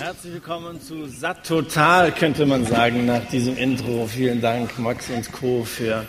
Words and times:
Herzlich 0.00 0.32
willkommen 0.32 0.80
zu 0.80 1.06
Satt 1.08 1.46
Total, 1.46 2.10
könnte 2.10 2.46
man 2.46 2.64
sagen, 2.64 3.04
nach 3.04 3.22
diesem 3.26 3.58
Intro. 3.58 4.06
Vielen 4.06 4.40
Dank, 4.40 4.78
Max 4.78 5.10
und 5.10 5.30
Co., 5.30 5.62
für, 5.62 6.06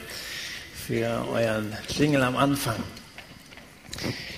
für 0.74 1.26
euren 1.30 1.74
Jingle 1.90 2.24
am 2.24 2.38
Anfang. 2.38 2.78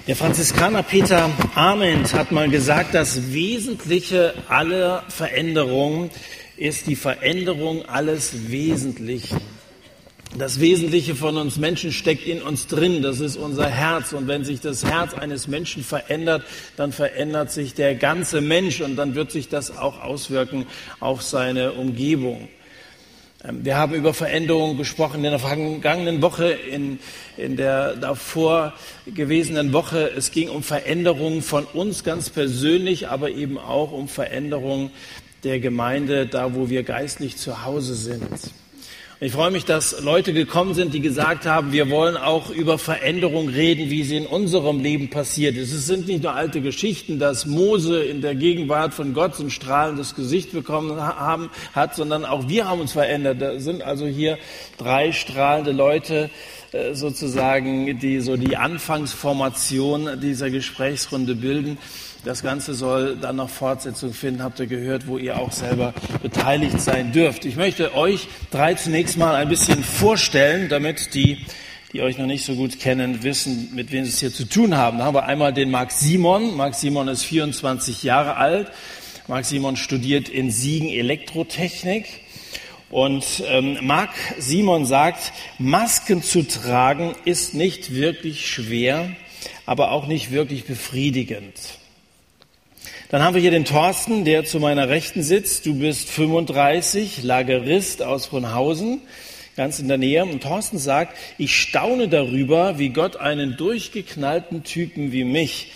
Der 0.08 0.16
Franziskaner 0.16 0.82
Peter 0.82 1.30
Arment 1.54 2.16
hat 2.16 2.32
mal 2.32 2.50
gesagt, 2.50 2.96
das 2.96 3.32
Wesentliche 3.32 4.34
aller 4.48 5.04
Veränderungen 5.10 6.10
ist 6.58 6.88
die 6.88 6.96
Veränderung 6.96 7.86
alles 7.86 8.50
Wesentlichen. 8.50 9.40
Das 10.38 10.60
Wesentliche 10.60 11.14
von 11.14 11.38
uns 11.38 11.58
Menschen 11.58 11.92
steckt 11.92 12.26
in 12.26 12.42
uns 12.42 12.66
drin, 12.66 13.04
das 13.04 13.20
ist 13.20 13.38
unser 13.38 13.70
Herz. 13.70 14.14
Und 14.14 14.28
wenn 14.28 14.44
sich 14.44 14.62
das 14.62 14.84
Herz 14.84 15.14
eines 15.14 15.48
Menschen 15.48 15.84
verändert, 15.84 16.44
dann 16.76 16.92
verändert 16.92 17.52
sich 17.52 17.76
der 17.76 17.94
ganze 17.94 18.42
Mensch 18.42 18.82
und 18.82 18.96
dann 18.96 19.14
wird 19.14 19.32
sich 19.32 19.48
das 19.48 19.78
auch 19.78 20.02
auswirken 20.02 20.66
auf 21.00 21.22
seine 21.22 21.74
Umgebung. 21.74 22.48
Ähm, 23.44 23.64
wir 23.64 23.78
haben 23.78 23.94
über 23.94 24.16
Veränderungen 24.16 24.76
gesprochen 24.76 25.24
in 25.24 25.30
der 25.30 25.40
vergangenen 25.40 26.24
Woche, 26.24 26.50
in, 26.50 26.98
in 27.38 27.56
der 27.56 27.96
davor 27.96 28.74
gewesenen 29.06 29.72
Woche. 29.72 30.10
Es 30.18 30.32
ging 30.32 30.50
um 30.50 30.64
Veränderungen 30.64 31.44
von 31.44 31.66
uns 31.66 32.04
ganz 32.04 32.32
persönlich, 32.32 33.08
aber 33.08 33.30
eben 33.30 33.60
auch 33.60 33.92
um 33.92 34.08
Veränderungen 34.08 34.90
der 35.44 35.60
Gemeinde, 35.60 36.26
da 36.26 36.56
wo 36.56 36.70
wir 36.70 36.82
geistlich 36.82 37.38
zu 37.38 37.66
Hause 37.66 37.94
sind. 37.94 38.24
Ich 39.24 39.32
freue 39.32 39.52
mich, 39.52 39.64
dass 39.64 40.02
Leute 40.02 40.34
gekommen 40.34 40.74
sind, 40.74 40.94
die 40.94 41.00
gesagt 41.00 41.46
haben, 41.46 41.72
wir 41.72 41.90
wollen 41.90 42.18
auch 42.18 42.50
über 42.50 42.78
Veränderung 42.78 43.48
reden, 43.48 43.90
wie 43.90 44.04
sie 44.04 44.18
in 44.18 44.26
unserem 44.26 44.82
Leben 44.82 45.10
passiert 45.10 45.56
ist. 45.56 45.72
Es 45.72 45.86
sind 45.86 46.08
nicht 46.08 46.24
nur 46.24 46.34
alte 46.34 46.60
Geschichten, 46.60 47.20
dass 47.20 47.46
Mose 47.46 48.04
in 48.04 48.20
der 48.20 48.36
Gegenwart 48.36 48.94
von 48.94 49.14
Gott 49.14 49.36
so 49.36 49.44
ein 49.44 49.50
strahlendes 49.50 50.16
Gesicht 50.16 50.52
bekommen 50.52 51.00
haben, 51.02 51.52
hat, 51.74 51.96
sondern 51.96 52.26
auch 52.26 52.50
wir 52.50 52.68
haben 52.68 52.82
uns 52.82 52.92
verändert. 52.92 53.42
Da 53.42 53.62
sind 53.62 53.82
also 53.82 54.06
hier 54.06 54.38
drei 54.78 55.14
strahlende 55.14 55.72
Leute 55.72 56.30
äh, 56.74 56.94
sozusagen, 56.94 57.98
die 58.00 58.20
so 58.20 58.36
die 58.36 58.58
Anfangsformation 58.58 60.20
dieser 60.20 60.50
Gesprächsrunde 60.50 61.36
bilden. 61.36 61.78
Das 62.26 62.42
Ganze 62.42 62.74
soll 62.74 63.18
dann 63.18 63.36
noch 63.36 63.50
Fortsetzung 63.50 64.14
finden, 64.14 64.44
habt 64.44 64.58
ihr 64.62 64.68
gehört, 64.68 65.08
wo 65.08 65.18
ihr 65.18 65.38
auch 65.38 65.52
selber 65.52 65.94
beteiligt 66.22 66.80
sein 66.80 67.12
dürft. 67.12 67.44
Ich 67.44 67.58
möchte 67.58 67.96
euch 67.96 68.30
drei 68.50 68.76
zunächst 68.76 69.18
mal 69.18 69.36
ein 69.36 69.50
bisschen 69.50 69.84
vorstellen, 69.84 70.70
damit 70.70 71.16
die, 71.16 71.46
die 71.92 72.02
euch 72.02 72.18
noch 72.18 72.26
nicht 72.26 72.46
so 72.46 72.56
gut 72.56 72.80
kennen, 72.80 73.24
wissen, 73.24 73.72
mit 73.76 73.92
wem 73.92 74.06
sie 74.06 74.12
es 74.12 74.20
hier 74.22 74.34
zu 74.34 74.46
tun 74.46 74.78
haben. 74.78 75.00
Da 75.00 75.04
haben 75.04 75.16
wir 75.16 75.26
einmal 75.26 75.52
den 75.52 75.70
Marc 75.70 75.92
Simon. 75.92 76.56
Marc 76.56 76.76
Simon 76.76 77.10
ist 77.10 77.24
24 77.24 78.04
Jahre 78.04 78.38
alt. 78.38 78.72
Marc 79.28 79.44
Simon 79.44 79.76
studiert 79.76 80.30
in 80.30 80.50
Siegen 80.50 80.88
Elektrotechnik. 80.88 82.06
Und 82.90 83.44
ähm, 83.48 83.80
Marc 83.82 84.12
Simon 84.40 84.86
sagt, 84.86 85.34
Masken 85.60 86.24
zu 86.24 86.48
tragen 86.48 87.16
ist 87.26 87.54
nicht 87.54 87.94
wirklich 87.94 88.48
schwer, 88.48 89.10
aber 89.66 89.92
auch 89.92 90.08
nicht 90.08 90.32
wirklich 90.32 90.64
befriedigend. 90.64 91.83
Dann 93.14 93.22
haben 93.22 93.36
wir 93.36 93.42
hier 93.42 93.52
den 93.52 93.64
Thorsten, 93.64 94.26
der 94.26 94.44
zu 94.44 94.60
meiner 94.60 94.90
Rechten 94.90 95.22
sitzt. 95.22 95.68
Du 95.68 95.76
bist 95.76 96.10
35, 96.10 97.22
Lagerist 97.22 98.02
aus 98.02 98.30
Brunhausen, 98.30 99.02
ganz 99.56 99.78
in 99.78 99.88
der 99.88 100.00
Nähe. 100.00 100.26
Und 100.26 100.42
Thorsten 100.42 100.80
sagt, 100.80 101.16
ich 101.38 101.56
staune 101.56 102.08
darüber, 102.08 102.80
wie 102.80 102.90
Gott 102.90 103.18
einen 103.18 103.56
durchgeknallten 103.56 104.64
Typen 104.64 105.12
wie 105.12 105.26
mich 105.26 105.74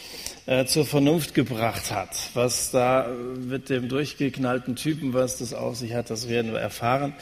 äh, 0.47 0.65
zur 0.65 0.85
Vernunft 0.85 1.33
gebracht 1.33 1.91
hat. 1.91 2.31
Was 2.33 2.71
da 2.71 3.07
mit 3.37 3.69
dem 3.69 3.89
durchgeknallten 3.89 4.77
Typen, 4.77 5.13
was 5.13 5.37
das 5.37 5.53
auf 5.53 5.75
sich 5.75 5.93
hat, 5.93 6.09
das 6.09 6.29
werden 6.29 6.53
wir 6.53 6.59
erfahren. 6.59 7.13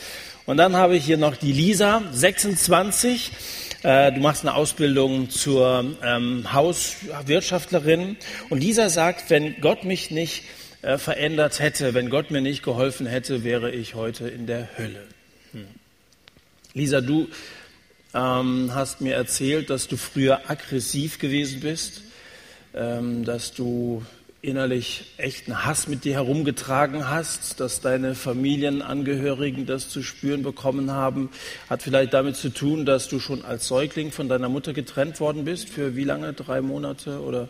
Und 0.45 0.57
dann 0.57 0.75
habe 0.75 0.95
ich 0.95 1.05
hier 1.05 1.17
noch 1.17 1.35
die 1.35 1.51
Lisa, 1.51 2.03
26, 2.11 3.31
äh, 3.81 4.11
du 4.11 4.19
machst 4.19 4.44
eine 4.44 4.53
Ausbildung 4.53 5.31
zur 5.31 5.97
ähm, 6.03 6.53
Hauswirtschaftlerin. 6.53 8.16
Und 8.50 8.61
dieser 8.61 8.91
sagt, 8.91 9.31
wenn 9.31 9.59
Gott 9.59 9.85
mich 9.85 10.11
nicht 10.11 10.44
äh, 10.83 11.00
verändert 11.00 11.59
hätte, 11.59 11.95
wenn 11.95 12.11
Gott 12.11 12.29
mir 12.29 12.41
nicht 12.41 12.61
geholfen 12.61 13.07
hätte, 13.07 13.44
wäre 13.44 13.71
ich 13.71 13.95
heute 13.95 14.27
in 14.27 14.45
der 14.45 14.69
Hölle. 14.77 15.03
Hm. 15.51 15.66
Lisa, 16.75 17.01
du 17.01 17.27
ähm, 18.13 18.69
hast 18.75 19.01
mir 19.01 19.16
erzählt, 19.16 19.71
dass 19.71 19.88
du 19.88 19.97
früher 19.97 20.47
aggressiv 20.47 21.17
gewesen 21.17 21.61
bist, 21.61 22.03
dass 22.75 23.53
du 23.53 24.03
innerlich 24.46 25.06
echten 25.18 25.66
Hass 25.66 25.88
mit 25.88 26.03
dir 26.03 26.13
herumgetragen 26.13 27.09
hast, 27.09 27.59
dass 27.59 27.81
deine 27.81 28.13
Familienangehörigen 28.13 29.66
das 29.66 29.90
zu 29.90 30.03
spüren 30.03 30.44
bekommen 30.44 30.91
haben, 30.91 31.30
hat 31.69 31.81
vielleicht 31.81 32.13
damit 32.13 32.36
zu 32.36 32.50
tun, 32.50 32.86
dass 32.86 33.08
du 33.08 33.19
schon 33.19 33.44
als 33.44 33.68
Säugling 33.68 34.12
von 34.12 34.30
deiner 34.30 34.50
Mutter 34.50 34.74
getrennt 34.74 35.19
worden 35.19 35.46
bist. 35.46 35.69
Für 35.69 35.96
wie 35.96 36.03
lange? 36.03 36.34
Drei 36.34 36.62
Monate 36.62 37.22
oder? 37.22 37.50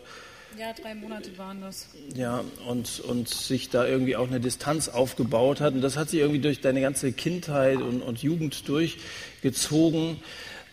Ja, 0.58 0.72
drei 0.72 0.94
Monate 0.94 1.36
waren 1.36 1.60
das. 1.60 1.88
Ja, 2.14 2.42
und, 2.66 3.00
und 3.00 3.28
sich 3.28 3.68
da 3.68 3.86
irgendwie 3.86 4.16
auch 4.16 4.26
eine 4.26 4.40
Distanz 4.40 4.88
aufgebaut 4.88 5.60
hat. 5.60 5.74
Und 5.74 5.82
das 5.82 5.98
hat 5.98 6.08
sich 6.08 6.20
irgendwie 6.20 6.40
durch 6.40 6.62
deine 6.62 6.80
ganze 6.80 7.12
Kindheit 7.12 7.76
und, 7.76 8.00
und 8.00 8.22
Jugend 8.22 8.66
durchgezogen. 8.66 10.16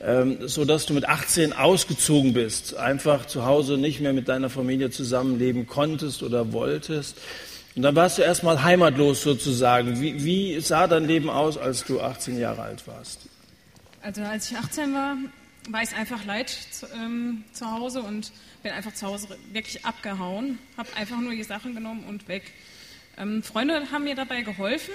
Ähm, 0.06 0.50
so 0.50 0.66
dass 0.66 0.86
du 0.86 0.94
mit 0.94 1.08
18 1.08 1.54
ausgezogen 1.54 2.34
bist, 2.34 2.76
einfach 2.76 3.26
zu 3.26 3.46
Hause 3.46 3.78
nicht 3.78 4.02
mehr 4.02 4.12
mit 4.12 4.28
deiner 4.28 4.50
Familie 4.50 4.90
zusammenleben 4.90 5.66
konntest 5.66 6.24
oder 6.24 6.52
wolltest. 6.52 7.18
Und 7.76 7.84
dann 7.84 7.96
warst 7.96 8.18
du 8.18 8.22
erstmal 8.22 8.64
heimatlos 8.64 9.22
sozusagen. 9.22 10.02
Wie, 10.02 10.24
wie 10.26 10.60
sah 10.60 10.88
dein 10.88 11.06
Leben 11.06 11.30
aus, 11.30 11.58
als 11.58 11.86
du 11.86 12.02
18 12.02 12.38
Jahre 12.38 12.64
alt 12.64 12.86
warst? 12.86 13.22
Also 14.02 14.22
als 14.24 14.52
ich 14.52 14.58
18 14.58 14.94
war, 14.94 15.16
war 15.70 15.82
ich 15.82 15.96
einfach 15.96 16.26
leid 16.26 16.50
zu, 16.50 16.86
ähm, 16.88 17.46
zu 17.54 17.72
Hause 17.72 18.02
und 18.02 18.34
bin 18.62 18.74
einfach 18.74 18.94
zu 18.94 19.08
Hause 19.08 19.30
wirklich 19.54 19.86
abgehauen, 19.86 20.60
habe 20.76 20.90
einfach 20.98 21.20
nur 21.22 21.32
die 21.32 21.44
Sachen 21.44 21.76
genommen 21.76 22.04
und 22.10 22.28
weg. 22.28 22.44
Ähm, 23.18 23.42
Freunde 23.42 23.90
haben 23.92 24.04
mir 24.04 24.16
dabei 24.16 24.42
geholfen 24.42 24.94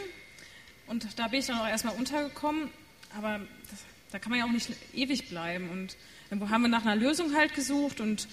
und 0.86 1.06
da 1.18 1.28
bin 1.28 1.40
ich 1.40 1.46
dann 1.46 1.58
auch 1.58 1.68
erstmal 1.68 1.94
untergekommen, 1.96 2.68
aber 3.16 3.40
das 3.70 3.80
da 4.10 4.18
kann 4.18 4.30
man 4.30 4.38
ja 4.38 4.46
auch 4.46 4.52
nicht 4.52 4.70
ewig 4.94 5.28
bleiben. 5.28 5.68
Und 5.70 5.96
dann 6.30 6.50
haben 6.50 6.62
wir 6.62 6.68
nach 6.68 6.84
einer 6.84 6.96
Lösung 6.96 7.34
halt 7.34 7.54
gesucht 7.54 8.00
und 8.00 8.28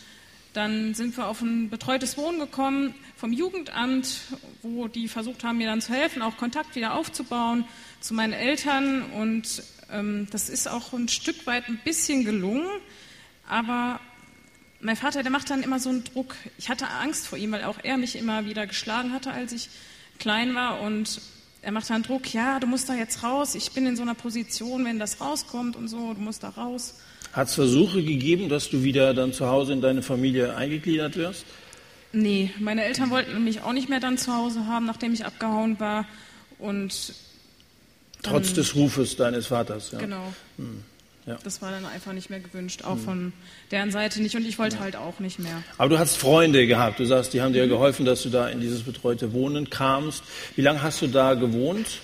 dann 0.54 0.94
sind 0.94 1.18
wir 1.18 1.28
auf 1.28 1.42
ein 1.42 1.70
betreutes 1.70 2.18
Wohnen 2.18 2.40
gekommen 2.40 2.96
vom 3.18 3.34
Jugendamt, 3.34 4.22
wo 4.62 4.88
die 4.88 5.10
versucht 5.10 5.44
haben, 5.44 5.58
mir 5.58 5.68
dann 5.68 5.82
zu 5.82 5.94
helfen, 5.94 6.22
auch 6.22 6.38
Kontakt 6.38 6.76
wieder 6.76 6.94
aufzubauen 6.94 7.66
zu 8.00 8.14
meinen 8.14 8.32
Eltern. 8.32 9.04
Und 9.12 9.64
ähm, 9.92 10.28
das 10.32 10.50
ist 10.50 10.70
auch 10.70 10.94
ein 10.94 11.10
Stück 11.10 11.46
weit 11.46 11.68
ein 11.68 11.80
bisschen 11.84 12.24
gelungen. 12.24 12.70
Aber 13.50 14.00
mein 14.80 14.96
Vater, 14.96 15.24
der 15.24 15.32
macht 15.32 15.50
dann 15.50 15.62
immer 15.62 15.80
so 15.80 15.90
einen 15.90 16.06
Druck. 16.06 16.36
Ich 16.58 16.70
hatte 16.70 16.88
Angst 16.88 17.28
vor 17.28 17.38
ihm, 17.38 17.52
weil 17.52 17.66
auch 17.66 17.80
er 17.84 17.98
mich 17.98 18.16
immer 18.16 18.46
wieder 18.46 18.66
geschlagen 18.66 19.12
hatte, 19.12 19.32
als 19.32 19.52
ich 19.52 19.70
klein 20.20 20.56
war. 20.56 20.80
Und 20.80 21.20
er 21.66 21.72
macht 21.72 21.90
dann 21.90 22.04
Druck, 22.04 22.32
ja, 22.32 22.60
du 22.60 22.68
musst 22.68 22.88
da 22.90 22.94
jetzt 22.94 23.24
raus, 23.24 23.56
ich 23.56 23.72
bin 23.72 23.88
in 23.88 23.96
so 23.96 24.04
einer 24.04 24.14
Position, 24.14 24.86
wenn 24.86 25.00
das 25.00 25.20
rauskommt 25.20 25.76
und 25.76 25.88
so, 25.88 26.14
du 26.14 26.22
musst 26.22 26.44
da 26.44 26.50
raus. 26.50 27.00
Hat 27.34 27.48
es 27.48 27.56
Versuche 27.56 28.04
gegeben, 28.04 28.50
dass 28.50 28.70
du 28.70 28.84
wieder 28.84 29.16
dann 29.16 29.34
zu 29.34 29.48
Hause 29.48 29.74
in 29.74 29.82
deine 29.82 30.04
Familie 30.04 30.56
eingegliedert 30.56 31.18
wirst? 31.18 31.44
Nee, 32.14 32.52
meine 32.60 32.84
Eltern 32.84 33.10
wollten 33.10 33.44
mich 33.44 33.62
auch 33.62 33.74
nicht 33.74 33.90
mehr 33.90 34.00
dann 34.00 34.20
zu 34.20 34.32
Hause 34.34 34.68
haben, 34.68 34.86
nachdem 34.86 35.12
ich 35.14 35.26
abgehauen 35.26 35.80
war. 35.80 36.06
Und 36.60 37.16
Trotz 38.22 38.54
des 38.54 38.76
Rufes 38.76 39.16
deines 39.16 39.48
Vaters, 39.48 39.92
ja. 39.92 39.98
Genau. 39.98 40.34
Hm. 40.58 40.84
Ja. 41.26 41.38
Das 41.44 41.62
war 41.62 41.72
dann 41.72 41.86
einfach 41.86 42.14
nicht 42.14 42.30
mehr 42.30 42.40
gewünscht, 42.40 42.84
auch 42.84 42.96
mhm. 42.96 43.00
von 43.00 43.34
deren 43.72 43.92
Seite 43.92 44.22
nicht. 44.22 44.36
Und 44.36 44.46
ich 44.46 44.60
wollte 44.60 44.76
ja. 44.76 44.84
halt 44.84 44.96
auch 44.96 45.20
nicht 45.20 45.40
mehr. 45.40 45.64
Aber 45.78 45.90
du 45.90 45.98
hast 45.98 46.18
Freunde 46.18 46.68
gehabt. 46.68 47.00
Du 47.00 47.06
sagst, 47.06 47.34
die 47.34 47.42
haben 47.42 47.54
dir 47.54 47.66
mhm. 47.66 47.70
geholfen, 47.70 48.06
dass 48.06 48.22
du 48.22 48.30
da 48.30 48.48
in 48.48 48.62
dieses 48.62 48.84
betreute 48.84 49.34
Wohnen 49.34 49.70
kamst. 49.70 50.24
Wie 50.56 50.62
lange 50.62 50.84
hast 50.84 51.02
du 51.02 51.08
da 51.08 51.34
gewohnt? 51.34 52.02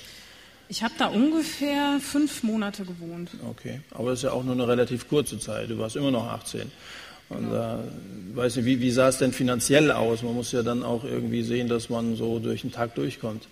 Ich 0.69 0.83
habe 0.83 0.93
da 0.97 1.07
ungefähr 1.07 1.99
fünf 1.99 2.43
Monate 2.43 2.85
gewohnt. 2.85 3.31
Okay, 3.49 3.81
aber 3.91 4.11
das 4.11 4.19
ist 4.19 4.23
ja 4.23 4.31
auch 4.31 4.43
nur 4.43 4.53
eine 4.53 4.67
relativ 4.67 5.09
kurze 5.09 5.37
Zeit. 5.37 5.69
Du 5.69 5.77
warst 5.77 5.97
immer 5.97 6.11
noch 6.11 6.27
18. 6.27 6.71
Und 7.27 7.49
genau. 7.49 7.75
äh, 7.75 8.35
weiß 8.35 8.55
nicht, 8.55 8.65
wie, 8.65 8.79
wie 8.79 8.91
sah 8.91 9.09
es 9.09 9.17
denn 9.17 9.33
finanziell 9.33 9.91
aus? 9.91 10.23
Man 10.23 10.33
muss 10.33 10.51
ja 10.51 10.63
dann 10.63 10.83
auch 10.83 11.03
irgendwie 11.03 11.43
sehen, 11.43 11.67
dass 11.67 11.89
man 11.89 12.15
so 12.15 12.39
durch 12.39 12.61
den 12.61 12.71
Tag 12.71 12.95
durchkommt. 12.95 13.47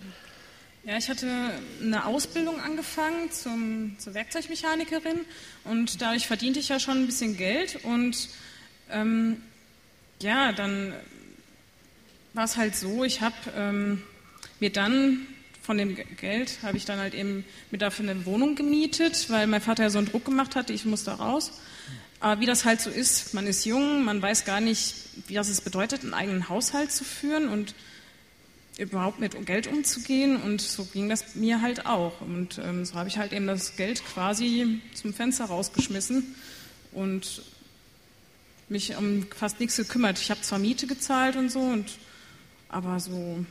Ja, 0.86 0.98
ich 0.98 1.10
hatte 1.10 1.52
eine 1.82 2.06
Ausbildung 2.06 2.62
angefangen 2.62 3.32
zum, 3.32 3.98
zur 4.00 4.14
Werkzeugmechanikerin 4.14 5.20
und 5.66 6.02
dadurch 6.02 6.26
verdiente 6.26 6.60
ich 6.60 6.70
ja 6.70 6.80
schon 6.80 7.00
ein 7.00 7.06
bisschen 7.06 7.36
Geld 7.36 7.84
und 7.84 8.30
ähm, 8.90 9.44
ja, 10.22 10.54
dann 10.54 10.94
war 12.34 12.46
es 12.46 12.56
halt 12.56 12.78
so, 12.78 13.04
ich 13.04 13.20
habe 13.20 13.36
ähm, 13.58 14.04
mir 14.62 14.72
dann 14.72 15.28
von 15.62 15.78
dem 15.78 15.98
Geld 16.16 16.60
habe 16.64 16.78
ich 16.78 16.86
dann 16.86 16.98
halt 16.98 17.14
eben 17.14 17.44
mir 17.72 17.78
dafür 17.78 18.10
eine 18.10 18.26
Wohnung 18.26 18.56
gemietet, 18.56 19.30
weil 19.30 19.48
mein 19.48 19.62
Vater 19.62 19.84
ja 19.84 19.90
so 19.90 19.98
einen 19.98 20.08
Druck 20.10 20.26
gemacht 20.26 20.56
hatte, 20.56 20.72
ich 20.72 20.86
musste 20.86 21.12
raus. 21.12 21.52
Aber 22.22 22.40
wie 22.40 22.46
das 22.46 22.64
halt 22.64 22.80
so 22.80 22.90
ist, 22.90 23.34
man 23.34 23.48
ist 23.48 23.66
jung, 23.66 24.06
man 24.06 24.22
weiß 24.22 24.46
gar 24.46 24.62
nicht, 24.62 24.96
wie 25.28 25.34
das 25.34 25.50
es 25.50 25.60
bedeutet, 25.60 26.04
einen 26.04 26.14
eigenen 26.14 26.50
Haushalt 26.50 26.92
zu 26.92 27.04
führen 27.04 27.50
und 27.50 27.76
überhaupt 28.80 29.20
mit 29.20 29.46
Geld 29.46 29.68
umzugehen 29.68 30.38
und 30.38 30.62
so 30.62 30.86
ging 30.86 31.10
das 31.10 31.36
mir 31.36 31.62
halt 31.62 31.86
auch. 31.86 32.22
Und 32.22 32.60
ähm, 32.64 32.86
so 32.86 32.96
habe 32.96 33.10
ich 33.10 33.18
halt 33.18 33.34
eben 33.34 33.46
das 33.46 33.76
Geld 33.76 34.04
quasi 34.06 34.80
zum 34.94 35.14
Fenster 35.14 35.46
rausgeschmissen 35.46 36.36
und 36.94 37.42
mich 38.70 38.96
um 38.96 39.28
fast 39.36 39.60
nichts 39.60 39.76
gekümmert. 39.76 40.20
Ich 40.20 40.32
habe 40.32 40.42
zwar 40.42 40.60
Miete 40.60 40.88
gezahlt 40.88 41.36
und 41.36 41.52
so, 41.52 41.60
und, 41.60 41.86
aber 42.70 43.00
so. 43.00 43.44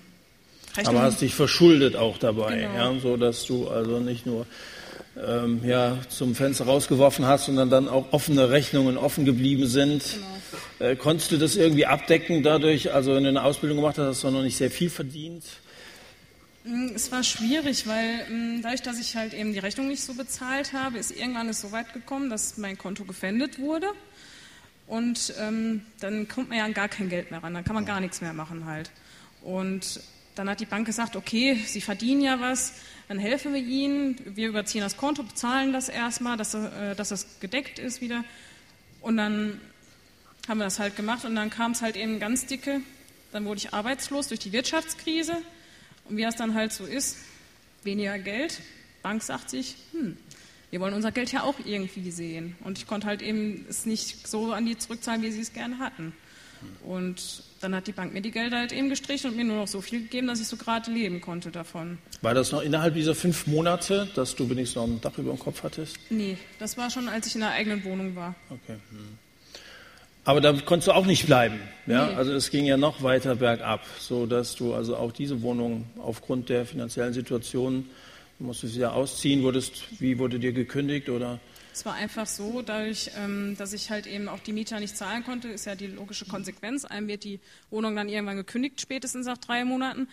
Rechnung, 0.77 0.97
aber 0.97 1.05
hast 1.05 1.21
dich 1.21 1.35
verschuldet 1.35 1.97
auch 1.97 2.19
dabei, 2.19 2.57
genau. 2.57 2.75
ja, 2.75 3.01
so 3.01 3.17
dass 3.17 3.45
du 3.47 3.69
also 3.69 4.01
nicht 4.01 4.27
nur 4.27 4.47
ähm, 5.27 5.61
ja, 5.65 5.99
zum 6.09 6.35
Fenster 6.35 6.67
rausgeworfen 6.67 7.27
hast, 7.27 7.47
sondern 7.47 7.71
dann 7.71 7.89
auch 7.89 8.13
offene 8.13 8.51
Rechnungen 8.51 8.97
offen 8.97 9.25
geblieben 9.25 9.67
sind. 9.67 10.05
Genau. 10.79 10.91
Äh, 10.91 10.97
konntest 10.97 11.33
du 11.33 11.39
das 11.39 11.57
irgendwie 11.57 11.87
abdecken 11.87 12.43
dadurch, 12.43 12.93
also 12.93 13.15
wenn 13.15 13.25
du 13.25 13.29
eine 13.29 13.43
Ausbildung 13.43 13.79
gemacht 13.79 13.99
hast, 13.99 14.07
hast 14.07 14.25
du 14.25 14.31
noch 14.31 14.43
nicht 14.43 14.57
sehr 14.57 14.71
viel 14.71 14.91
verdient? 14.91 15.45
Mm, 16.65 16.91
es 16.95 17.11
war 17.11 17.25
schwierig, 17.25 17.87
weil 17.87 18.27
mm, 18.29 18.63
dadurch, 18.63 18.83
dass 18.83 19.01
ich 19.01 19.17
halt 19.17 19.35
eben 19.35 19.53
die 19.53 19.59
Rechnung 19.59 19.89
nicht 19.89 20.03
so 20.03 20.15
bezahlt 20.15 20.73
habe, 20.73 20.99
ist 20.99 21.11
irgendwann 21.11 21.49
es 21.49 21.61
so 21.61 21.73
weit 21.73 21.93
gekommen, 21.93 22.31
dass 22.31 22.57
mein 22.59 22.79
Konto 22.79 23.05
gefändet 23.05 23.59
wurde. 23.59 23.89
Und 24.87 25.35
ähm, 25.41 25.83
dann 26.01 26.29
kommt 26.29 26.49
man 26.49 26.59
ja 26.59 26.65
an 26.65 26.75
gar 26.75 26.89
kein 26.89 27.09
Geld 27.09 27.31
mehr 27.31 27.43
ran, 27.43 27.55
dann 27.55 27.65
kann 27.65 27.75
man 27.75 27.85
gar 27.85 28.01
nichts 28.01 28.21
mehr 28.21 28.33
machen 28.33 28.65
halt. 28.65 28.91
Und 29.43 30.01
dann 30.35 30.49
hat 30.49 30.61
die 30.61 30.67
Bank 30.67 30.87
gesagt, 30.87 31.17
okay, 31.17 31.61
Sie 31.67 31.81
verdienen 31.81 32.23
ja 32.23 32.41
was, 32.41 32.75
dann 33.09 33.19
helfen 33.19 33.55
wir 33.55 33.61
Ihnen, 33.61 34.17
wir 34.25 34.49
überziehen 34.49 34.83
das 34.83 34.97
Konto, 34.97 35.23
bezahlen 35.23 35.73
das 35.73 35.89
erstmal, 35.89 36.37
dass, 36.37 36.55
äh, 36.55 36.95
dass 36.95 37.09
das 37.09 37.41
gedeckt 37.41 37.79
ist 37.79 38.01
wieder. 38.01 38.25
Und 39.01 39.17
dann 39.17 39.61
haben 40.47 40.59
wir 40.59 40.65
das 40.65 40.79
halt 40.79 40.97
gemacht 40.97 41.25
und 41.25 41.35
dann 41.35 41.51
kam 41.51 41.73
es 41.73 41.83
halt 41.83 41.97
eben 41.97 42.21
ganz 42.21 42.47
dicke, 42.47 42.81
dann 43.33 43.45
wurde 43.45 43.59
ich 43.59 43.75
arbeitslos 43.75 44.29
durch 44.29 44.41
die 44.41 44.53
Wirtschaftskrise. 44.53 45.37
Und 46.05 46.17
wie 46.17 46.23
das 46.23 46.37
dann 46.37 46.55
halt 46.55 46.73
so 46.73 46.85
ist, 46.85 47.17
weniger 47.83 48.19
Geld, 48.19 48.61
Bank 49.03 49.23
sagt 49.23 49.51
sich, 49.51 49.77
hm, 49.93 50.17
wir 50.71 50.81
wollen 50.81 50.95
unser 50.95 51.13
Geld 51.13 51.33
ja 51.33 51.43
auch 51.43 51.57
irgendwie 51.65 52.11
sehen. 52.11 52.57
Und 52.65 52.79
ich 52.79 52.87
konnte 52.87 53.07
halt 53.07 53.23
eben 53.23 53.67
es 53.69 53.87
nicht 53.87 54.27
so 54.27 54.53
an 54.53 54.67
die 54.67 54.77
zurückzahlen, 54.77 55.23
wie 55.23 55.31
sie 55.31 55.41
es 55.41 55.53
gerne 55.53 55.79
hatten. 55.79 56.13
Und 56.85 57.43
dann 57.61 57.75
hat 57.75 57.87
die 57.87 57.93
Bank 57.93 58.13
mir 58.15 58.21
die 58.21 58.31
Gelder 58.31 58.59
halt 58.59 58.73
eben 58.73 58.89
gestrichen 58.89 59.31
und 59.31 59.37
mir 59.37 59.45
nur 59.45 59.57
noch 59.57 59.69
so 59.69 59.81
viel 59.81 60.03
gegeben, 60.03 60.27
dass 60.27 60.41
ich 60.41 60.47
so 60.47 60.57
gerade 60.57 60.91
leben 60.91 61.21
konnte 61.21 61.51
davon. 61.51 61.99
War 62.23 62.35
das 62.35 62.53
noch 62.53 62.63
innerhalb 62.63 62.95
dieser 62.95 63.15
fünf 63.15 63.47
Monate, 63.47 64.09
dass 64.15 64.37
du 64.37 64.49
wenigstens 64.49 64.77
noch 64.77 64.85
ein 64.85 65.01
Dach 65.01 65.17
über 65.19 65.31
dem 65.31 65.39
Kopf 65.39 65.63
hattest? 65.63 65.99
Nee, 66.11 66.37
das 66.59 66.77
war 66.77 66.91
schon, 66.91 67.09
als 67.09 67.27
ich 67.27 67.35
in 67.35 67.41
der 67.41 67.51
eigenen 67.51 67.85
Wohnung 67.85 68.15
war. 68.17 68.35
Okay. 68.51 68.79
Hm. 68.91 69.19
Aber 70.25 70.43
da 70.43 70.53
konntest 70.53 70.89
du 70.89 70.93
auch 70.93 71.07
nicht 71.07 71.25
bleiben. 71.25 71.59
Ja? 71.87 72.07
Nee. 72.07 72.15
Also 72.15 72.33
es 72.33 72.51
ging 72.51 72.67
ja 72.67 72.77
noch 72.77 73.03
weiter 73.03 73.37
bergab, 73.37 73.83
so 73.99 74.27
dass 74.27 74.55
du 74.57 74.75
also 74.75 74.97
auch 74.97 75.11
diese 75.11 75.41
Wohnung 75.41 75.87
aufgrund 75.99 76.51
der 76.51 76.67
finanziellen 76.67 77.15
Situation 77.15 77.87
musstest 78.39 78.77
du 78.77 78.81
ja 78.81 78.91
ausziehen. 78.93 79.43
Wurdest, 79.43 79.85
wie 80.01 80.19
wurde 80.19 80.39
dir 80.39 80.53
gekündigt 80.53 81.09
oder? 81.09 81.41
Es 81.79 81.85
war 81.85 81.95
einfach 81.95 82.27
so, 82.27 82.61
dadurch, 82.61 83.13
ähm, 83.17 83.57
dass 83.57 83.73
ich 83.73 83.89
halt 83.89 84.09
eben 84.09 84.27
auch 84.29 84.41
die 84.41 84.53
Mieter 84.53 84.81
nicht 84.81 84.97
zahlen 84.97 85.23
konnte, 85.23 85.47
ist 85.47 85.65
ja 85.65 85.77
die 85.77 85.87
logische 85.87 86.25
Konsequenz. 86.25 86.85
Einem 86.85 87.07
wird 87.07 87.23
die 87.23 87.39
Wohnung 87.71 87.95
dann 87.95 88.09
irgendwann 88.09 88.37
gekündigt, 88.37 88.81
spätestens 88.81 89.27
nach 89.27 89.39
drei 89.39 89.65
Monaten. 89.65 90.09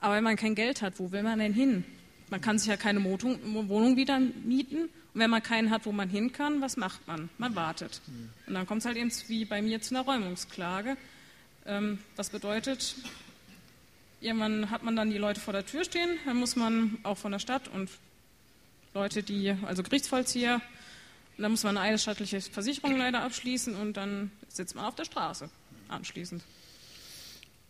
Aber 0.00 0.14
wenn 0.14 0.24
man 0.24 0.36
kein 0.36 0.54
Geld 0.54 0.80
hat, 0.80 0.98
wo 0.98 1.12
will 1.12 1.22
man 1.22 1.40
denn 1.40 1.52
hin? 1.52 1.84
Man 2.30 2.40
kann 2.40 2.58
sich 2.58 2.68
ja 2.68 2.78
keine 2.78 3.04
Wohnung 3.04 3.98
wieder 3.98 4.18
mieten. 4.18 4.84
Und 4.84 4.90
wenn 5.20 5.28
man 5.28 5.42
keinen 5.42 5.68
hat, 5.68 5.84
wo 5.84 5.92
man 5.92 6.08
hin 6.08 6.32
kann, 6.32 6.62
was 6.62 6.78
macht 6.78 7.06
man? 7.06 7.28
Man 7.36 7.54
wartet. 7.54 8.00
Und 8.46 8.54
dann 8.54 8.66
kommt 8.66 8.80
es 8.80 8.86
halt 8.86 8.96
eben 8.96 9.12
wie 9.26 9.44
bei 9.44 9.60
mir 9.60 9.82
zu 9.82 9.94
einer 9.94 10.06
Räumungsklage. 10.06 10.96
Ähm, 11.66 11.98
das 12.16 12.30
bedeutet, 12.30 12.94
irgendwann 14.22 14.70
hat 14.70 14.82
man 14.82 14.96
dann 14.96 15.10
die 15.10 15.18
Leute 15.18 15.38
vor 15.38 15.52
der 15.52 15.66
Tür 15.66 15.84
stehen, 15.84 16.16
dann 16.24 16.38
muss 16.38 16.56
man 16.56 16.96
auch 17.02 17.18
von 17.18 17.30
der 17.30 17.40
Stadt 17.40 17.68
und 17.68 17.90
Leute, 18.94 19.22
die, 19.22 19.54
also 19.66 19.82
Gerichtsvollzieher, 19.82 20.62
dann 21.38 21.50
muss 21.50 21.64
man 21.64 21.76
eine 21.76 21.88
eidesstattliche 21.88 22.40
Versicherung 22.40 22.96
leider 22.96 23.22
abschließen 23.22 23.74
und 23.74 23.96
dann 23.96 24.30
sitzt 24.48 24.74
man 24.74 24.84
auf 24.84 24.94
der 24.94 25.04
Straße 25.04 25.50
anschließend. 25.88 26.42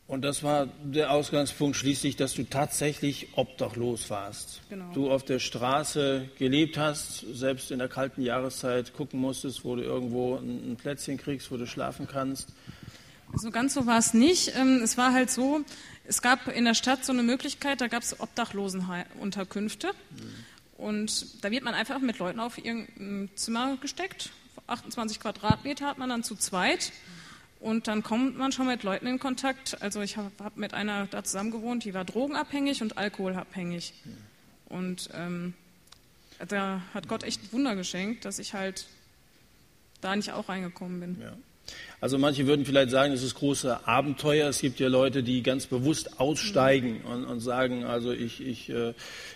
Und 0.07 0.23
das 0.23 0.43
war 0.43 0.69
der 0.83 1.11
Ausgangspunkt 1.13 1.77
schließlich, 1.77 2.17
dass 2.17 2.35
du 2.35 2.45
tatsächlich 2.45 3.29
obdachlos 3.37 4.11
warst. 4.11 4.61
Genau. 4.69 4.93
Du 4.93 5.11
auf 5.11 5.25
der 5.25 5.39
Straße 5.39 6.29
gelebt 6.39 6.77
hast, 6.77 7.25
selbst 7.33 7.71
in 7.71 7.79
der 7.79 7.89
kalten 7.89 8.21
Jahreszeit 8.21 8.93
gucken 8.93 9.19
musstest, 9.19 9.65
wo 9.65 9.77
du 9.77 9.83
irgendwo 9.83 10.37
ein 10.37 10.77
Plätzchen 10.77 11.17
kriegst, 11.17 11.51
wo 11.51 11.57
du 11.57 11.67
schlafen 11.67 12.07
kannst. 12.07 12.51
Also 13.33 13.51
ganz 13.51 13.73
so 13.73 13.87
war 13.87 13.99
es 13.99 14.13
nicht. 14.13 14.55
Ähm, 14.57 14.83
es 14.85 14.99
war 14.99 15.15
halt 15.15 15.31
so, 15.31 15.63
es 16.07 16.21
gab 16.21 16.49
in 16.49 16.67
der 16.67 16.75
Stadt 16.75 17.05
so 17.05 17.13
eine 17.13 17.23
Möglichkeit, 17.23 17.81
da 17.81 17.89
gab 17.89 18.03
es 18.03 18.21
Obdachlosenunterkünfte. 18.21 19.89
Mhm. 19.89 20.45
Und 20.77 21.45
da 21.45 21.51
wird 21.51 21.65
man 21.65 21.75
einfach 21.75 21.99
mit 22.01 22.19
Leuten 22.19 22.41
auf 22.41 22.59
irgendein 22.59 23.31
Zimmer 23.37 23.77
gesteckt. 23.81 24.31
28 24.67 25.21
Quadratmeter 25.21 25.87
hat 25.87 25.99
man 25.99 26.09
dann 26.09 26.25
zu 26.25 26.35
zweit. 26.37 26.93
Und 27.61 27.89
dann 27.89 28.03
kommt 28.03 28.37
man 28.37 28.53
schon 28.53 28.67
mit 28.67 28.83
Leuten 28.83 29.07
in 29.07 29.19
Kontakt. 29.19 29.81
Also 29.81 30.03
ich 30.03 30.17
habe 30.17 30.31
hab 30.43 30.57
mit 30.57 30.75
einer 30.75 31.07
da 31.07 31.25
zusammen 31.25 31.51
gewohnt, 31.51 31.85
die 31.85 31.95
war 31.95 32.05
drogenabhängig 32.05 32.83
und 32.83 32.99
alkoholabhängig. 32.99 33.95
Und 34.67 35.09
ähm, 35.15 35.55
da 36.47 36.83
hat 36.93 37.09
Gott 37.09 37.23
echt 37.23 37.53
Wunder 37.53 37.77
geschenkt, 37.77 38.25
dass 38.25 38.39
ich 38.39 38.55
halt 38.55 38.87
da 40.01 40.15
nicht 40.17 40.33
auch 40.33 40.49
reingekommen 40.49 41.01
bin. 41.01 41.21
Ja. 41.21 41.33
Also 42.01 42.19
manche 42.19 42.47
würden 42.47 42.67
vielleicht 42.67 42.91
sagen, 42.91 43.15
es 43.15 43.23
ist 43.23 43.35
große 43.35 43.87
Abenteuer. 43.87 44.49
Es 44.49 44.61
gibt 44.61 44.79
ja 44.79 44.89
Leute, 44.89 45.23
die 45.23 45.43
ganz 45.43 45.67
bewusst 45.67 46.21
aussteigen 46.21 47.01
und, 47.01 47.25
und 47.25 47.41
sagen, 47.41 47.85
also 47.85 48.13
ich, 48.13 48.47
ich, 48.47 48.69
äh, 48.69 48.93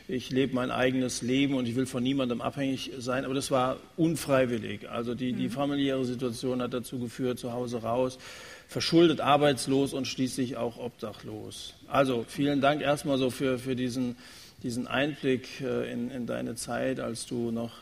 ich 0.07 0.29
lebe 0.31 0.55
mein 0.55 0.71
eigenes 0.71 1.23
Leben 1.23 1.55
und 1.55 1.67
ich 1.67 1.77
will 1.77 1.87
von 1.87 2.03
niemandem 2.03 2.43
abhängig 2.43 2.91
sein. 2.99 3.25
Aber 3.25 3.33
das 3.33 3.51
war 3.51 3.79
unfreiwillig. 3.97 4.91
Also 4.91 5.15
die, 5.15 5.33
die 5.33 5.49
mhm. 5.49 5.53
familiäre 5.53 6.05
Situation 6.05 6.61
hat 6.61 6.75
dazu 6.75 6.99
geführt, 6.99 7.39
zu 7.39 7.55
Hause 7.55 7.79
raus, 7.79 8.19
verschuldet, 8.67 9.21
arbeitslos 9.21 9.95
und 9.95 10.07
schließlich 10.07 10.59
auch 10.59 10.77
obdachlos. 10.77 11.73
Also 11.87 12.27
vielen 12.29 12.61
Dank 12.61 12.83
erstmal 12.83 13.17
so 13.17 13.31
für, 13.31 13.59
für 13.59 13.77
diesen, 13.77 14.17
diesen 14.63 14.87
Einblick 14.87 15.63
äh, 15.63 15.91
in, 15.91 16.11
in 16.11 16.27
deine 16.27 16.55
Zeit, 16.55 17.01
als 17.01 17.25
du 17.25 17.51
noch 17.51 17.73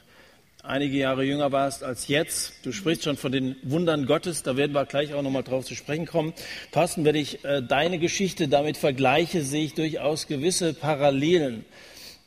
einige 0.66 0.96
Jahre 0.96 1.24
jünger 1.24 1.52
warst 1.52 1.82
als 1.82 2.08
jetzt. 2.08 2.54
Du 2.64 2.72
sprichst 2.72 3.04
schon 3.04 3.16
von 3.16 3.32
den 3.32 3.56
Wundern 3.62 4.06
Gottes, 4.06 4.42
da 4.42 4.56
werden 4.56 4.72
wir 4.72 4.84
gleich 4.84 5.14
auch 5.14 5.22
nochmal 5.22 5.42
drauf 5.42 5.64
zu 5.64 5.74
sprechen 5.74 6.06
kommen. 6.06 6.32
Thorsten, 6.72 7.04
wenn 7.04 7.14
ich 7.14 7.44
äh, 7.44 7.62
deine 7.62 7.98
Geschichte 7.98 8.48
damit 8.48 8.76
vergleiche, 8.76 9.42
sehe 9.42 9.64
ich 9.64 9.74
durchaus 9.74 10.26
gewisse 10.26 10.74
Parallelen. 10.74 11.64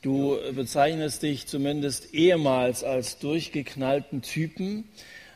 Du 0.02 0.38
bezeichnest 0.56 1.24
dich 1.24 1.48
zumindest 1.48 2.14
ehemals 2.14 2.86
als 2.86 3.20
durchgeknallten 3.20 4.22
Typen. 4.22 4.86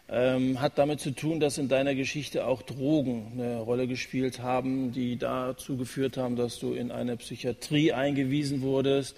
Ähm, 0.09 0.61
hat 0.61 0.77
damit 0.77 0.99
zu 0.99 1.11
tun, 1.11 1.39
dass 1.39 1.57
in 1.57 1.69
deiner 1.69 1.95
Geschichte 1.95 2.45
auch 2.45 2.61
Drogen 2.61 3.31
eine 3.33 3.59
Rolle 3.59 3.87
gespielt 3.87 4.41
haben, 4.41 4.91
die 4.91 5.17
dazu 5.17 5.75
geführt 5.75 6.17
haben, 6.17 6.35
dass 6.35 6.59
du 6.59 6.73
in 6.73 6.91
eine 6.91 7.17
Psychiatrie 7.17 7.93
eingewiesen 7.93 8.61
wurdest. 8.61 9.17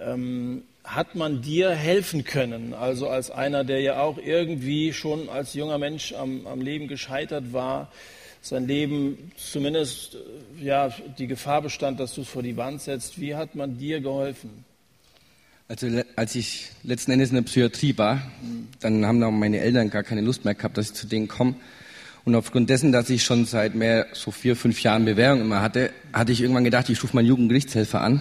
Ähm, 0.00 0.62
hat 0.84 1.14
man 1.14 1.40
dir 1.40 1.70
helfen 1.70 2.24
können? 2.24 2.74
Also 2.74 3.08
als 3.08 3.30
einer, 3.30 3.64
der 3.64 3.80
ja 3.80 4.00
auch 4.00 4.18
irgendwie 4.18 4.92
schon 4.92 5.28
als 5.28 5.54
junger 5.54 5.78
Mensch 5.78 6.12
am, 6.12 6.46
am 6.46 6.60
Leben 6.60 6.86
gescheitert 6.88 7.52
war, 7.52 7.90
sein 8.42 8.66
Leben 8.66 9.32
zumindest 9.36 10.16
äh, 10.16 10.64
ja 10.64 10.90
die 11.18 11.26
Gefahr 11.26 11.62
bestand, 11.62 11.98
dass 11.98 12.14
du 12.14 12.20
es 12.20 12.28
vor 12.28 12.42
die 12.42 12.58
Wand 12.58 12.82
setzt. 12.82 13.18
Wie 13.18 13.34
hat 13.34 13.54
man 13.54 13.78
dir 13.78 14.00
geholfen? 14.00 14.64
Also 15.66 15.88
als 16.14 16.34
ich 16.34 16.68
letzten 16.82 17.12
Endes 17.12 17.30
in 17.30 17.36
der 17.36 17.42
Psychiatrie 17.42 17.96
war, 17.96 18.16
mhm. 18.16 18.68
dann 18.80 19.06
haben 19.06 19.20
dann 19.20 19.38
meine 19.38 19.60
Eltern 19.60 19.88
gar 19.88 20.02
keine 20.02 20.20
Lust 20.20 20.44
mehr 20.44 20.54
gehabt, 20.54 20.76
dass 20.76 20.90
ich 20.90 20.94
zu 20.94 21.06
denen 21.06 21.26
komme. 21.26 21.54
Und 22.26 22.34
aufgrund 22.34 22.68
dessen, 22.68 22.92
dass 22.92 23.08
ich 23.08 23.24
schon 23.24 23.46
seit 23.46 23.74
mehr 23.74 24.06
so 24.12 24.30
vier, 24.30 24.56
fünf 24.56 24.82
Jahren 24.82 25.06
Bewährung 25.06 25.40
immer 25.40 25.62
hatte, 25.62 25.90
hatte 26.12 26.32
ich 26.32 26.42
irgendwann 26.42 26.64
gedacht, 26.64 26.90
ich 26.90 27.02
rufe 27.02 27.16
meinen 27.16 27.26
Jugendgerichtshelfer 27.26 28.02
an 28.02 28.12
mhm. 28.12 28.20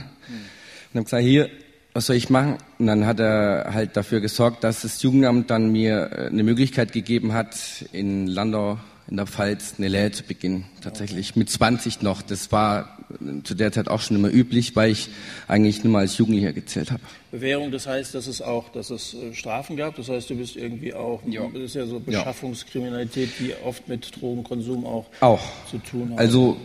und 0.93 0.99
habe 0.99 1.03
gesagt, 1.03 1.23
hier, 1.23 1.49
was 1.93 2.07
soll 2.07 2.15
ich 2.15 2.29
machen? 2.29 2.57
Und 2.79 2.87
dann 2.87 3.05
hat 3.05 3.19
er 3.19 3.69
halt 3.73 3.95
dafür 3.95 4.19
gesorgt, 4.19 4.63
dass 4.63 4.81
das 4.81 5.01
Jugendamt 5.01 5.49
dann 5.49 5.71
mir 5.71 6.11
äh, 6.11 6.27
eine 6.27 6.43
Möglichkeit 6.43 6.91
gegeben 6.91 7.33
hat, 7.33 7.55
in 7.91 8.27
Landau 8.27 8.79
in 9.09 9.17
der 9.17 9.27
Pfalz 9.27 9.75
eine 9.77 9.89
Lehre 9.89 10.11
zu 10.11 10.23
beginnen. 10.23 10.65
Tatsächlich 10.81 11.35
mit 11.35 11.49
20 11.49 12.01
noch. 12.01 12.21
Das 12.21 12.51
war 12.51 12.97
äh, 13.21 13.43
zu 13.43 13.53
der 13.53 13.71
Zeit 13.71 13.89
auch 13.89 14.01
schon 14.01 14.17
immer 14.17 14.31
üblich, 14.31 14.75
weil 14.75 14.91
ich 14.91 15.09
eigentlich 15.47 15.83
nur 15.83 15.93
mal 15.93 15.99
als 15.99 16.17
Jugendlicher 16.17 16.53
gezählt 16.53 16.89
habe. 16.89 17.03
Bewährung, 17.31 17.69
das 17.71 17.85
heißt, 17.85 18.15
dass 18.15 18.27
es 18.27 18.41
auch, 18.41 18.69
dass 18.69 18.89
es 18.89 19.13
äh, 19.13 19.33
Strafen 19.35 19.77
gab. 19.77 19.95
Das 19.95 20.09
heißt, 20.09 20.29
du 20.31 20.35
bist 20.35 20.55
irgendwie 20.55 20.93
auch, 20.93 21.21
ja. 21.27 21.47
das 21.53 21.61
ist 21.61 21.75
ja 21.75 21.85
so 21.85 21.99
Beschaffungskriminalität, 21.99 23.29
die 23.39 23.53
oft 23.63 23.87
mit 23.87 24.19
Drogenkonsum 24.19 24.85
auch, 24.85 25.05
auch. 25.19 25.41
zu 25.69 25.77
tun 25.77 26.11
hat. 26.13 26.19
Also 26.19 26.57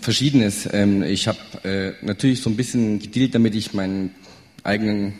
Verschiedenes. 0.00 0.68
Ähm, 0.72 1.02
ich 1.02 1.28
habe 1.28 1.38
natürlich 2.02 2.40
so 2.40 2.50
ein 2.50 2.56
bisschen 2.56 2.98
gedealt, 2.98 3.34
damit 3.34 3.54
ich 3.54 3.72
meinen 3.72 4.14
eigenen 4.68 5.14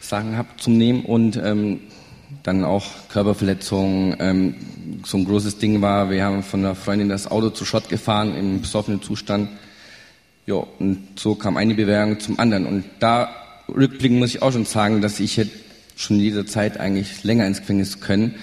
Sachen 0.00 0.36
habe 0.36 0.48
zum 0.58 0.76
Nehmen 0.76 1.04
und 1.04 1.36
ähm, 1.36 1.80
dann 2.42 2.64
auch 2.64 2.84
Körperverletzungen. 3.08 4.16
Ähm, 4.20 4.54
so 5.04 5.16
ein 5.16 5.24
großes 5.24 5.58
Ding 5.58 5.80
war, 5.80 6.10
wir 6.10 6.24
haben 6.24 6.42
von 6.42 6.60
einer 6.60 6.74
Freundin 6.74 7.08
das 7.08 7.30
Auto 7.30 7.50
zu 7.50 7.64
Schott 7.64 7.88
gefahren 7.88 8.34
im 8.34 8.60
besoffenen 8.60 9.02
Zustand. 9.02 9.48
ja, 10.46 10.54
und 10.54 11.18
so 11.18 11.34
kam 11.34 11.56
eine 11.56 11.74
Bewährung 11.74 12.20
zum 12.20 12.38
anderen. 12.38 12.66
Und 12.66 12.84
da 13.00 13.30
rückblickend 13.68 14.18
muss 14.18 14.34
ich 14.34 14.42
auch 14.42 14.52
schon 14.52 14.64
sagen, 14.64 15.00
dass 15.00 15.20
ich 15.20 15.36
hätte 15.36 15.52
schon 15.96 16.18
jederzeit 16.18 16.78
eigentlich 16.78 17.24
länger 17.24 17.46
ins 17.46 17.60
Gefängnis 17.60 18.00
können. 18.00 18.34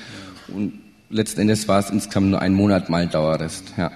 Und 0.48 0.74
letzten 1.10 1.42
Endes 1.42 1.68
war 1.68 1.80
es 1.80 1.90
insgesamt 1.90 2.30
nur 2.30 2.42
ein 2.42 2.54
Monat 2.54 2.90
mal 2.90 3.08
Dauerrest. 3.08 3.74
Ja. 3.78 3.92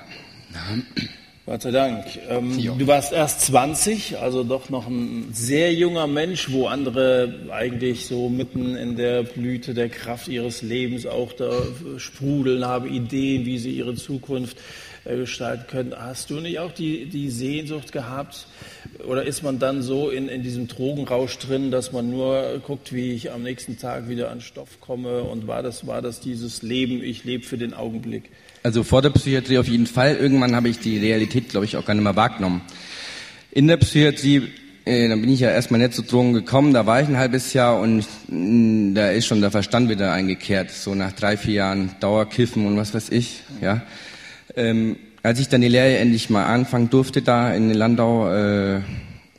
Gott 1.50 1.63
sei 1.63 1.72
Dank. 1.72 2.06
Ähm, 2.29 2.77
du 2.77 2.86
warst 2.86 3.12
erst 3.12 3.41
20, 3.41 4.20
also 4.20 4.44
doch 4.44 4.70
noch 4.70 4.86
ein 4.86 5.29
sehr 5.34 5.74
junger 5.74 6.06
Mensch, 6.06 6.51
wo 6.51 6.68
andere 6.68 7.48
eigentlich 7.50 8.06
so 8.06 8.29
mitten 8.29 8.75
in 8.75 8.96
der 8.96 9.24
Blüte 9.24 9.74
der 9.74 9.89
Kraft 9.89 10.27
ihres 10.27 10.62
Lebens 10.62 11.08
auch 11.08 11.34
da 11.34 11.50
sprudeln, 11.98 12.68
haben 12.68 12.88
Ideen, 12.88 13.48
wie 13.48 13.58
sie 13.58 13.72
ihre 13.72 13.96
Zukunft 13.96 14.58
äh, 15.06 15.15
gestalten 15.15 15.65
können. 15.65 15.96
Hast 15.98 16.29
du 16.29 16.36
nicht 16.36 16.60
auch 16.60 16.72
die, 16.72 17.08
die 17.08 17.32
Sehnsucht 17.32 17.94
gehabt? 17.94 18.46
Oder 19.08 19.24
ist 19.24 19.41
man 19.41 19.58
dann 19.58 19.82
so 19.82 20.12
in, 20.12 20.29
in 20.29 20.44
diesem 20.44 20.68
Drogenrausch 20.68 21.39
drin, 21.39 21.72
dass 21.72 21.91
man 21.91 22.12
nur 22.12 22.62
guckt, 22.63 22.94
wie 22.94 23.13
ich 23.13 23.32
am 23.32 23.41
nächsten 23.41 23.79
Tag 23.79 24.08
wieder 24.08 24.29
an 24.29 24.41
Stoff 24.41 24.79
komme? 24.82 25.24
Und 25.24 25.48
war 25.48 25.63
das, 25.63 25.88
war 25.88 26.03
das 26.03 26.20
dieses 26.20 26.62
Leben, 26.62 27.01
ich 27.01 27.24
lebe 27.24 27.44
für 27.44 27.58
den 27.58 27.74
Augenblick? 27.74 28.29
Also 28.63 28.84
vor 28.84 29.01
der 29.01 29.10
Psychiatrie 29.12 29.58
auf 29.58 29.68
jeden 29.68 29.88
Fall. 29.88 30.16
Irgendwann 30.16 30.56
habe 30.56 30.70
ich 30.70 30.80
die 30.80 30.98
Realität, 30.98 31.50
glaube 31.50 31.66
ich, 31.66 31.78
auch 31.78 31.86
gar 31.86 31.94
nicht 31.94 32.04
mehr 32.04 32.16
wahrgenommen. 32.16 32.62
In 33.51 33.68
der 33.68 33.78
Psychiatrie, 33.78 34.50
äh, 34.86 35.08
dann 35.08 35.22
bin 35.22 35.30
ich 35.32 35.39
ja 35.39 35.50
erstmal 35.50 35.80
nicht 35.80 35.94
zu 35.94 36.04
Drogen 36.04 36.34
gekommen, 36.34 36.74
da 36.74 36.86
war 36.86 37.01
ich 37.01 37.08
ein 37.08 37.18
halbes 37.18 37.54
Jahr 37.54 37.80
und 37.80 38.06
mh, 38.28 38.36
mm, 38.38 38.96
da 38.96 39.12
ist 39.12 39.25
schon 39.25 39.42
der 39.42 39.51
Verstand 39.51 39.89
wieder 39.89 40.12
eingekehrt, 40.12 40.72
so 40.72 40.94
nach 40.94 41.13
drei, 41.13 41.38
vier 41.38 41.54
Jahren 41.54 41.92
Dauerkiffen 42.00 42.66
und 42.66 42.78
was 42.78 42.94
weiß 42.94 43.10
ich, 43.10 43.44
ja. 43.62 43.82
Ähm, 44.56 44.98
als 45.24 45.39
ich 45.39 45.50
dann 45.50 45.62
die 45.62 45.68
Lehre 45.68 45.98
endlich 45.98 46.30
mal 46.30 46.46
anfangen 46.46 46.89
durfte 46.89 47.22
da 47.22 47.54
in 47.54 47.74
Landau, 47.74 48.32
äh, 48.32 48.82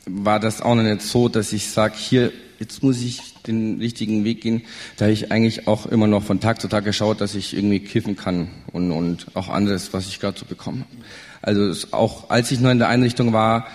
war 0.05 0.39
das 0.39 0.61
auch 0.61 0.75
noch 0.75 0.83
nicht 0.83 1.01
so, 1.01 1.29
dass 1.29 1.53
ich 1.53 1.67
sage, 1.67 1.95
hier, 1.97 2.31
jetzt 2.59 2.83
muss 2.83 3.01
ich 3.01 3.30
den 3.43 3.79
richtigen 3.79 4.23
Weg 4.23 4.41
gehen. 4.41 4.63
Da 4.97 5.05
habe 5.05 5.13
ich 5.13 5.31
eigentlich 5.31 5.67
auch 5.67 5.85
immer 5.85 6.07
noch 6.07 6.23
von 6.23 6.39
Tag 6.39 6.61
zu 6.61 6.67
Tag 6.67 6.85
geschaut, 6.85 7.21
dass 7.21 7.35
ich 7.35 7.55
irgendwie 7.55 7.79
kiffen 7.79 8.15
kann 8.15 8.49
und, 8.71 8.91
und 8.91 9.27
auch 9.35 9.49
anderes, 9.49 9.93
was 9.93 10.07
ich 10.07 10.19
gerade 10.19 10.39
so 10.39 10.45
bekomme. 10.45 10.85
Also 11.41 11.87
auch 11.91 12.29
als 12.29 12.51
ich 12.51 12.59
noch 12.59 12.71
in 12.71 12.79
der 12.79 12.89
Einrichtung 12.89 13.33
war, 13.33 13.67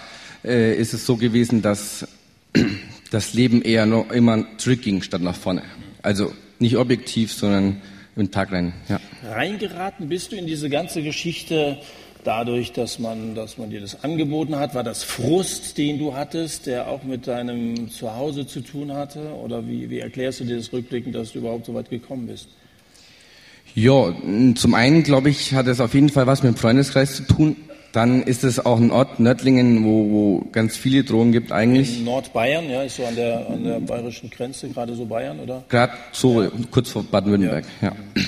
äh, 0.45 0.75
ist 0.75 0.95
es 0.95 1.07
so 1.07 1.17
gewesen, 1.17 1.63
dass 1.63 2.07
das 3.11 3.35
Leben 3.35 3.63
eher 3.63 3.87
noch 3.87 4.11
immer 4.11 4.45
zurückging 4.59 5.03
statt 5.03 5.23
nach 5.23 5.37
vorne. 5.37 5.63
Also 6.03 6.33
nicht 6.59 6.77
objektiv, 6.77 7.33
sondern 7.33 7.83
im 8.17 8.31
Tag 8.31 8.53
rein. 8.53 8.73
Ja. 8.89 9.01
Reingeraten 9.25 10.09
bist 10.09 10.33
du 10.33 10.37
in 10.37 10.47
diese 10.47 10.71
ganze 10.71 11.03
Geschichte 11.03 11.79
dadurch, 12.27 12.73
dass 12.73 12.99
man, 12.99 13.35
dass 13.35 13.59
man 13.59 13.71
dir 13.71 13.81
das 13.81 14.03
angeboten 14.03 14.57
hat? 14.57 14.75
War 14.75 14.83
das 14.83 15.05
Frust, 15.05 15.79
den 15.79 15.99
du 15.99 16.15
hattest, 16.15 16.67
der 16.67 16.89
auch 16.89 17.05
mit 17.05 17.27
deinem 17.27 17.91
Zuhause 17.91 18.47
zu 18.47 18.61
tun 18.61 18.93
hatte? 18.93 19.35
Oder 19.35 19.67
wie, 19.69 19.89
wie 19.91 20.01
erklärst 20.01 20.41
du 20.41 20.45
dir 20.45 20.57
das 20.57 20.73
rückblickend, 20.73 21.15
dass 21.15 21.33
du 21.33 21.39
überhaupt 21.39 21.67
so 21.67 21.75
weit 21.75 21.91
gekommen 21.91 22.27
bist? 22.27 22.49
Ja, 23.75 24.15
zum 24.55 24.75
einen 24.75 25.03
glaube 25.03 25.31
ich, 25.31 25.55
hat 25.55 25.67
es 25.67 25.81
auf 25.81 25.95
jeden 25.95 26.09
Fall 26.09 26.27
was 26.27 26.43
mit 26.43 26.55
dem 26.55 26.57
Freundeskreis 26.57 27.17
zu 27.17 27.23
tun. 27.25 27.57
Dann 27.93 28.23
ist 28.23 28.45
es 28.45 28.65
auch 28.65 28.79
ein 28.79 28.91
Ort, 28.91 29.21
Nördlingen, 29.21 29.85
wo, 29.85 30.11
wo 30.11 30.47
ganz 30.53 30.77
viele 30.77 31.05
Drogen 31.05 31.33
gibt 31.33 31.53
eigentlich. 31.53 31.99
In 31.99 32.05
Nordbayern, 32.05 32.69
ja, 32.69 32.83
ist 32.83 32.97
so 32.97 33.07
an 33.07 33.17
der, 33.17 33.49
an 33.49 33.65
der 33.65 33.81
bayerischen 33.81 34.29
Grenze, 34.29 34.69
gerade 34.69 34.95
so 34.95 35.07
Bayern, 35.07 35.41
oder? 35.41 35.65
Gerade 35.69 35.93
so, 36.13 36.43
ja. 36.43 36.51
kurz 36.71 36.91
vor 36.91 37.05
Baden-Württemberg, 37.05 37.65
ja. 37.81 37.89
ja. 37.89 38.23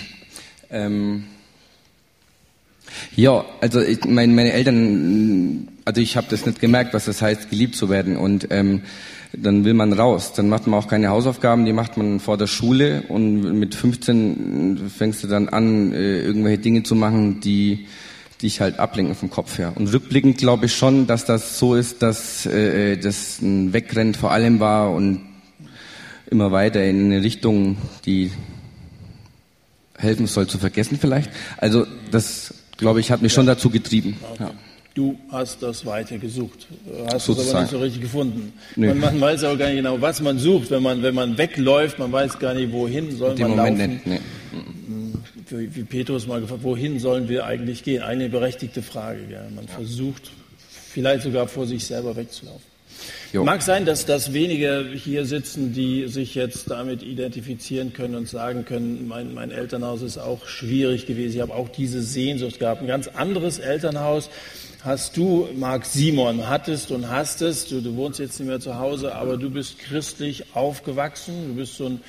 Ähm, 0.70 1.24
ja, 3.16 3.44
also 3.60 3.80
ich, 3.80 4.04
mein, 4.04 4.34
meine 4.34 4.52
Eltern, 4.52 5.68
also 5.84 6.00
ich 6.00 6.16
habe 6.16 6.26
das 6.30 6.46
nicht 6.46 6.60
gemerkt, 6.60 6.94
was 6.94 7.06
das 7.06 7.22
heißt, 7.22 7.50
geliebt 7.50 7.76
zu 7.76 7.88
werden. 7.88 8.16
Und 8.16 8.48
ähm, 8.50 8.82
dann 9.32 9.64
will 9.64 9.74
man 9.74 9.92
raus. 9.92 10.32
Dann 10.34 10.48
macht 10.48 10.66
man 10.66 10.80
auch 10.80 10.88
keine 10.88 11.08
Hausaufgaben, 11.08 11.64
die 11.64 11.72
macht 11.72 11.96
man 11.96 12.20
vor 12.20 12.36
der 12.38 12.46
Schule. 12.46 13.02
Und 13.08 13.58
mit 13.58 13.74
15 13.74 14.90
fängst 14.96 15.22
du 15.22 15.28
dann 15.28 15.48
an, 15.48 15.92
äh, 15.92 16.20
irgendwelche 16.22 16.58
Dinge 16.58 16.82
zu 16.82 16.94
machen, 16.94 17.40
die 17.40 17.86
dich 18.42 18.60
halt 18.60 18.78
ablenken 18.78 19.14
vom 19.14 19.30
Kopf 19.30 19.58
her. 19.58 19.72
Und 19.74 19.92
rückblickend 19.92 20.38
glaube 20.38 20.66
ich 20.66 20.74
schon, 20.74 21.06
dass 21.06 21.24
das 21.24 21.58
so 21.58 21.74
ist, 21.74 22.02
dass 22.02 22.46
äh, 22.46 22.96
das 22.96 23.40
ein 23.42 23.72
Wegrennen 23.72 24.14
vor 24.14 24.30
allem 24.30 24.60
war 24.60 24.92
und 24.92 25.20
immer 26.30 26.52
weiter 26.52 26.84
in 26.84 27.06
eine 27.06 27.22
Richtung, 27.22 27.76
die 28.06 28.30
helfen 29.96 30.26
soll 30.26 30.46
zu 30.46 30.58
vergessen 30.58 30.98
vielleicht. 31.00 31.30
Also 31.56 31.86
das 32.10 32.54
glaube 32.78 33.00
ich, 33.00 33.10
hat 33.10 33.20
mich 33.20 33.34
schon 33.34 33.46
dazu 33.46 33.68
getrieben. 33.68 34.16
Okay. 34.32 34.44
Ja. 34.44 34.50
Du 34.94 35.16
hast 35.30 35.62
das 35.62 35.86
weiter 35.86 36.18
gesucht, 36.18 36.66
hast 37.06 37.26
Sozusagen. 37.26 37.48
es 37.48 37.50
aber 37.50 37.60
nicht 37.60 37.70
so 37.70 37.78
richtig 37.78 38.02
gefunden. 38.02 38.52
Nee. 38.74 38.88
Man, 38.88 38.98
man, 38.98 39.20
weiß 39.20 39.44
auch 39.44 39.56
gar 39.56 39.66
nicht 39.66 39.76
genau, 39.76 40.00
was 40.00 40.20
man 40.20 40.38
sucht. 40.38 40.72
Wenn 40.72 40.82
man, 40.82 41.02
wenn 41.02 41.14
man 41.14 41.38
wegläuft, 41.38 42.00
man 42.00 42.10
weiß 42.10 42.38
gar 42.40 42.54
nicht, 42.54 42.72
wohin 42.72 43.16
soll 43.16 43.36
man 43.36 43.50
Moment 43.50 43.78
laufen. 43.78 43.92
Nicht. 43.92 44.06
Nee. 44.06 44.20
Wie, 45.50 45.76
wie 45.76 45.82
Petrus 45.84 46.26
mal 46.26 46.40
gefragt, 46.40 46.64
wohin 46.64 46.98
sollen 46.98 47.28
wir 47.28 47.46
eigentlich 47.46 47.84
gehen? 47.84 48.02
Eine 48.02 48.28
berechtigte 48.28 48.82
Frage. 48.82 49.20
Ja. 49.30 49.42
Man 49.54 49.66
ja. 49.66 49.72
versucht 49.72 50.32
vielleicht 50.68 51.22
sogar 51.22 51.46
vor 51.46 51.66
sich 51.66 51.84
selber 51.86 52.16
wegzulaufen. 52.16 52.62
Jo. 53.32 53.44
Mag 53.44 53.62
sein, 53.62 53.84
dass 53.84 54.06
das 54.06 54.32
wenige 54.32 54.90
hier 54.94 55.24
sitzen, 55.26 55.72
die 55.72 56.08
sich 56.08 56.34
jetzt 56.34 56.70
damit 56.70 57.02
identifizieren 57.02 57.92
können 57.92 58.14
und 58.14 58.28
sagen 58.28 58.64
können, 58.64 59.06
mein, 59.06 59.34
mein 59.34 59.50
Elternhaus 59.50 60.02
ist 60.02 60.18
auch 60.18 60.46
schwierig 60.46 61.06
gewesen. 61.06 61.36
Ich 61.36 61.42
habe 61.42 61.54
auch 61.54 61.68
diese 61.68 62.02
Sehnsucht 62.02 62.58
gehabt. 62.58 62.80
Ein 62.80 62.86
ganz 62.88 63.08
anderes 63.08 63.58
Elternhaus 63.58 64.30
hast 64.82 65.16
du, 65.16 65.48
Marc 65.56 65.84
Simon, 65.84 66.48
hattest 66.48 66.90
und 66.90 67.10
hast 67.10 67.42
es. 67.42 67.66
Du, 67.66 67.80
du 67.80 67.96
wohnst 67.96 68.18
jetzt 68.18 68.38
nicht 68.38 68.48
mehr 68.48 68.60
zu 68.60 68.78
Hause, 68.78 69.14
aber 69.14 69.36
du 69.36 69.50
bist 69.50 69.78
christlich 69.78 70.44
aufgewachsen. 70.54 71.48
Du 71.48 71.54
bist 71.56 71.76
so 71.76 71.86
ein 71.86 72.00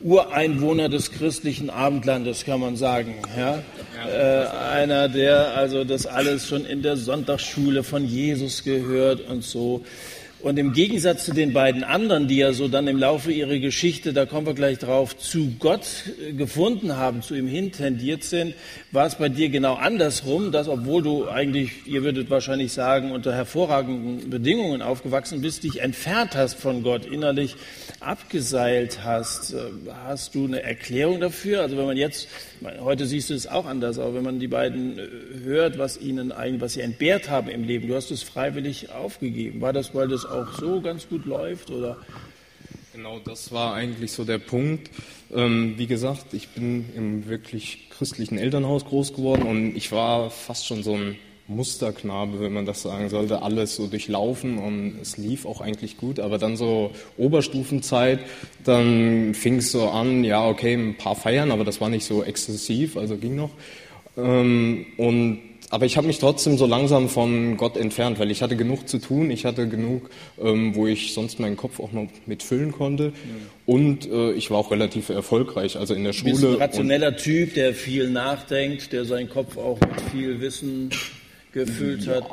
Ureinwohner 0.00 0.88
des 0.88 1.12
christlichen 1.12 1.68
Abendlandes, 1.68 2.44
kann 2.44 2.60
man 2.60 2.76
sagen. 2.76 3.16
Ja? 3.36 3.62
Äh, 4.08 4.46
einer, 4.48 5.08
der 5.08 5.54
also 5.54 5.84
das 5.84 6.06
alles 6.06 6.46
schon 6.48 6.64
in 6.64 6.82
der 6.82 6.96
Sonntagsschule 6.96 7.82
von 7.82 8.06
Jesus 8.06 8.64
gehört 8.64 9.20
und 9.28 9.44
so. 9.44 9.84
Und 10.42 10.58
im 10.58 10.72
Gegensatz 10.72 11.26
zu 11.26 11.34
den 11.34 11.52
beiden 11.52 11.84
anderen, 11.84 12.26
die 12.26 12.38
ja 12.38 12.54
so 12.54 12.66
dann 12.66 12.88
im 12.88 12.98
Laufe 12.98 13.30
ihrer 13.30 13.58
Geschichte, 13.58 14.14
da 14.14 14.24
kommen 14.24 14.46
wir 14.46 14.54
gleich 14.54 14.78
drauf, 14.78 15.18
zu 15.18 15.52
Gott 15.58 16.04
gefunden 16.34 16.96
haben, 16.96 17.20
zu 17.20 17.34
ihm 17.34 17.46
hintendiert 17.46 18.24
sind, 18.24 18.54
war 18.90 19.06
es 19.06 19.16
bei 19.16 19.28
dir 19.28 19.50
genau 19.50 19.74
andersrum, 19.74 20.50
dass 20.50 20.66
obwohl 20.66 21.02
du 21.02 21.28
eigentlich, 21.28 21.86
ihr 21.86 22.02
würdet 22.04 22.30
wahrscheinlich 22.30 22.72
sagen, 22.72 23.12
unter 23.12 23.34
hervorragenden 23.34 24.30
Bedingungen 24.30 24.80
aufgewachsen 24.80 25.42
bist, 25.42 25.62
dich 25.64 25.82
entfernt 25.82 26.34
hast 26.34 26.54
von 26.54 26.82
Gott, 26.82 27.04
innerlich 27.04 27.56
abgeseilt 28.00 29.04
hast. 29.04 29.52
Äh, 29.52 29.58
hast 30.04 30.34
du 30.34 30.46
eine 30.46 30.62
Erklärung 30.62 31.20
dafür? 31.20 31.60
Also 31.60 31.76
wenn 31.76 31.84
man 31.84 31.98
jetzt, 31.98 32.28
heute 32.80 33.04
siehst 33.04 33.28
du 33.28 33.34
es 33.34 33.46
auch 33.46 33.66
anders, 33.66 33.98
aber 33.98 34.14
wenn 34.14 34.24
man 34.24 34.40
die 34.40 34.48
beiden 34.48 34.98
äh, 34.98 35.08
hört, 35.44 35.78
was 35.78 36.00
ihnen 36.00 36.32
eigentlich, 36.32 36.62
was 36.62 36.72
sie 36.74 36.80
entbehrt 36.80 37.28
haben 37.28 37.50
im 37.50 37.64
Leben, 37.64 37.88
du 37.88 37.94
hast 37.94 38.10
es 38.10 38.22
freiwillig 38.22 38.90
aufgegeben. 38.90 39.60
War 39.60 39.74
das, 39.74 39.94
weil 39.94 40.08
das 40.08 40.29
auch 40.30 40.52
so 40.58 40.80
ganz 40.80 41.08
gut 41.08 41.26
läuft 41.26 41.70
oder? 41.70 41.96
Genau, 42.92 43.18
das 43.24 43.52
war 43.52 43.74
eigentlich 43.74 44.12
so 44.12 44.24
der 44.24 44.38
Punkt. 44.38 44.90
Ähm, 45.32 45.74
wie 45.76 45.86
gesagt, 45.86 46.34
ich 46.34 46.48
bin 46.48 46.86
im 46.96 47.28
wirklich 47.28 47.88
christlichen 47.90 48.36
Elternhaus 48.36 48.84
groß 48.84 49.14
geworden 49.14 49.42
und 49.42 49.76
ich 49.76 49.92
war 49.92 50.30
fast 50.30 50.66
schon 50.66 50.82
so 50.82 50.94
ein 50.96 51.16
Musterknabe, 51.50 52.40
wenn 52.40 52.52
man 52.52 52.64
das 52.64 52.82
sagen 52.82 53.08
sollte, 53.08 53.42
alles 53.42 53.76
so 53.76 53.86
durchlaufen 53.86 54.58
und 54.58 54.98
es 55.02 55.16
lief 55.16 55.46
auch 55.46 55.60
eigentlich 55.60 55.96
gut. 55.98 56.20
Aber 56.20 56.38
dann 56.38 56.56
so 56.56 56.92
Oberstufenzeit, 57.16 58.20
dann 58.64 59.34
fing 59.34 59.56
es 59.56 59.72
so 59.72 59.88
an, 59.88 60.24
ja, 60.24 60.46
okay, 60.46 60.74
ein 60.74 60.96
paar 60.96 61.16
Feiern, 61.16 61.50
aber 61.50 61.64
das 61.64 61.80
war 61.80 61.88
nicht 61.88 62.04
so 62.04 62.22
exzessiv, 62.22 62.96
also 62.96 63.16
ging 63.16 63.36
noch. 63.36 63.50
Ähm, 64.16 64.86
und 64.96 65.40
aber 65.70 65.86
ich 65.86 65.96
habe 65.96 66.06
mich 66.06 66.18
trotzdem 66.18 66.58
so 66.58 66.66
langsam 66.66 67.08
von 67.08 67.56
Gott 67.56 67.76
entfernt, 67.76 68.18
weil 68.18 68.30
ich 68.30 68.42
hatte 68.42 68.56
genug 68.56 68.88
zu 68.88 68.98
tun, 68.98 69.30
ich 69.30 69.44
hatte 69.44 69.68
genug, 69.68 70.10
ähm, 70.42 70.74
wo 70.74 70.86
ich 70.86 71.14
sonst 71.14 71.38
meinen 71.38 71.56
Kopf 71.56 71.78
auch 71.78 71.92
noch 71.92 72.08
mit 72.26 72.42
füllen 72.42 72.72
konnte. 72.72 73.04
Ja. 73.04 73.12
Und 73.66 74.10
äh, 74.10 74.32
ich 74.32 74.50
war 74.50 74.58
auch 74.58 74.72
relativ 74.72 75.08
erfolgreich, 75.08 75.76
also 75.76 75.94
in 75.94 76.02
der 76.02 76.12
Schule. 76.12 76.32
Du 76.32 76.40
bist 76.40 76.54
ein 76.54 76.60
rationeller 76.60 77.16
Typ, 77.16 77.54
der 77.54 77.72
viel 77.72 78.10
nachdenkt, 78.10 78.92
der 78.92 79.04
seinen 79.04 79.30
Kopf 79.30 79.56
auch 79.56 79.78
mit 79.80 80.00
viel 80.12 80.40
Wissen 80.40 80.90
gefüllt 81.52 82.06
hat. 82.06 82.24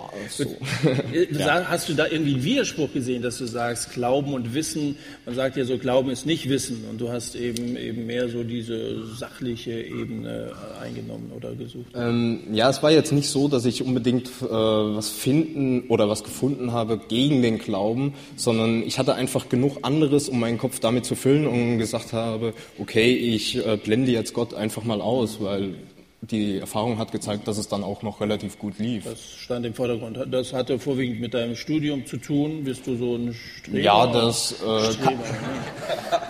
Ja, 1.31 1.63
so. 1.63 1.69
Hast 1.69 1.89
du 1.89 1.93
da 1.93 2.05
irgendwie 2.07 2.35
einen 2.35 2.43
Widerspruch 2.43 2.93
gesehen, 2.93 3.21
dass 3.21 3.37
du 3.37 3.45
sagst, 3.45 3.93
Glauben 3.93 4.33
und 4.33 4.53
Wissen, 4.53 4.97
man 5.25 5.35
sagt 5.35 5.57
ja 5.57 5.65
so, 5.65 5.77
Glauben 5.77 6.09
ist 6.09 6.25
nicht 6.25 6.49
Wissen 6.49 6.85
und 6.89 7.01
du 7.01 7.09
hast 7.09 7.35
eben, 7.35 7.75
eben 7.77 8.05
mehr 8.05 8.29
so 8.29 8.43
diese 8.43 9.05
sachliche 9.15 9.71
Ebene 9.71 10.51
eingenommen 10.81 11.31
oder 11.35 11.53
gesucht? 11.55 11.87
Ähm, 11.95 12.41
ja, 12.51 12.69
es 12.69 12.83
war 12.83 12.91
jetzt 12.91 13.11
nicht 13.11 13.29
so, 13.29 13.47
dass 13.47 13.65
ich 13.65 13.81
unbedingt 13.81 14.27
äh, 14.41 14.49
was 14.49 15.09
finden 15.09 15.87
oder 15.89 16.09
was 16.09 16.23
gefunden 16.23 16.71
habe 16.71 16.99
gegen 17.07 17.41
den 17.41 17.57
Glauben, 17.57 18.13
sondern 18.35 18.83
ich 18.83 18.99
hatte 18.99 19.15
einfach 19.15 19.49
genug 19.49 19.79
anderes, 19.81 20.29
um 20.29 20.39
meinen 20.39 20.57
Kopf 20.57 20.79
damit 20.79 21.05
zu 21.05 21.15
füllen 21.15 21.47
und 21.47 21.79
gesagt 21.79 22.13
habe, 22.13 22.53
okay, 22.77 23.15
ich 23.15 23.65
äh, 23.65 23.77
blende 23.77 24.11
jetzt 24.11 24.33
Gott 24.33 24.53
einfach 24.53 24.83
mal 24.83 25.01
aus, 25.01 25.41
weil 25.41 25.75
die 26.21 26.57
Erfahrung 26.57 26.97
hat 26.97 27.11
gezeigt, 27.11 27.47
dass 27.47 27.57
es 27.57 27.67
dann 27.67 27.83
auch 27.83 28.01
noch 28.01 28.21
relativ 28.21 28.57
gut 28.57 28.79
lief. 28.79 29.03
Das 29.03 29.21
stand 29.21 29.65
im 29.65 29.73
Vordergrund. 29.73 30.17
Das 30.31 30.51
hatte 30.51 30.79
vorwiegend 30.79 31.19
mit 31.19 31.33
deinem 31.33 31.55
Studium 31.55 32.05
zu 32.05 32.17
tun. 32.17 32.63
Bist 32.63 32.87
du 32.87 32.97
so 32.97 33.15
ein 33.15 33.33
Streber? 33.33 33.79
Ja, 33.79 34.07
das, 34.07 34.53
äh, 34.53 34.93
Streber, 34.93 35.11
ne? 35.11 36.21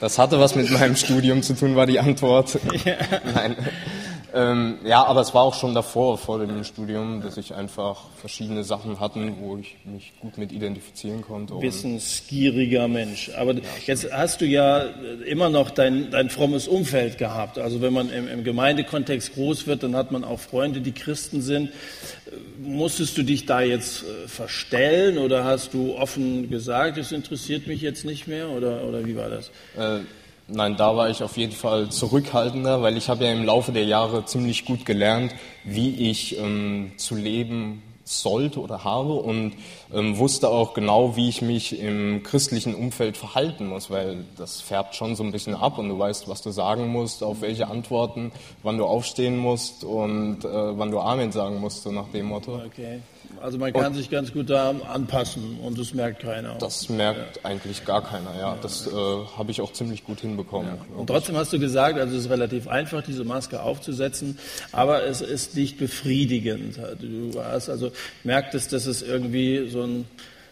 das 0.00 0.18
hatte 0.18 0.40
was 0.40 0.56
mit 0.56 0.70
meinem 0.70 0.96
Studium 0.96 1.42
zu 1.42 1.54
tun, 1.54 1.76
war 1.76 1.86
die 1.86 2.00
Antwort. 2.00 2.58
Nein. 3.34 3.56
Ähm, 4.34 4.78
ja, 4.84 5.04
aber 5.04 5.20
es 5.20 5.34
war 5.34 5.42
auch 5.42 5.54
schon 5.54 5.74
davor, 5.74 6.16
vor 6.16 6.38
dem 6.38 6.64
Studium, 6.64 7.20
dass 7.20 7.36
ich 7.36 7.54
einfach 7.54 8.08
verschiedene 8.16 8.64
Sachen 8.64 8.98
hatten, 8.98 9.36
wo 9.40 9.58
ich 9.58 9.76
mich 9.84 10.14
gut 10.20 10.38
mit 10.38 10.52
identifizieren 10.52 11.20
konnte. 11.20 11.60
Wissensgieriger 11.60 12.88
Mensch. 12.88 13.30
Aber 13.36 13.54
jetzt 13.84 14.10
hast 14.10 14.40
du 14.40 14.46
ja 14.46 14.84
immer 15.26 15.50
noch 15.50 15.70
dein, 15.70 16.10
dein 16.10 16.30
frommes 16.30 16.66
Umfeld 16.66 17.18
gehabt. 17.18 17.58
Also 17.58 17.82
wenn 17.82 17.92
man 17.92 18.08
im, 18.10 18.26
im 18.26 18.42
Gemeindekontext 18.42 19.34
groß 19.34 19.66
wird, 19.66 19.82
dann 19.82 19.94
hat 19.94 20.12
man 20.12 20.24
auch 20.24 20.40
Freunde, 20.40 20.80
die 20.80 20.92
Christen 20.92 21.42
sind. 21.42 21.70
Musstest 22.62 23.18
du 23.18 23.24
dich 23.24 23.44
da 23.44 23.60
jetzt 23.60 24.02
äh, 24.02 24.28
verstellen 24.28 25.18
oder 25.18 25.44
hast 25.44 25.74
du 25.74 25.94
offen 25.94 26.48
gesagt, 26.48 26.96
es 26.96 27.12
interessiert 27.12 27.66
mich 27.66 27.82
jetzt 27.82 28.06
nicht 28.06 28.26
mehr 28.26 28.48
oder, 28.48 28.84
oder 28.84 29.04
wie 29.04 29.16
war 29.16 29.28
das? 29.28 29.50
Äh, 29.76 30.04
nein, 30.52 30.76
da 30.76 30.96
war 30.96 31.10
ich 31.10 31.22
auf 31.22 31.36
jeden 31.36 31.52
Fall 31.52 31.90
zurückhaltender, 31.90 32.82
weil 32.82 32.96
ich 32.96 33.08
habe 33.08 33.24
ja 33.24 33.32
im 33.32 33.44
Laufe 33.44 33.72
der 33.72 33.84
Jahre 33.84 34.24
ziemlich 34.24 34.64
gut 34.64 34.84
gelernt, 34.84 35.34
wie 35.64 36.10
ich 36.10 36.38
ähm, 36.38 36.92
zu 36.96 37.14
leben 37.14 37.82
sollte 38.04 38.60
oder 38.60 38.84
habe 38.84 39.14
und 39.14 39.54
ähm, 39.92 40.18
wusste 40.18 40.48
auch 40.48 40.74
genau, 40.74 41.16
wie 41.16 41.28
ich 41.28 41.40
mich 41.42 41.78
im 41.78 42.22
christlichen 42.22 42.74
Umfeld 42.74 43.16
verhalten 43.16 43.68
muss, 43.68 43.90
weil 43.90 44.24
das 44.36 44.60
färbt 44.60 44.94
schon 44.94 45.14
so 45.14 45.22
ein 45.22 45.32
bisschen 45.32 45.54
ab 45.54 45.78
und 45.78 45.88
du 45.88 45.98
weißt, 45.98 46.28
was 46.28 46.42
du 46.42 46.50
sagen 46.50 46.88
musst, 46.88 47.22
auf 47.22 47.40
welche 47.40 47.68
Antworten, 47.68 48.32
wann 48.62 48.78
du 48.78 48.84
aufstehen 48.84 49.36
musst 49.36 49.84
und 49.84 50.44
äh, 50.44 50.78
wann 50.78 50.90
du 50.90 51.00
Amen 51.00 51.32
sagen 51.32 51.60
musst, 51.60 51.82
so 51.82 51.92
nach 51.92 52.08
dem 52.08 52.26
Motto. 52.26 52.60
Okay. 52.66 53.00
Also 53.40 53.58
man 53.58 53.72
kann 53.72 53.94
sich 53.94 54.10
ganz 54.10 54.32
gut 54.32 54.50
da 54.50 54.70
anpassen 54.70 55.58
und 55.60 55.78
das 55.78 55.94
merkt 55.94 56.22
keiner. 56.22 56.54
Das 56.58 56.88
merkt 56.88 57.44
eigentlich 57.44 57.84
gar 57.84 58.02
keiner, 58.02 58.36
ja. 58.38 58.56
Das 58.62 58.86
äh, 58.86 58.90
habe 58.90 59.50
ich 59.50 59.60
auch 59.60 59.72
ziemlich 59.72 60.04
gut 60.04 60.20
hinbekommen. 60.20 60.78
Und 60.96 61.06
trotzdem 61.06 61.36
hast 61.36 61.52
du 61.52 61.58
gesagt, 61.58 61.98
also 61.98 62.16
es 62.16 62.26
ist 62.26 62.30
relativ 62.30 62.68
einfach, 62.68 63.02
diese 63.02 63.24
Maske 63.24 63.62
aufzusetzen, 63.62 64.38
aber 64.70 65.04
es 65.04 65.20
ist 65.20 65.56
nicht 65.56 65.78
befriedigend. 65.78 66.78
Du 67.00 67.42
hast 67.42 67.68
also 67.68 67.90
merktest, 68.24 68.72
dass 68.72 68.86
es 68.86 69.02
irgendwie 69.02 69.68
so 69.68 69.82
ein 69.82 70.06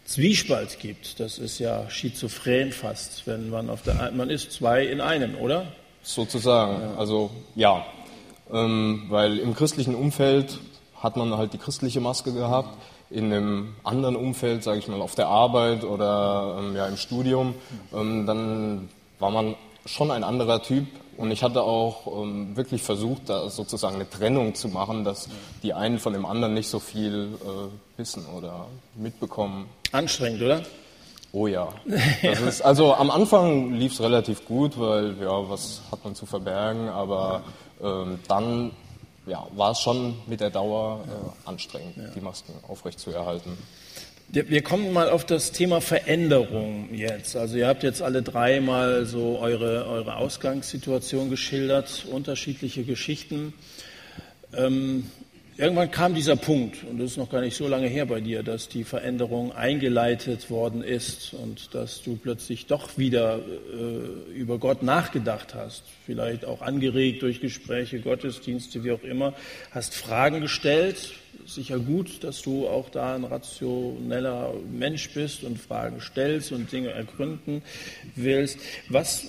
Zwiespalt 0.04 0.80
gibt. 0.80 1.20
Das 1.20 1.38
ist 1.38 1.60
ja 1.60 1.88
schizophren 1.88 2.72
fast, 2.72 3.26
wenn 3.26 3.50
man 3.50 3.70
auf 3.70 3.82
der 3.82 4.10
man 4.12 4.30
ist 4.30 4.50
zwei 4.50 4.84
in 4.84 5.00
einem, 5.00 5.36
oder? 5.36 5.72
Sozusagen, 6.02 6.96
also 6.98 7.30
ja. 7.54 7.86
Ähm, 8.52 9.04
weil 9.08 9.38
im 9.38 9.54
christlichen 9.54 9.94
Umfeld 9.94 10.58
hat 11.00 11.16
man 11.16 11.36
halt 11.36 11.52
die 11.52 11.58
christliche 11.58 12.00
Maske 12.00 12.32
gehabt. 12.32 12.76
In 13.10 13.32
einem 13.32 13.74
anderen 13.82 14.14
Umfeld, 14.14 14.62
sage 14.62 14.78
ich 14.78 14.86
mal, 14.86 15.00
auf 15.00 15.14
der 15.14 15.26
Arbeit 15.26 15.82
oder 15.82 16.56
ähm, 16.60 16.76
ja, 16.76 16.86
im 16.86 16.96
Studium, 16.96 17.54
ähm, 17.92 18.26
dann 18.26 18.88
war 19.18 19.30
man 19.30 19.56
schon 19.84 20.10
ein 20.10 20.22
anderer 20.22 20.62
Typ. 20.62 20.86
Und 21.16 21.30
ich 21.32 21.42
hatte 21.42 21.62
auch 21.62 22.06
ähm, 22.22 22.56
wirklich 22.56 22.82
versucht, 22.82 23.28
da 23.28 23.50
sozusagen 23.50 23.96
eine 23.96 24.08
Trennung 24.08 24.54
zu 24.54 24.68
machen, 24.68 25.04
dass 25.04 25.28
die 25.62 25.74
einen 25.74 25.98
von 25.98 26.12
dem 26.12 26.24
anderen 26.24 26.54
nicht 26.54 26.68
so 26.68 26.78
viel 26.78 27.34
äh, 27.42 27.98
wissen 27.98 28.24
oder 28.26 28.66
mitbekommen. 28.94 29.66
Anstrengend, 29.92 30.40
oder? 30.40 30.62
Oh 31.32 31.46
ja. 31.46 31.68
Ist, 32.22 32.62
also 32.62 32.94
am 32.94 33.10
Anfang 33.10 33.72
lief 33.74 33.92
es 33.92 34.00
relativ 34.00 34.46
gut, 34.46 34.78
weil 34.78 35.16
ja, 35.20 35.48
was 35.48 35.82
hat 35.92 36.04
man 36.04 36.14
zu 36.14 36.26
verbergen, 36.26 36.88
aber 36.88 37.42
ähm, 37.82 38.18
dann 38.26 38.70
ja, 39.30 39.46
war 39.54 39.70
es 39.72 39.80
schon 39.80 40.16
mit 40.26 40.40
der 40.40 40.50
Dauer 40.50 41.04
äh, 41.06 41.48
anstrengend, 41.48 41.96
ja. 41.96 42.08
die 42.14 42.20
Masken 42.20 42.52
aufrechtzuerhalten. 42.66 43.56
Wir 44.32 44.62
kommen 44.62 44.92
mal 44.92 45.10
auf 45.10 45.26
das 45.26 45.50
Thema 45.50 45.80
Veränderung 45.80 46.94
jetzt. 46.94 47.34
Also 47.34 47.56
ihr 47.56 47.66
habt 47.66 47.82
jetzt 47.82 48.00
alle 48.00 48.22
drei 48.22 48.60
mal 48.60 49.04
so 49.04 49.40
eure, 49.40 49.86
eure 49.88 50.16
Ausgangssituation 50.16 51.30
geschildert, 51.30 52.06
unterschiedliche 52.08 52.84
Geschichten. 52.84 53.54
Ähm, 54.54 55.10
Irgendwann 55.60 55.90
kam 55.90 56.14
dieser 56.14 56.36
Punkt, 56.36 56.84
und 56.84 56.96
das 56.98 57.10
ist 57.10 57.16
noch 57.18 57.28
gar 57.28 57.42
nicht 57.42 57.54
so 57.54 57.68
lange 57.68 57.86
her 57.86 58.06
bei 58.06 58.22
dir, 58.22 58.42
dass 58.42 58.70
die 58.70 58.82
Veränderung 58.82 59.52
eingeleitet 59.52 60.48
worden 60.48 60.82
ist 60.82 61.34
und 61.34 61.74
dass 61.74 62.00
du 62.00 62.16
plötzlich 62.16 62.64
doch 62.64 62.96
wieder 62.96 63.40
äh, 63.40 64.32
über 64.32 64.56
Gott 64.56 64.82
nachgedacht 64.82 65.54
hast, 65.54 65.82
vielleicht 66.06 66.46
auch 66.46 66.62
angeregt 66.62 67.20
durch 67.20 67.42
Gespräche, 67.42 68.00
Gottesdienste, 68.00 68.84
wie 68.84 68.92
auch 68.92 69.02
immer, 69.02 69.34
hast 69.70 69.94
Fragen 69.94 70.40
gestellt. 70.40 71.12
Sicher 71.44 71.78
gut, 71.78 72.24
dass 72.24 72.40
du 72.40 72.66
auch 72.66 72.88
da 72.88 73.14
ein 73.14 73.24
rationeller 73.24 74.54
Mensch 74.72 75.10
bist 75.10 75.44
und 75.44 75.58
Fragen 75.58 76.00
stellst 76.00 76.52
und 76.52 76.72
Dinge 76.72 76.92
ergründen 76.92 77.60
willst. 78.16 78.58
Was 78.88 79.26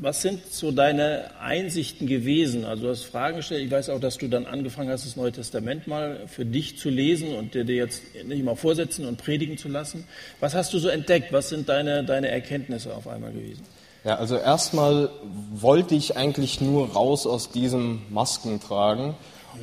was 0.00 0.22
sind 0.22 0.46
so 0.50 0.72
deine 0.72 1.30
Einsichten 1.40 2.06
gewesen? 2.06 2.64
Also 2.64 2.84
du 2.84 2.88
hast 2.90 3.04
Fragen 3.04 3.36
gestellt. 3.36 3.64
Ich 3.64 3.70
weiß 3.70 3.90
auch, 3.90 4.00
dass 4.00 4.18
du 4.18 4.28
dann 4.28 4.46
angefangen 4.46 4.90
hast, 4.90 5.06
das 5.06 5.16
Neue 5.16 5.32
Testament 5.32 5.86
mal 5.86 6.26
für 6.26 6.44
dich 6.44 6.78
zu 6.78 6.90
lesen 6.90 7.34
und 7.34 7.54
dir, 7.54 7.64
dir 7.64 7.76
jetzt 7.76 8.02
nicht 8.24 8.44
mal 8.44 8.56
vorsetzen 8.56 9.06
und 9.06 9.18
predigen 9.18 9.58
zu 9.58 9.68
lassen. 9.68 10.06
Was 10.40 10.54
hast 10.54 10.72
du 10.72 10.78
so 10.78 10.88
entdeckt? 10.88 11.32
Was 11.32 11.48
sind 11.48 11.68
deine, 11.68 12.04
deine 12.04 12.28
Erkenntnisse 12.28 12.94
auf 12.94 13.08
einmal 13.08 13.32
gewesen? 13.32 13.62
Ja, 14.04 14.16
also 14.16 14.36
erstmal 14.36 15.08
wollte 15.54 15.94
ich 15.94 16.16
eigentlich 16.16 16.60
nur 16.60 16.90
raus 16.90 17.26
aus 17.26 17.50
diesem 17.50 18.02
Maskentragen. 18.10 19.14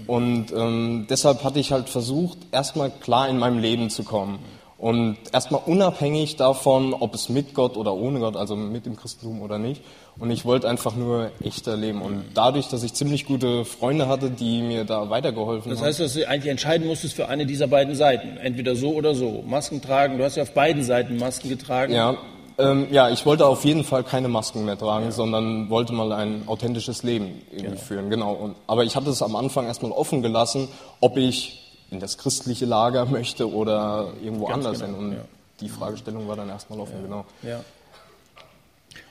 Und 0.07 0.51
ähm, 0.51 1.05
deshalb 1.09 1.43
hatte 1.43 1.59
ich 1.59 1.71
halt 1.71 1.89
versucht, 1.89 2.37
erstmal 2.51 2.89
klar 2.89 3.29
in 3.29 3.37
meinem 3.37 3.59
Leben 3.59 3.89
zu 3.89 4.03
kommen. 4.03 4.39
Und 4.81 5.17
erstmal 5.31 5.61
unabhängig 5.67 6.37
davon, 6.37 6.95
ob 6.95 7.13
es 7.13 7.29
mit 7.29 7.53
Gott 7.53 7.77
oder 7.77 7.93
ohne 7.93 8.19
Gott, 8.19 8.35
also 8.35 8.55
mit 8.55 8.87
dem 8.87 8.95
Christentum 8.95 9.43
oder 9.43 9.59
nicht. 9.59 9.83
Und 10.17 10.31
ich 10.31 10.43
wollte 10.43 10.67
einfach 10.67 10.95
nur 10.95 11.29
echter 11.43 11.77
leben. 11.77 12.01
Und 12.01 12.23
dadurch, 12.33 12.67
dass 12.67 12.81
ich 12.81 12.95
ziemlich 12.95 13.27
gute 13.27 13.63
Freunde 13.63 14.07
hatte, 14.07 14.31
die 14.31 14.63
mir 14.63 14.83
da 14.83 15.11
weitergeholfen 15.11 15.69
haben. 15.69 15.77
Das 15.77 15.85
heißt, 15.85 15.99
dass 15.99 16.15
du 16.15 16.27
eigentlich 16.27 16.49
entscheiden 16.49 16.87
musstest 16.87 17.13
für 17.13 17.27
eine 17.27 17.45
dieser 17.45 17.67
beiden 17.67 17.93
Seiten. 17.93 18.37
Entweder 18.37 18.75
so 18.75 18.93
oder 18.93 19.13
so. 19.13 19.43
Masken 19.45 19.83
tragen. 19.83 20.17
Du 20.17 20.23
hast 20.23 20.35
ja 20.35 20.41
auf 20.41 20.53
beiden 20.55 20.83
Seiten 20.83 21.17
Masken 21.17 21.49
getragen. 21.49 21.93
Ja, 21.93 22.17
ähm, 22.57 22.87
ja, 22.89 23.11
ich 23.11 23.23
wollte 23.27 23.45
auf 23.45 23.63
jeden 23.63 23.83
Fall 23.83 24.03
keine 24.03 24.29
Masken 24.29 24.65
mehr 24.65 24.79
tragen, 24.79 25.05
ja. 25.05 25.11
sondern 25.11 25.69
wollte 25.69 25.93
mal 25.93 26.11
ein 26.11 26.41
authentisches 26.47 27.03
Leben 27.03 27.43
irgendwie 27.51 27.69
genau. 27.69 27.81
führen. 27.81 28.09
Genau. 28.09 28.33
Und, 28.33 28.55
aber 28.65 28.83
ich 28.83 28.95
hatte 28.95 29.11
es 29.11 29.21
am 29.21 29.35
Anfang 29.35 29.67
erstmal 29.67 29.91
offen 29.91 30.23
gelassen, 30.23 30.69
ob 31.01 31.17
ich 31.17 31.60
in 31.91 31.99
das 31.99 32.17
christliche 32.17 32.65
Lager 32.65 33.05
möchte 33.05 33.51
oder 33.51 34.13
irgendwo 34.23 34.47
Ganz 34.47 34.65
anders 34.65 34.81
genau, 34.81 34.97
hin. 34.97 35.07
Und 35.07 35.13
ja. 35.13 35.25
die 35.59 35.69
Fragestellung 35.69 36.27
war 36.27 36.35
dann 36.35 36.49
erstmal 36.49 36.79
offen, 36.79 36.95
ja. 36.95 37.01
genau. 37.01 37.25
Ja. 37.43 37.63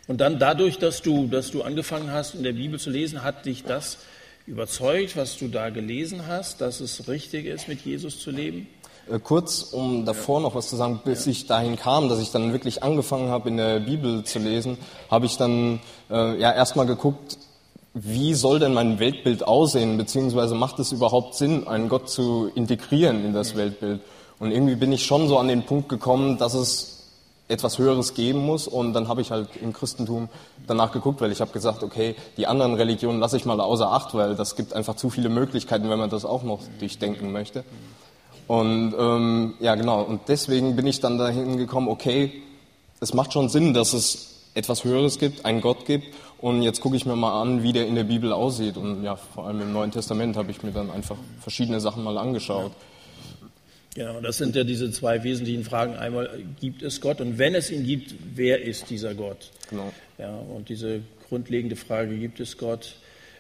Und 0.09 0.21
dann 0.21 0.41
dadurch, 0.41 0.79
dass 0.79 1.03
du, 1.03 1.29
dass 1.29 1.53
du 1.53 1.63
angefangen 1.63 2.11
hast, 2.11 2.35
in 2.35 2.43
der 2.43 2.55
Bibel 2.55 2.81
zu 2.81 2.91
lesen, 2.91 3.23
hat 3.23 3.47
dich 3.47 3.63
das 3.63 3.99
überzeugt, 4.47 5.17
was 5.17 5.39
du 5.39 5.47
da 5.47 5.71
gelesen 5.71 6.27
hast, 6.27 6.61
dass 6.61 6.81
es 6.81 7.07
richtig 7.07 7.47
ist, 7.47 7.69
mit 7.69 7.83
Jesus 7.83 8.19
zu 8.19 8.33
leben? 8.33 8.67
Äh, 9.09 9.21
kurz, 9.21 9.63
um 9.63 10.05
davor 10.05 10.41
noch 10.41 10.55
was 10.55 10.69
zu 10.69 10.77
sagen, 10.77 11.01
bis 11.05 11.27
ich 11.27 11.47
dahin 11.47 11.77
kam, 11.77 12.09
dass 12.09 12.19
ich 12.19 12.31
dann 12.31 12.53
wirklich 12.53 12.83
angefangen 12.83 13.29
habe, 13.31 13.51
in 13.51 13.59
der 13.59 13.79
Bibel 13.81 14.25
zu 14.25 14.39
lesen, 14.39 14.79
habe 15.11 15.27
ich 15.27 15.37
dann 15.37 15.81
äh, 16.11 16.41
ja 16.41 16.53
erstmal 16.53 16.87
geguckt, 16.87 17.39
wie 17.95 18.35
soll 18.35 18.59
denn 18.59 18.73
mein 18.73 18.99
Weltbild 18.99 19.47
aussehen, 19.47 19.97
beziehungsweise 19.97 20.55
macht 20.55 20.79
es 20.79 20.93
überhaupt 20.93 21.35
Sinn, 21.35 21.67
einen 21.67 21.89
Gott 21.89 22.09
zu 22.09 22.51
integrieren 22.55 23.25
in 23.25 23.33
das 23.33 23.57
Weltbild? 23.57 24.01
Und 24.39 24.53
irgendwie 24.53 24.77
bin 24.77 24.93
ich 24.93 25.05
schon 25.05 25.29
so 25.29 25.39
an 25.39 25.49
den 25.49 25.65
Punkt 25.65 25.89
gekommen, 25.89 26.39
dass 26.39 26.55
es 26.55 27.01
etwas 27.51 27.79
Höheres 27.79 28.15
geben 28.15 28.39
muss. 28.47 28.69
Und 28.69 28.93
dann 28.93 29.09
habe 29.09 29.21
ich 29.21 29.31
halt 29.31 29.49
im 29.61 29.73
Christentum 29.73 30.29
danach 30.67 30.93
geguckt, 30.93 31.21
weil 31.21 31.33
ich 31.33 31.41
habe 31.41 31.51
gesagt, 31.51 31.83
okay, 31.83 32.15
die 32.37 32.47
anderen 32.47 32.75
Religionen 32.75 33.19
lasse 33.19 33.37
ich 33.37 33.45
mal 33.45 33.61
außer 33.61 33.91
Acht, 33.91 34.15
weil 34.15 34.37
das 34.37 34.57
gibt 34.57 34.73
einfach 34.73 34.97
zu 34.97 35.11
viele 35.11 35.29
Möglichkeiten, 35.29 35.91
wenn 35.91 35.99
man 35.99 36.11
das 36.11 36.25
auch 36.25 36.43
noch 36.43 36.61
durchdenken 36.79 37.33
möchte. 37.33 37.65
Und 38.47 38.95
ähm, 38.99 39.55
ja, 39.61 39.75
genau. 39.75 40.03
Und 40.03 40.23
deswegen 40.29 40.77
bin 40.77 40.87
ich 40.87 41.01
dann 41.01 41.19
dahin 41.19 41.57
gekommen, 41.57 41.89
okay, 41.89 42.33
es 43.01 43.15
macht 43.15 43.33
schon 43.33 43.49
Sinn, 43.49 43.75
dass 43.75 43.93
es 43.93 44.31
etwas 44.55 44.85
Höheres 44.85 45.19
gibt, 45.19 45.45
einen 45.45 45.61
Gott 45.61 45.85
gibt. 45.87 46.07
Und 46.41 46.63
jetzt 46.63 46.81
gucke 46.81 46.97
ich 46.97 47.05
mir 47.05 47.17
mal 47.17 47.43
an, 47.43 47.63
wie 47.63 47.73
der 47.73 47.87
in 47.87 47.95
der 47.95 48.05
Bibel 48.05 48.33
aussieht. 48.33 48.79
Und 48.79 49.05
ja, 49.05 49.17
vor 49.17 49.47
allem 49.47 49.61
im 49.61 49.73
Neuen 49.73 49.91
Testament 49.91 50.37
habe 50.37 50.51
ich 50.51 50.63
mir 50.63 50.73
dann 50.73 50.91
einfach 50.91 51.19
verschiedene 51.41 51.81
Sachen 51.81 52.03
mal 52.03 52.17
angeschaut. 52.17 52.73
Genau, 53.95 54.21
das 54.21 54.39
sind 54.39 54.57
ja 54.57 54.65
diese 54.65 54.91
zwei 54.91 55.23
wesentlichen 55.23 55.65
Fragen. 55.65 55.97
Einmal, 55.97 56.31
gibt 56.61 56.83
es 56.83 57.01
Gott? 57.03 57.21
Und 57.21 57.39
wenn 57.39 57.55
es 57.55 57.71
ihn 57.71 57.85
gibt, 57.85 58.15
wer 58.35 58.63
ist 58.63 58.89
dieser 58.89 59.15
Gott? 59.15 59.51
Genau. 59.69 59.93
Ja, 60.17 60.35
und 60.35 60.69
diese 60.71 61.03
grundlegende 61.29 61.77
Frage, 61.77 62.17
gibt 62.17 62.41
es 62.41 62.57
Gott? 62.57 62.95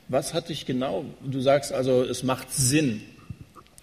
Was 0.09 0.35
hat 0.35 0.49
dich 0.49 0.67
genau, 0.67 1.05
du 1.25 1.41
sagst 1.41 1.73
also, 1.73 2.03
es 2.03 2.23
macht 2.23 2.53
Sinn, 2.53 3.01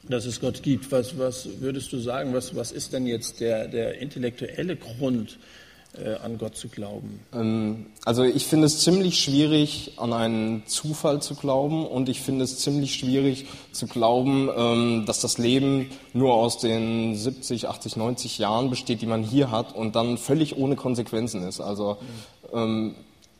dass 0.09 0.25
es 0.25 0.39
Gott 0.39 0.61
gibt. 0.61 0.91
Was, 0.91 1.17
was 1.17 1.47
würdest 1.59 1.91
du 1.91 1.99
sagen, 1.99 2.33
was, 2.33 2.55
was 2.55 2.71
ist 2.71 2.93
denn 2.93 3.07
jetzt 3.07 3.39
der, 3.39 3.67
der 3.67 3.99
intellektuelle 3.99 4.75
Grund, 4.75 5.37
äh, 5.97 6.15
an 6.23 6.37
Gott 6.37 6.55
zu 6.55 6.67
glauben? 6.67 7.19
Ähm, 7.33 7.87
also 8.05 8.23
ich 8.23 8.47
finde 8.47 8.65
es 8.65 8.79
ziemlich 8.79 9.19
schwierig, 9.19 9.93
an 9.97 10.13
einen 10.13 10.65
Zufall 10.65 11.21
zu 11.21 11.35
glauben 11.35 11.85
und 11.85 12.09
ich 12.09 12.21
finde 12.21 12.43
es 12.43 12.59
ziemlich 12.59 12.95
schwierig 12.95 13.45
zu 13.71 13.87
glauben, 13.87 14.49
ähm, 14.55 15.03
dass 15.05 15.21
das 15.21 15.37
Leben 15.37 15.89
nur 16.13 16.33
aus 16.33 16.59
den 16.59 17.15
70, 17.15 17.67
80, 17.67 17.95
90 17.95 18.37
Jahren 18.37 18.69
besteht, 18.69 19.01
die 19.01 19.07
man 19.07 19.23
hier 19.23 19.51
hat 19.51 19.75
und 19.75 19.95
dann 19.95 20.17
völlig 20.17 20.57
ohne 20.57 20.75
Konsequenzen 20.75 21.47
ist. 21.47 21.59
Also 21.59 21.97
ähm, 22.53 22.95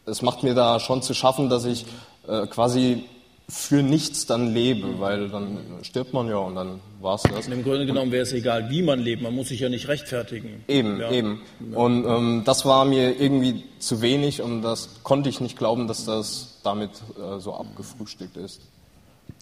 es 0.06 0.22
macht 0.22 0.43
mir 0.43 0.54
da 0.54 0.80
schon 0.80 1.02
zu 1.02 1.13
schaffen, 1.13 1.50
dass 1.50 1.65
ich 1.65 1.86
äh, 2.28 2.48
quasi 2.48 3.04
für 3.49 3.81
nichts 3.81 4.25
dann 4.25 4.53
lebe, 4.53 4.99
weil 4.99 5.29
dann 5.29 5.57
stirbt 5.81 6.13
man 6.13 6.27
ja 6.27 6.38
und 6.38 6.55
dann 6.55 6.81
war 6.99 7.15
es 7.15 7.23
das. 7.23 7.47
Und 7.47 7.53
Im 7.53 7.63
Grunde 7.63 7.86
genommen 7.86 8.12
wäre 8.12 8.23
es 8.23 8.33
egal, 8.33 8.69
wie 8.69 8.81
man 8.81 8.99
lebt, 8.99 9.21
man 9.21 9.33
muss 9.33 9.47
sich 9.47 9.62
ja 9.62 9.69
nicht 9.69 9.88
rechtfertigen. 9.88 10.65
Eben, 10.67 10.99
ja. 10.99 11.10
eben. 11.12 11.41
Und 11.73 12.05
ähm, 12.05 12.41
das 12.45 12.65
war 12.65 12.83
mir 12.83 13.19
irgendwie 13.19 13.63
zu 13.79 14.01
wenig 14.01 14.41
und 14.41 14.63
das 14.63 15.01
konnte 15.03 15.29
ich 15.29 15.39
nicht 15.39 15.57
glauben, 15.57 15.88
dass 15.88 16.03
das 16.03 16.60
damit 16.63 16.91
äh, 16.91 17.39
so 17.39 17.53
abgefrühstückt 17.53 18.36
ist. 18.36 18.62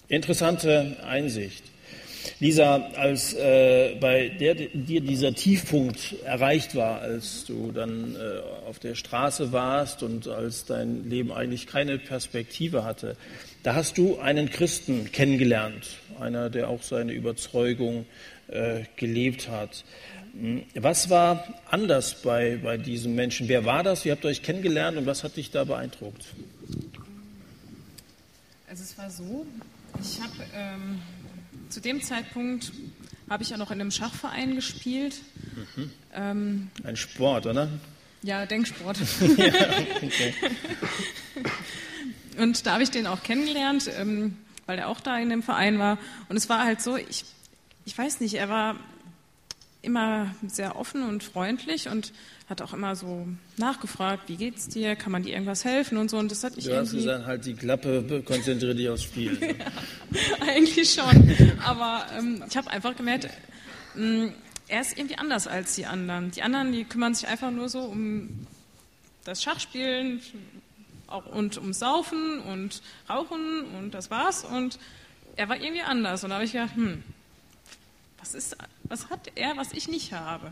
Interessante 0.08 0.98
Einsicht. 1.04 1.64
Lisa, 2.40 2.92
als 2.96 3.34
äh, 3.34 3.96
bei 4.00 4.30
der, 4.30 4.56
dir 4.56 5.02
dieser 5.02 5.34
Tiefpunkt 5.34 6.16
erreicht 6.24 6.76
war, 6.76 7.02
als 7.02 7.46
du 7.46 7.72
dann 7.72 8.16
äh, 8.16 8.68
auf 8.68 8.80
der 8.80 8.96
Straße 8.96 9.52
warst 9.52 10.04
und 10.04 10.28
als 10.28 10.66
dein 10.66 11.10
Leben 11.10 11.32
eigentlich 11.32 11.68
keine 11.68 11.98
Perspektive 11.98 12.84
hatte, 12.84 13.16
da 13.64 13.76
hast 13.76 13.98
du 13.98 14.20
einen 14.20 14.50
Christen 14.50 15.12
kennengelernt, 15.12 15.98
einer, 16.20 16.50
der 16.50 16.70
auch 16.70 16.84
seine 16.84 17.14
Überzeugung 17.14 18.06
äh, 18.48 18.84
gelebt 18.96 19.50
hat. 19.50 19.84
Hm, 20.34 20.64
was 20.76 21.10
war 21.10 21.48
anders 21.70 22.22
bei, 22.22 22.60
bei 22.62 22.78
diesem 22.78 23.16
Menschen? 23.16 23.48
Wer 23.48 23.66
war 23.66 23.84
das? 23.84 24.06
Wie 24.06 24.12
habt 24.12 24.24
ihr 24.24 24.30
euch 24.30 24.44
kennengelernt 24.44 24.98
und 24.98 25.06
was 25.06 25.24
hat 25.24 25.38
dich 25.38 25.52
da 25.52 25.64
beeindruckt? 25.64 26.26
Also 28.68 28.84
es 28.84 28.98
war 28.98 29.10
so, 29.10 29.46
ich 30.02 30.20
habe 30.22 30.34
ähm, 30.54 31.00
zu 31.70 31.80
dem 31.80 32.02
Zeitpunkt 32.02 32.72
habe 33.30 33.44
ich 33.44 33.50
ja 33.50 33.58
noch 33.58 33.72
in 33.72 33.82
einem 33.82 33.92
Schachverein 33.92 34.56
gespielt. 34.56 35.16
Mhm. 35.76 35.92
Ähm, 36.14 36.70
Ein 36.84 36.96
Sport, 36.96 37.48
oder? 37.48 37.70
Ja, 38.22 38.46
Denksport. 38.46 38.98
ja, 39.38 39.54
okay. 40.02 40.34
Und 42.38 42.66
da 42.66 42.74
habe 42.74 42.84
ich 42.84 42.92
den 42.92 43.08
auch 43.08 43.24
kennengelernt, 43.24 43.90
ähm, 43.98 44.38
weil 44.66 44.80
er 44.80 44.90
auch 44.90 45.00
da 45.00 45.18
in 45.18 45.30
dem 45.30 45.44
Verein 45.44 45.80
war. 45.80 45.98
Und 46.28 46.36
es 46.36 46.50
war 46.50 46.66
halt 46.66 46.82
so, 46.82 46.98
ich, 46.98 47.24
ich 47.86 47.98
weiß 47.98 48.20
nicht, 48.20 48.36
er 48.36 48.50
war 48.50 48.76
immer 49.86 50.36
sehr 50.48 50.76
offen 50.76 51.04
und 51.04 51.24
freundlich 51.24 51.88
und 51.88 52.12
hat 52.50 52.62
auch 52.62 52.74
immer 52.74 52.96
so 52.96 53.28
nachgefragt, 53.58 54.28
wie 54.28 54.36
geht's 54.36 54.68
dir, 54.68 54.96
kann 54.96 55.12
man 55.12 55.24
dir 55.24 55.34
irgendwas 55.34 55.66
helfen 55.66 55.98
und 55.98 56.10
so. 56.10 56.18
Und 56.18 56.32
das 56.32 56.44
hat 56.44 56.56
mich 56.56 56.66
du 56.66 56.76
hast 56.76 56.92
gesagt, 56.92 57.26
halt 57.26 57.46
die 57.46 57.54
Klappe, 57.54 58.24
konzentriere 58.26 58.76
dich 58.76 58.90
aufs 58.90 59.04
Spiel. 59.04 59.38
ja, 60.12 60.48
eigentlich 60.48 60.92
schon. 60.92 61.34
Aber 61.64 62.06
ähm, 62.18 62.44
ich 62.48 62.58
habe 62.58 62.70
einfach 62.70 62.96
gemerkt, 62.96 63.30
mh, 63.96 64.26
mm, 64.26 64.34
er 64.68 64.82
ist 64.82 64.98
irgendwie 64.98 65.18
anders 65.18 65.48
als 65.48 65.76
die 65.76 65.86
anderen. 65.86 66.32
Die 66.32 66.42
anderen, 66.42 66.72
die 66.72 66.84
kümmern 66.86 67.14
sich 67.14 67.28
einfach 67.28 67.52
nur 67.52 67.70
so 67.70 67.82
um 67.82 68.48
das 69.24 69.44
Schachspielen 69.44 70.22
auch, 71.08 71.26
und 71.26 71.58
um 71.58 71.74
Saufen 71.74 72.40
und 72.42 72.82
Rauchen 73.10 73.62
und 73.78 73.94
das 73.94 74.10
war's. 74.10 74.44
Und 74.44 74.80
er 75.36 75.50
war 75.50 75.58
irgendwie 75.58 75.82
anders. 75.82 76.24
Und 76.24 76.30
da 76.30 76.36
habe 76.36 76.46
ich 76.46 76.54
gedacht, 76.54 76.76
hm, 76.76 77.04
was, 78.26 78.34
ist, 78.34 78.58
was 78.86 79.10
hat 79.10 79.32
er, 79.36 79.56
was 79.56 79.72
ich 79.74 79.88
nicht 79.88 80.12
habe? 80.14 80.52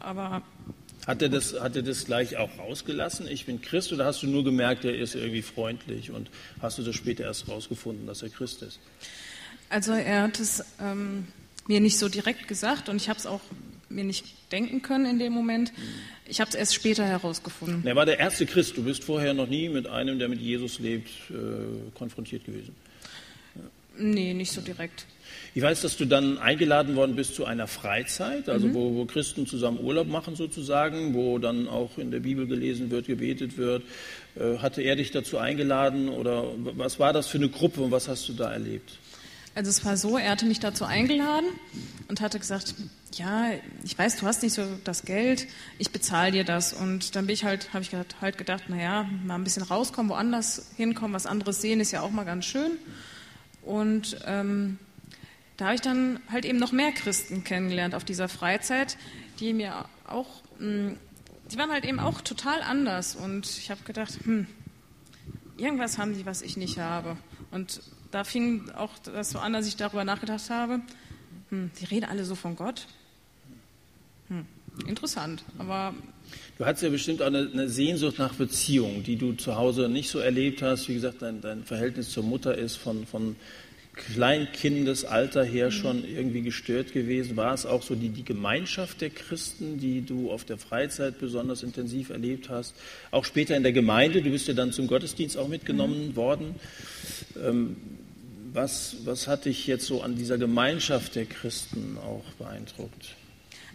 Aber 0.00 0.42
hat 1.06 1.22
er, 1.22 1.30
das, 1.30 1.58
hat 1.58 1.76
er 1.76 1.82
das 1.82 2.04
gleich 2.04 2.36
auch 2.36 2.50
rausgelassen? 2.58 3.26
Ich 3.26 3.46
bin 3.46 3.62
Christ 3.62 3.90
oder 3.92 4.04
hast 4.04 4.22
du 4.22 4.26
nur 4.26 4.44
gemerkt, 4.44 4.84
er 4.84 4.94
ist 4.94 5.14
irgendwie 5.14 5.40
freundlich 5.40 6.10
und 6.10 6.30
hast 6.60 6.76
du 6.76 6.82
das 6.82 6.94
später 6.94 7.24
erst 7.24 7.48
rausgefunden, 7.48 8.06
dass 8.06 8.22
er 8.22 8.28
Christ 8.28 8.62
ist? 8.62 8.80
Also 9.70 9.92
er 9.92 10.24
hat 10.24 10.38
es 10.40 10.62
ähm, 10.78 11.28
mir 11.66 11.80
nicht 11.80 11.98
so 11.98 12.10
direkt 12.10 12.48
gesagt 12.48 12.90
und 12.90 12.96
ich 12.96 13.08
habe 13.08 13.18
es 13.18 13.24
auch 13.24 13.40
mir 13.88 14.04
nicht 14.04 14.26
denken 14.52 14.82
können 14.82 15.06
in 15.06 15.18
dem 15.18 15.32
Moment. 15.32 15.72
Ich 16.26 16.40
habe 16.40 16.50
es 16.50 16.54
erst 16.54 16.74
später 16.74 17.04
herausgefunden. 17.04 17.86
Er 17.86 17.96
war 17.96 18.04
der 18.04 18.18
erste 18.18 18.44
Christ. 18.44 18.76
Du 18.76 18.84
bist 18.84 19.04
vorher 19.04 19.32
noch 19.32 19.48
nie 19.48 19.70
mit 19.70 19.86
einem, 19.86 20.18
der 20.18 20.28
mit 20.28 20.40
Jesus 20.40 20.78
lebt, 20.80 21.08
äh, 21.30 21.34
konfrontiert 21.94 22.44
gewesen. 22.44 22.76
Nee, 23.96 24.34
nicht 24.34 24.52
so 24.52 24.60
direkt. 24.60 25.06
Ich 25.54 25.62
weiß, 25.62 25.80
dass 25.82 25.96
du 25.96 26.04
dann 26.04 26.38
eingeladen 26.38 26.94
worden 26.94 27.16
bist 27.16 27.34
zu 27.34 27.44
einer 27.44 27.66
Freizeit, 27.66 28.48
also 28.48 28.68
mhm. 28.68 28.74
wo, 28.74 28.94
wo, 28.94 29.04
Christen 29.04 29.46
zusammen 29.46 29.80
Urlaub 29.80 30.06
machen 30.06 30.36
sozusagen, 30.36 31.14
wo 31.14 31.38
dann 31.38 31.66
auch 31.68 31.98
in 31.98 32.10
der 32.10 32.20
Bibel 32.20 32.46
gelesen 32.46 32.90
wird, 32.90 33.06
gebetet 33.06 33.58
wird. 33.58 33.82
Äh, 34.36 34.58
hatte 34.58 34.82
er 34.82 34.96
dich 34.96 35.10
dazu 35.10 35.38
eingeladen 35.38 36.08
oder 36.08 36.44
was 36.56 37.00
war 37.00 37.12
das 37.12 37.26
für 37.26 37.38
eine 37.38 37.48
Gruppe 37.48 37.80
und 37.80 37.90
was 37.90 38.08
hast 38.08 38.28
du 38.28 38.32
da 38.32 38.52
erlebt? 38.52 38.98
Also 39.56 39.70
es 39.70 39.84
war 39.84 39.96
so, 39.96 40.16
er 40.16 40.30
hatte 40.30 40.46
mich 40.46 40.60
dazu 40.60 40.84
eingeladen 40.84 41.48
und 42.08 42.20
hatte 42.20 42.38
gesagt, 42.38 42.74
ja, 43.14 43.50
ich 43.82 43.98
weiß, 43.98 44.16
du 44.18 44.26
hast 44.26 44.44
nicht 44.44 44.54
so 44.54 44.62
das 44.84 45.04
Geld, 45.04 45.48
ich 45.78 45.90
bezahle 45.90 46.30
dir 46.30 46.44
das. 46.44 46.72
Und 46.72 47.16
dann 47.16 47.26
bin 47.26 47.34
ich 47.34 47.44
halt, 47.44 47.72
habe 47.72 47.82
ich 47.82 47.90
halt 48.20 48.38
gedacht, 48.38 48.68
naja, 48.68 49.08
mal 49.24 49.34
ein 49.34 49.44
bisschen 49.44 49.64
rauskommen, 49.64 50.10
woanders 50.10 50.70
hinkommen, 50.76 51.12
was 51.12 51.26
anderes 51.26 51.60
sehen, 51.60 51.80
ist 51.80 51.90
ja 51.90 52.02
auch 52.02 52.10
mal 52.10 52.24
ganz 52.24 52.44
schön. 52.44 52.72
Und 53.62 54.18
ähm, 54.24 54.78
da 55.60 55.66
habe 55.66 55.74
ich 55.74 55.82
dann 55.82 56.20
halt 56.32 56.46
eben 56.46 56.58
noch 56.58 56.72
mehr 56.72 56.90
Christen 56.90 57.44
kennengelernt 57.44 57.94
auf 57.94 58.02
dieser 58.02 58.30
Freizeit, 58.30 58.96
die 59.40 59.52
mir 59.52 59.84
auch, 60.06 60.40
hm, 60.58 60.96
die 61.52 61.58
waren 61.58 61.70
halt 61.70 61.84
eben 61.84 62.00
auch 62.00 62.22
total 62.22 62.62
anders. 62.62 63.14
Und 63.14 63.46
ich 63.58 63.70
habe 63.70 63.82
gedacht, 63.84 64.20
hm, 64.24 64.46
irgendwas 65.58 65.98
haben 65.98 66.14
die, 66.14 66.24
was 66.24 66.40
ich 66.40 66.56
nicht 66.56 66.78
habe. 66.78 67.18
Und 67.50 67.82
da 68.10 68.24
fing 68.24 68.70
auch 68.70 68.98
das 69.00 69.32
so 69.32 69.38
an, 69.38 69.52
dass 69.52 69.68
ich 69.68 69.76
darüber 69.76 70.02
nachgedacht 70.02 70.48
habe, 70.48 70.80
hm, 71.50 71.70
die 71.78 71.84
reden 71.84 72.06
alle 72.06 72.24
so 72.24 72.36
von 72.36 72.56
Gott. 72.56 72.86
Hm, 74.28 74.46
interessant, 74.86 75.44
aber 75.58 75.92
Du 76.56 76.64
hattest 76.64 76.84
ja 76.84 76.90
bestimmt 76.90 77.20
auch 77.22 77.26
eine, 77.26 77.50
eine, 77.52 77.68
Sehnsucht 77.68 78.18
nach 78.18 78.34
Beziehung, 78.34 79.02
die 79.02 79.16
du 79.16 79.32
zu 79.32 79.56
Hause 79.56 79.88
nicht 79.88 80.08
so 80.08 80.20
erlebt 80.20 80.62
hast. 80.62 80.88
Wie 80.88 80.94
gesagt, 80.94 81.22
dein, 81.22 81.40
dein 81.40 81.64
Verhältnis 81.64 82.10
zur 82.10 82.22
Mutter 82.22 82.54
ist 82.56 82.76
von, 82.76 83.04
von 83.06 83.34
Kleinkindesalter 83.94 85.44
her 85.44 85.70
schon 85.70 86.04
irgendwie 86.04 86.42
gestört 86.42 86.92
gewesen. 86.92 87.36
War 87.36 87.52
es 87.52 87.66
auch 87.66 87.82
so 87.82 87.94
die, 87.94 88.08
die 88.08 88.24
Gemeinschaft 88.24 89.00
der 89.00 89.10
Christen, 89.10 89.78
die 89.78 90.02
du 90.02 90.30
auf 90.30 90.44
der 90.44 90.58
Freizeit 90.58 91.18
besonders 91.18 91.62
intensiv 91.62 92.10
erlebt 92.10 92.48
hast? 92.48 92.74
Auch 93.10 93.24
später 93.24 93.56
in 93.56 93.62
der 93.62 93.72
Gemeinde, 93.72 94.22
du 94.22 94.30
bist 94.30 94.48
ja 94.48 94.54
dann 94.54 94.72
zum 94.72 94.86
Gottesdienst 94.86 95.36
auch 95.36 95.48
mitgenommen 95.48 96.08
mhm. 96.08 96.16
worden. 96.16 96.54
Ähm, 97.42 97.76
was, 98.52 98.96
was 99.04 99.28
hat 99.28 99.44
dich 99.44 99.66
jetzt 99.66 99.86
so 99.86 100.02
an 100.02 100.16
dieser 100.16 100.38
Gemeinschaft 100.38 101.14
der 101.14 101.26
Christen 101.26 101.98
auch 101.98 102.24
beeindruckt? 102.38 103.14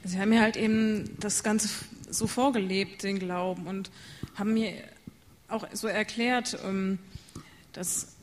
Sie 0.04 0.20
haben 0.20 0.30
mir 0.30 0.42
halt 0.42 0.58
eben 0.58 1.18
das 1.20 1.44
Ganze 1.44 1.70
so 2.10 2.28
vorgelebt, 2.28 3.04
den 3.04 3.20
Glauben, 3.20 3.68
und 3.68 3.90
haben 4.36 4.54
mir 4.54 4.74
auch 5.48 5.68
so 5.74 5.88
erklärt, 5.88 6.58
ähm, 6.66 7.00
dass 7.74 8.15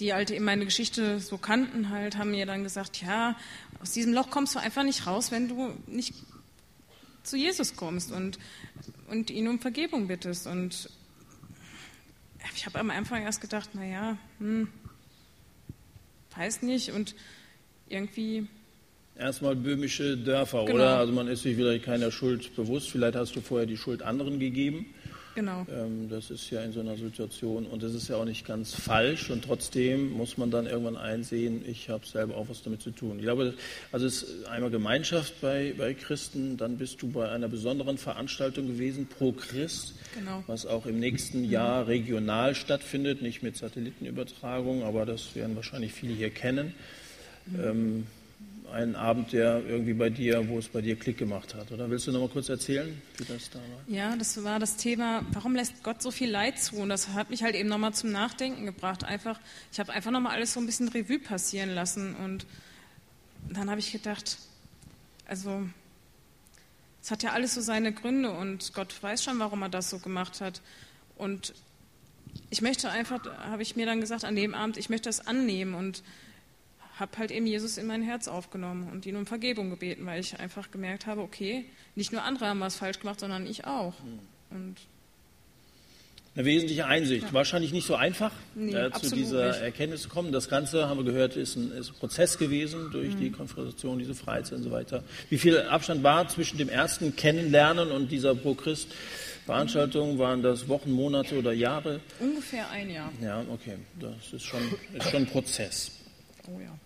die 0.00 0.12
halt 0.12 0.38
meine 0.40 0.64
Geschichte 0.64 1.18
so 1.20 1.38
kannten, 1.38 1.90
halt, 1.90 2.16
haben 2.16 2.30
mir 2.30 2.46
dann 2.46 2.62
gesagt, 2.62 3.02
ja, 3.02 3.36
aus 3.80 3.92
diesem 3.92 4.12
Loch 4.12 4.30
kommst 4.30 4.54
du 4.54 4.58
einfach 4.58 4.84
nicht 4.84 5.06
raus, 5.06 5.30
wenn 5.30 5.48
du 5.48 5.74
nicht 5.86 6.14
zu 7.22 7.36
Jesus 7.36 7.76
kommst 7.76 8.12
und, 8.12 8.38
und 9.08 9.30
ihn 9.30 9.48
um 9.48 9.58
Vergebung 9.58 10.08
bittest. 10.08 10.46
Und 10.46 10.88
ich 12.54 12.66
habe 12.66 12.78
am 12.78 12.90
Anfang 12.90 13.22
erst 13.22 13.40
gedacht, 13.40 13.74
naja, 13.74 14.16
hm, 14.38 14.68
weiß 16.36 16.62
nicht 16.62 16.92
und 16.92 17.14
irgendwie. 17.88 18.46
Erstmal 19.16 19.56
böhmische 19.56 20.16
Dörfer, 20.16 20.64
genau. 20.64 20.76
oder? 20.76 20.98
Also 20.98 21.12
man 21.12 21.26
ist 21.26 21.42
sich 21.42 21.56
wieder 21.56 21.76
keiner 21.80 22.12
Schuld 22.12 22.54
bewusst. 22.54 22.90
Vielleicht 22.90 23.16
hast 23.16 23.34
du 23.34 23.40
vorher 23.40 23.66
die 23.66 23.76
Schuld 23.76 24.02
anderen 24.02 24.38
gegeben. 24.38 24.86
Genau. 25.38 25.64
Ähm, 25.70 26.08
das 26.10 26.32
ist 26.32 26.50
ja 26.50 26.64
in 26.64 26.72
so 26.72 26.80
einer 26.80 26.96
Situation 26.96 27.64
und 27.66 27.80
das 27.84 27.94
ist 27.94 28.08
ja 28.08 28.16
auch 28.16 28.24
nicht 28.24 28.44
ganz 28.44 28.74
falsch 28.74 29.30
und 29.30 29.44
trotzdem 29.44 30.10
muss 30.10 30.36
man 30.36 30.50
dann 30.50 30.66
irgendwann 30.66 30.96
einsehen, 30.96 31.62
ich 31.64 31.88
habe 31.88 32.04
selber 32.04 32.36
auch 32.36 32.48
was 32.48 32.64
damit 32.64 32.82
zu 32.82 32.90
tun. 32.90 33.18
Ich 33.18 33.22
glaube, 33.22 33.54
also 33.92 34.04
es 34.04 34.24
ist 34.24 34.46
einmal 34.46 34.72
Gemeinschaft 34.72 35.40
bei, 35.40 35.74
bei 35.78 35.94
Christen, 35.94 36.56
dann 36.56 36.76
bist 36.76 37.02
du 37.02 37.12
bei 37.12 37.28
einer 37.28 37.46
besonderen 37.46 37.98
Veranstaltung 37.98 38.66
gewesen, 38.66 39.06
Pro 39.06 39.30
Christ, 39.30 39.94
genau. 40.12 40.42
was 40.48 40.66
auch 40.66 40.86
im 40.86 40.98
nächsten 40.98 41.44
Jahr 41.44 41.86
regional 41.86 42.56
stattfindet, 42.56 43.22
nicht 43.22 43.44
mit 43.44 43.56
Satellitenübertragung, 43.56 44.82
aber 44.82 45.06
das 45.06 45.36
werden 45.36 45.54
wahrscheinlich 45.54 45.92
viele 45.92 46.14
hier 46.14 46.30
kennen. 46.30 46.74
Mhm. 47.46 47.60
Ähm, 47.60 48.06
einen 48.72 48.96
Abend, 48.96 49.32
der 49.32 49.64
irgendwie 49.66 49.94
bei 49.94 50.10
dir, 50.10 50.48
wo 50.48 50.58
es 50.58 50.68
bei 50.68 50.80
dir 50.80 50.96
Klick 50.96 51.18
gemacht 51.18 51.54
hat, 51.54 51.72
oder? 51.72 51.88
Willst 51.90 52.06
du 52.06 52.12
noch 52.12 52.20
mal 52.20 52.28
kurz 52.28 52.48
erzählen, 52.48 53.00
wie 53.16 53.24
das 53.24 53.50
da 53.50 53.58
war? 53.58 53.64
Ja, 53.86 54.16
das 54.16 54.42
war 54.44 54.58
das 54.58 54.76
Thema, 54.76 55.24
warum 55.32 55.54
lässt 55.54 55.82
Gott 55.82 56.02
so 56.02 56.10
viel 56.10 56.30
Leid 56.30 56.58
zu? 56.58 56.76
Und 56.76 56.88
das 56.88 57.08
hat 57.08 57.30
mich 57.30 57.42
halt 57.42 57.54
eben 57.54 57.68
noch 57.68 57.78
mal 57.78 57.92
zum 57.92 58.12
Nachdenken 58.12 58.66
gebracht. 58.66 59.04
Einfach, 59.04 59.40
ich 59.72 59.80
habe 59.80 59.92
einfach 59.92 60.10
noch 60.10 60.20
mal 60.20 60.30
alles 60.30 60.54
so 60.54 60.60
ein 60.60 60.66
bisschen 60.66 60.88
Revue 60.88 61.18
passieren 61.18 61.70
lassen 61.70 62.14
und 62.16 62.46
dann 63.50 63.70
habe 63.70 63.80
ich 63.80 63.92
gedacht, 63.92 64.38
also 65.26 65.66
es 67.02 67.10
hat 67.10 67.22
ja 67.22 67.32
alles 67.32 67.54
so 67.54 67.60
seine 67.60 67.92
Gründe 67.92 68.30
und 68.30 68.74
Gott 68.74 68.94
weiß 69.02 69.24
schon, 69.24 69.38
warum 69.38 69.62
er 69.62 69.68
das 69.68 69.90
so 69.90 69.98
gemacht 69.98 70.40
hat. 70.40 70.60
Und 71.16 71.54
ich 72.50 72.60
möchte 72.60 72.90
einfach, 72.90 73.24
habe 73.38 73.62
ich 73.62 73.76
mir 73.76 73.86
dann 73.86 74.00
gesagt 74.00 74.24
an 74.24 74.36
dem 74.36 74.54
Abend, 74.54 74.76
ich 74.76 74.90
möchte 74.90 75.08
das 75.08 75.26
annehmen 75.26 75.74
und 75.74 76.02
habe 76.98 77.16
halt 77.18 77.30
eben 77.30 77.46
Jesus 77.46 77.78
in 77.78 77.86
mein 77.86 78.02
Herz 78.02 78.28
aufgenommen 78.28 78.88
und 78.90 79.06
ihn 79.06 79.16
um 79.16 79.26
Vergebung 79.26 79.70
gebeten, 79.70 80.04
weil 80.06 80.20
ich 80.20 80.38
einfach 80.38 80.70
gemerkt 80.70 81.06
habe, 81.06 81.20
okay, 81.22 81.64
nicht 81.94 82.12
nur 82.12 82.22
andere 82.22 82.46
haben 82.46 82.60
was 82.60 82.76
falsch 82.76 83.00
gemacht, 83.00 83.20
sondern 83.20 83.46
ich 83.46 83.64
auch. 83.66 83.94
Und 84.50 84.76
eine 86.38 86.44
wesentliche 86.44 86.86
Einsicht. 86.86 87.24
Ja. 87.24 87.32
Wahrscheinlich 87.32 87.72
nicht 87.72 87.84
so 87.84 87.96
einfach, 87.96 88.30
nee, 88.54 88.72
äh, 88.72 88.92
zu 88.92 89.12
dieser 89.12 89.48
nicht. 89.48 89.60
Erkenntnis 89.60 90.02
zu 90.02 90.08
kommen. 90.08 90.30
Das 90.30 90.48
Ganze, 90.48 90.88
haben 90.88 90.98
wir 90.98 91.04
gehört, 91.04 91.34
ist 91.34 91.56
ein, 91.56 91.72
ist 91.72 91.90
ein 91.90 91.94
Prozess 91.94 92.38
gewesen 92.38 92.90
durch 92.92 93.14
mhm. 93.14 93.20
die 93.20 93.30
Konfrontation, 93.30 93.98
diese 93.98 94.14
Freizeit 94.14 94.58
und 94.58 94.62
so 94.62 94.70
weiter. 94.70 95.02
Wie 95.30 95.38
viel 95.38 95.58
Abstand 95.62 96.04
war 96.04 96.28
zwischen 96.28 96.56
dem 96.56 96.68
ersten 96.68 97.16
Kennenlernen 97.16 97.90
und 97.90 98.12
dieser 98.12 98.36
Pro-Christ? 98.36 98.88
Veranstaltung, 99.46 100.18
waren 100.18 100.42
das 100.42 100.68
Wochen, 100.68 100.92
Monate 100.92 101.36
oder 101.36 101.52
Jahre? 101.52 102.00
Ungefähr 102.20 102.70
ein 102.70 102.88
Jahr. 102.90 103.10
Ja, 103.20 103.44
okay. 103.50 103.76
Das 103.98 104.32
ist 104.32 104.44
schon, 104.44 104.60
ist 104.94 105.10
schon 105.10 105.22
ein 105.22 105.26
Prozess. 105.26 105.90
Oh 106.46 106.60
ja. 106.60 106.78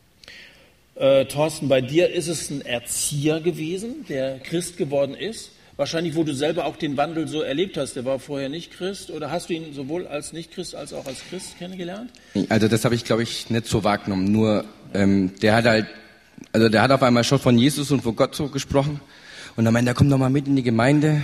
Äh, 0.95 1.25
Thorsten, 1.25 1.69
bei 1.69 1.81
dir 1.81 2.11
ist 2.13 2.29
es 2.29 2.51
ein 2.51 2.61
Erzieher 2.61 3.41
gewesen, 3.41 4.05
der 4.09 4.39
Christ 4.41 4.77
geworden 4.77 5.15
ist. 5.15 5.51
Wahrscheinlich, 5.77 6.15
wo 6.15 6.23
du 6.23 6.35
selber 6.35 6.67
auch 6.67 6.77
den 6.77 6.99
Wandel 6.99 7.27
so 7.27 7.41
erlebt 7.41 7.79
hast. 7.79 7.97
Der 7.97 8.05
war 8.05 8.19
vorher 8.19 8.51
nicht 8.51 8.73
Christ. 8.73 9.11
Oder 9.11 9.31
hast 9.31 9.49
du 9.49 9.55
ihn 9.55 9.73
sowohl 9.73 10.07
als 10.07 10.35
Nicht-Christ 10.35 10.75
als 10.75 10.93
auch 10.93 11.07
als 11.07 11.23
Christ 11.31 11.59
kennengelernt? 11.59 12.11
Also 12.51 12.69
das 12.69 12.85
habe 12.85 12.95
ich, 12.95 13.05
glaube 13.05 13.23
ich, 13.23 13.49
nicht 13.49 13.67
so 13.67 13.83
wahrgenommen. 13.83 14.31
Nur 14.31 14.67
ähm, 14.93 15.33
der 15.41 15.57
hat 15.57 15.65
halt, 15.65 15.87
also 16.53 16.69
der 16.69 16.83
hat 16.83 16.91
auf 16.91 17.03
einmal 17.03 17.25
schon 17.25 17.39
von 17.39 17.59
Jesus 17.59 17.91
und 17.91 18.03
von 18.03 18.15
Gott 18.15 18.35
so 18.35 18.49
gesprochen. 18.49 19.01
Und 19.57 19.65
dann 19.65 19.73
meinte 19.73 19.91
er, 19.91 19.95
komm 19.95 20.11
doch 20.11 20.19
mal 20.19 20.31
mit 20.31 20.47
in 20.47 20.57
die 20.57 20.63
Gemeinde. 20.63 21.23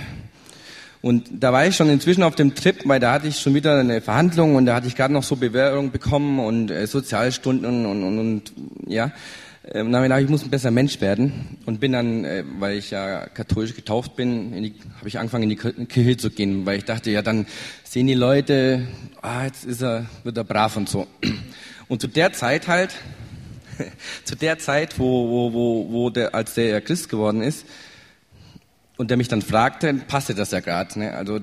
Und 1.01 1.27
da 1.31 1.53
war 1.53 1.65
ich 1.65 1.75
schon 1.75 1.89
inzwischen 1.89 2.23
auf 2.23 2.35
dem 2.35 2.55
Trip, 2.55 2.77
weil 2.85 2.99
da 2.99 3.13
hatte 3.13 3.27
ich 3.27 3.39
schon 3.39 3.53
wieder 3.53 3.79
eine 3.79 4.01
Verhandlung 4.01 4.55
und 4.55 4.65
da 4.65 4.75
hatte 4.75 4.87
ich 4.87 4.95
gerade 4.95 5.13
noch 5.13 5.23
so 5.23 5.37
Bewährung 5.37 5.91
bekommen 5.91 6.39
und 6.39 6.71
äh, 6.71 6.87
Sozialstunden 6.87 7.85
und, 7.85 8.03
und, 8.03 8.19
und 8.19 8.53
ja. 8.87 9.11
Ähm, 9.71 9.91
dann 9.91 10.11
habe 10.11 10.23
ich, 10.23 10.29
muss 10.29 10.43
ein 10.43 10.49
besser 10.49 10.71
Mensch 10.71 10.99
werden 10.99 11.57
und 11.65 11.79
bin 11.79 11.91
dann, 11.91 12.25
äh, 12.25 12.43
weil 12.57 12.77
ich 12.77 12.89
ja 12.89 13.27
katholisch 13.27 13.75
getauft 13.75 14.15
bin, 14.15 14.73
habe 14.97 15.07
ich 15.07 15.19
angefangen 15.19 15.43
in 15.43 15.49
die 15.49 15.85
Kirche 15.85 16.17
zu 16.17 16.31
gehen, 16.31 16.65
weil 16.65 16.79
ich 16.79 16.85
dachte, 16.85 17.11
ja 17.11 17.21
dann 17.21 17.45
sehen 17.83 18.07
die 18.07 18.15
Leute, 18.15 18.87
ah 19.21 19.45
jetzt 19.45 19.65
ist 19.65 19.83
er, 19.83 20.07
wird 20.23 20.37
er 20.37 20.43
brav 20.43 20.75
und 20.75 20.89
so. 20.89 21.05
Und 21.87 22.01
zu 22.01 22.07
der 22.07 22.33
Zeit 22.33 22.67
halt, 22.67 22.95
zu 24.23 24.35
der 24.35 24.57
Zeit, 24.57 24.97
wo, 24.97 25.29
wo, 25.29 25.53
wo, 25.53 25.91
wo 25.91 26.09
der, 26.09 26.33
als 26.33 26.55
der 26.55 26.81
Christ 26.81 27.09
geworden 27.09 27.41
ist, 27.41 27.65
und 28.97 29.09
der 29.09 29.15
mich 29.15 29.29
dann 29.29 29.41
fragte, 29.41 29.93
passte 29.93 30.35
das 30.35 30.51
ja 30.51 30.59
gerade. 30.59 30.99
Ne? 30.99 31.13
Also 31.13 31.39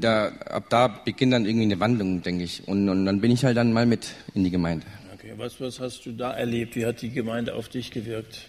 da, 0.00 0.28
ab 0.48 0.70
da 0.70 0.88
beginnt 0.88 1.34
dann 1.34 1.44
irgendwie 1.44 1.64
eine 1.64 1.78
Wandlung, 1.78 2.22
denke 2.22 2.42
ich. 2.42 2.66
Und, 2.66 2.88
und 2.88 3.04
dann 3.04 3.20
bin 3.20 3.30
ich 3.30 3.44
halt 3.44 3.58
dann 3.58 3.74
mal 3.74 3.84
mit 3.84 4.14
in 4.32 4.44
die 4.44 4.50
Gemeinde. 4.50 4.86
Was, 5.38 5.60
was 5.60 5.80
hast 5.80 6.06
du 6.06 6.12
da 6.12 6.32
erlebt? 6.32 6.76
Wie 6.76 6.86
hat 6.86 7.02
die 7.02 7.10
Gemeinde 7.10 7.54
auf 7.54 7.68
dich 7.68 7.90
gewirkt? 7.90 8.48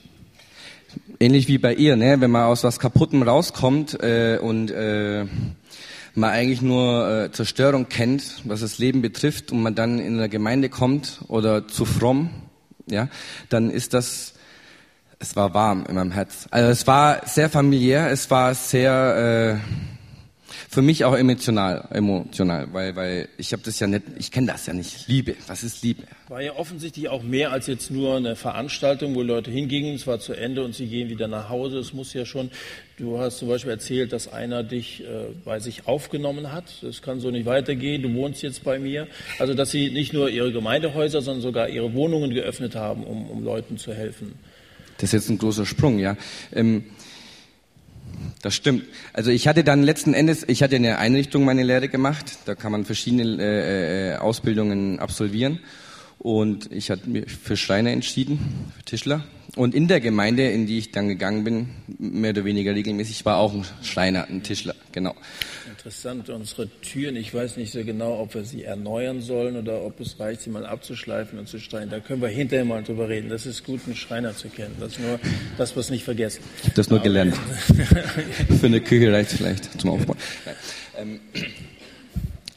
Ähnlich 1.20 1.50
wie 1.50 1.58
bei 1.58 1.74
ihr, 1.74 1.98
ne? 1.98 2.22
wenn 2.22 2.32
man 2.32 2.44
aus 2.44 2.64
was 2.64 2.80
Kaputtem 2.80 3.24
rauskommt 3.24 4.02
äh, 4.02 4.40
und 4.42 4.72
äh, 4.72 5.26
man 6.16 6.30
eigentlich 6.30 6.62
nur 6.62 7.26
äh, 7.26 7.32
Zerstörung 7.34 7.90
kennt, 7.90 8.42
was 8.46 8.62
das 8.62 8.78
Leben 8.78 9.02
betrifft, 9.02 9.52
und 9.52 9.64
man 9.64 9.76
dann 9.76 10.00
in 10.00 10.18
eine 10.18 10.30
Gemeinde 10.30 10.70
kommt 10.70 11.20
oder 11.28 11.68
zu 11.68 11.84
fromm, 11.84 12.30
ja, 12.90 13.10
dann 13.50 13.70
ist 13.70 13.94
das 13.94 14.36
es 15.20 15.36
war 15.36 15.54
warm 15.54 15.86
in 15.90 15.96
meinem 15.96 16.12
Herz. 16.12 16.48
Also 16.52 16.70
es 16.70 16.88
war 16.88 17.28
sehr 17.28 17.50
familiär, 17.50 18.12
es 18.12 18.32
war 18.32 18.54
sehr 18.54 19.60
äh, 19.60 19.97
für 20.70 20.82
mich 20.82 21.06
auch 21.06 21.16
emotional, 21.16 21.88
emotional, 21.92 22.68
weil 22.74 22.96
weil 22.96 23.30
ich 23.38 23.54
habe 23.54 23.64
das 23.64 23.80
ja 23.80 23.88
nicht, 23.88 24.04
ich 24.18 24.32
kenne 24.32 24.48
das 24.48 24.66
ja 24.66 24.74
nicht. 24.74 25.08
Liebe, 25.08 25.36
was 25.48 25.64
ist 25.64 25.82
Liebe? 25.82 26.04
War 26.28 26.42
ja 26.42 26.56
offensichtlich 26.56 27.08
auch 27.08 27.24
mehr 27.24 27.52
als 27.52 27.68
jetzt 27.68 27.90
nur 27.90 28.18
eine 28.18 28.36
Veranstaltung, 28.36 29.16
wo 29.16 29.22
Leute 29.22 29.50
hingingen. 29.50 29.96
Es 29.96 30.08
war 30.08 30.20
zu 30.20 30.34
Ende 30.34 30.64
und 30.64 30.76
sie 30.76 30.88
gehen 30.88 31.10
wieder 31.10 31.28
nach 31.30 31.48
Hause. 31.50 31.80
Es 31.80 31.94
muss 31.94 32.14
ja 32.14 32.26
schon. 32.26 32.52
Du 32.98 33.18
hast 33.18 33.38
zum 33.38 33.48
Beispiel 33.48 33.72
erzählt, 33.72 34.12
dass 34.12 34.28
einer 34.28 34.64
dich 34.64 35.04
äh, 35.04 35.28
bei 35.46 35.60
sich 35.60 35.88
aufgenommen 35.88 36.52
hat. 36.52 36.66
Das 36.82 37.02
kann 37.02 37.22
so 37.22 37.32
nicht 37.32 37.46
weitergehen. 37.46 38.02
Du 38.02 38.14
wohnst 38.14 38.42
jetzt 38.44 38.64
bei 38.64 38.78
mir. 38.78 39.08
Also 39.40 39.54
dass 39.54 39.72
sie 39.72 39.90
nicht 39.90 40.12
nur 40.12 40.30
ihre 40.30 40.52
Gemeindehäuser, 40.52 41.22
sondern 41.22 41.42
sogar 41.42 41.70
ihre 41.70 41.94
Wohnungen 41.94 42.34
geöffnet 42.34 42.76
haben, 42.76 43.04
um, 43.04 43.30
um 43.30 43.44
Leuten 43.44 43.78
zu 43.78 43.94
helfen. 43.94 44.34
Das 44.98 45.10
ist 45.10 45.14
jetzt 45.14 45.30
ein 45.30 45.38
großer 45.38 45.66
Sprung, 45.66 46.00
ja. 46.00 46.18
Ähm, 46.52 46.86
das 48.42 48.56
stimmt. 48.56 48.84
Also 49.14 49.32
ich 49.32 49.48
hatte 49.48 49.64
dann 49.64 49.84
letzten 49.84 50.14
Endes, 50.14 50.44
ich 50.48 50.64
hatte 50.64 50.76
in 50.76 50.84
der 50.84 51.00
Einrichtung 51.00 51.46
meine 51.46 51.64
Lehre 51.64 51.90
gemacht. 51.90 52.38
Da 52.46 52.56
kann 52.56 52.72
man 52.72 52.86
verschiedene 52.86 53.42
äh, 53.42 54.14
äh, 54.14 54.16
Ausbildungen 54.18 55.00
absolvieren. 55.00 55.60
Und 56.20 56.72
ich 56.72 56.90
hatte 56.90 57.10
mich 57.10 57.32
für 57.32 57.58
Schreiner 57.58 57.92
entschieden, 57.92 58.40
für 58.76 58.84
Tischler. 58.84 59.24
Und 59.56 59.76
in 59.76 59.88
der 59.88 60.00
Gemeinde, 60.00 60.50
in 60.50 60.66
die 60.66 60.78
ich 60.78 60.92
dann 60.92 61.08
gegangen 61.08 61.44
bin, 61.44 61.70
mehr 62.00 62.32
oder 62.32 62.46
weniger 62.46 62.76
regelmäßig, 62.76 63.26
war 63.26 63.38
auch 63.38 63.54
ein 63.54 63.66
Schreiner, 63.82 64.28
ein 64.28 64.44
Tischler, 64.44 64.76
genau. 64.92 65.16
Interessant, 65.88 66.30
unsere 66.30 66.68
Türen, 66.82 67.16
ich 67.16 67.34
weiß 67.34 67.56
nicht 67.56 67.72
so 67.72 67.82
genau, 67.82 68.20
ob 68.20 68.34
wir 68.36 68.44
sie 68.44 68.66
erneuern 68.66 69.22
sollen 69.22 69.56
oder 69.56 69.84
ob 69.84 70.02
es 70.02 70.20
reicht, 70.20 70.42
sie 70.42 70.50
mal 70.50 70.66
abzuschleifen 70.66 71.40
und 71.40 71.48
zu 71.48 71.60
streichen. 71.60 71.90
Da 71.90 72.02
können 72.02 72.22
wir 72.22 72.28
hinterher 72.28 72.66
mal 72.66 72.84
drüber 72.84 73.08
reden. 73.08 73.30
Das 73.30 73.46
ist 73.46 73.64
gut, 73.64 73.80
einen 73.86 73.96
Schreiner 73.96 74.36
zu 74.36 74.50
kennen. 74.50 74.76
Das 74.82 74.92
ist 74.92 75.00
nur 75.00 75.18
das, 75.58 75.78
was 75.78 75.90
nicht 75.90 76.04
vergessen. 76.04 76.44
Das 76.76 76.90
nur 76.90 77.00
gelernt. 77.00 77.38
Für 78.60 78.66
eine 78.66 78.82
Küche 78.82 79.14
reicht 79.14 79.32
es 79.32 79.38
vielleicht 79.38 79.80
zum 79.80 79.92
Aufbauen. 79.92 80.18
Ähm, 80.98 81.22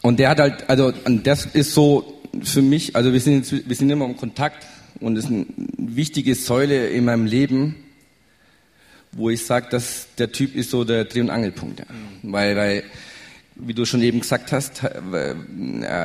und 0.03 0.19
der 0.19 0.31
hat 0.31 0.41
halt, 0.41 0.69
also 0.69 0.91
das 0.91 1.47
ist 1.47 1.73
so 1.73 2.21
für 2.43 2.63
mich, 2.63 2.97
also 2.97 3.13
wir 3.13 3.21
sind, 3.21 3.69
wir 3.69 3.77
sind 3.77 3.91
immer 3.91 4.07
im 4.07 4.17
Kontakt 4.17 4.67
und 4.99 5.15
das 5.15 5.27
ist 5.27 5.31
eine 5.31 5.47
wichtige 5.77 6.35
Säule 6.35 6.89
in 6.89 7.05
meinem 7.05 7.27
Leben, 7.27 7.77
wo 9.13 9.31
ich 9.31 9.47
sage, 9.47 9.69
dass 9.71 10.09
der 10.19 10.33
Typ 10.33 10.57
ist 10.57 10.71
so 10.71 10.83
der 10.83 11.05
Dreh- 11.05 11.21
und 11.21 11.31
Angelpunkt. 11.31 11.79
Ja. 11.79 11.87
Mhm. 11.89 12.33
Weil, 12.33 12.57
weil, 12.57 12.83
wie 13.63 13.75
du 13.75 13.85
schon 13.85 14.03
eben 14.03 14.21
gesagt 14.21 14.53
hast, 14.53 14.83
äh, 14.83 15.35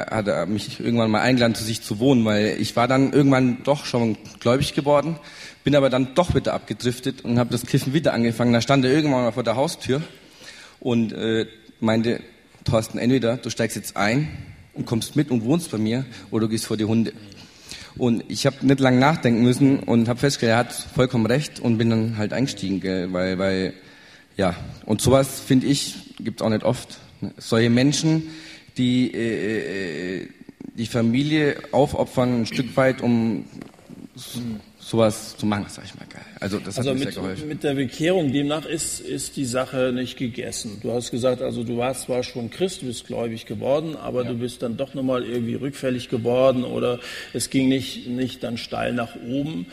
hat 0.09 0.27
er 0.27 0.45
mich 0.45 0.79
irgendwann 0.79 1.11
mal 1.11 1.21
eingeladen, 1.21 1.55
zu 1.55 1.63
sich 1.63 1.81
zu 1.81 1.99
wohnen, 1.99 2.25
weil 2.25 2.57
ich 2.59 2.75
war 2.75 2.87
dann 2.87 3.13
irgendwann 3.13 3.63
doch 3.63 3.85
schon 3.85 4.17
gläubig 4.39 4.73
geworden, 4.73 5.17
bin 5.63 5.75
aber 5.75 5.89
dann 5.89 6.13
doch 6.15 6.35
wieder 6.35 6.53
abgedriftet 6.53 7.23
und 7.23 7.39
habe 7.39 7.51
das 7.51 7.65
Kiffen 7.65 7.93
wieder 7.93 8.13
angefangen. 8.13 8.53
Da 8.53 8.61
stand 8.61 8.85
er 8.85 8.91
irgendwann 8.91 9.23
mal 9.23 9.31
vor 9.31 9.43
der 9.43 9.55
Haustür 9.55 10.01
und 10.79 11.13
äh, 11.13 11.47
meinte, 11.79 12.21
Thorsten, 12.63 12.97
entweder 12.97 13.37
du 13.37 13.49
steigst 13.49 13.75
jetzt 13.75 13.95
ein 13.95 14.27
und 14.73 14.85
kommst 14.85 15.15
mit 15.15 15.31
und 15.31 15.43
wohnst 15.45 15.71
bei 15.71 15.77
mir 15.77 16.05
oder 16.31 16.45
du 16.45 16.49
gehst 16.49 16.65
vor 16.65 16.77
die 16.77 16.85
Hunde. 16.85 17.13
Und 17.97 18.25
ich 18.27 18.45
habe 18.45 18.65
nicht 18.65 18.81
lange 18.81 18.99
nachdenken 18.99 19.41
müssen 19.41 19.79
und 19.79 20.09
habe 20.09 20.19
festgestellt, 20.19 20.51
er 20.51 20.57
hat 20.57 20.73
vollkommen 20.73 21.25
recht 21.25 21.61
und 21.61 21.77
bin 21.77 21.89
dann 21.89 22.17
halt 22.17 22.33
eingestiegen, 22.33 22.81
gell, 22.81 23.13
weil, 23.13 23.39
weil, 23.39 23.73
ja, 24.35 24.55
und 24.85 24.99
sowas 24.99 25.39
finde 25.39 25.67
ich, 25.67 26.15
gibt's 26.19 26.41
auch 26.41 26.49
nicht 26.49 26.63
oft. 26.63 26.99
Solche 27.37 27.69
Menschen, 27.69 28.29
die 28.77 29.13
äh, 29.13 30.21
äh 30.21 30.27
die 30.75 30.87
Familie 30.87 31.55
aufopfern 31.71 32.41
ein 32.41 32.45
Stück 32.45 32.75
weit, 32.75 33.01
um 33.01 33.45
sowas 34.85 35.35
zu 35.35 35.45
machen, 35.45 35.65
sag 35.67 35.85
ich 35.85 35.95
mal. 35.95 36.05
Geil. 36.07 36.21
Also 36.39 36.59
das 36.59 36.77
hat 36.77 36.85
also 36.85 36.91
mir 36.91 37.05
mit, 37.05 37.13
sehr 37.13 37.23
geholfen. 37.23 37.47
Mit 37.47 37.63
der 37.63 37.73
Bekehrung 37.73 38.31
demnach 38.31 38.65
ist, 38.65 38.99
ist 38.99 39.35
die 39.35 39.45
Sache 39.45 39.91
nicht 39.93 40.17
gegessen. 40.17 40.79
Du 40.83 40.91
hast 40.91 41.11
gesagt, 41.11 41.41
also 41.41 41.63
du 41.63 41.77
warst 41.77 42.03
zwar 42.03 42.23
schon 42.23 42.49
Christ, 42.49 42.81
du 42.81 42.87
bist 42.87 43.07
gläubig 43.07 43.45
geworden, 43.45 43.95
aber 43.95 44.23
ja. 44.23 44.31
du 44.31 44.37
bist 44.37 44.61
dann 44.61 44.77
doch 44.77 44.93
nochmal 44.93 45.23
irgendwie 45.23 45.55
rückfällig 45.55 46.09
geworden 46.09 46.63
oder 46.63 46.99
es 47.33 47.49
ging 47.49 47.67
nicht, 47.67 48.07
nicht 48.07 48.43
dann 48.43 48.57
steil 48.57 48.93
nach 48.93 49.15
oben. 49.15 49.65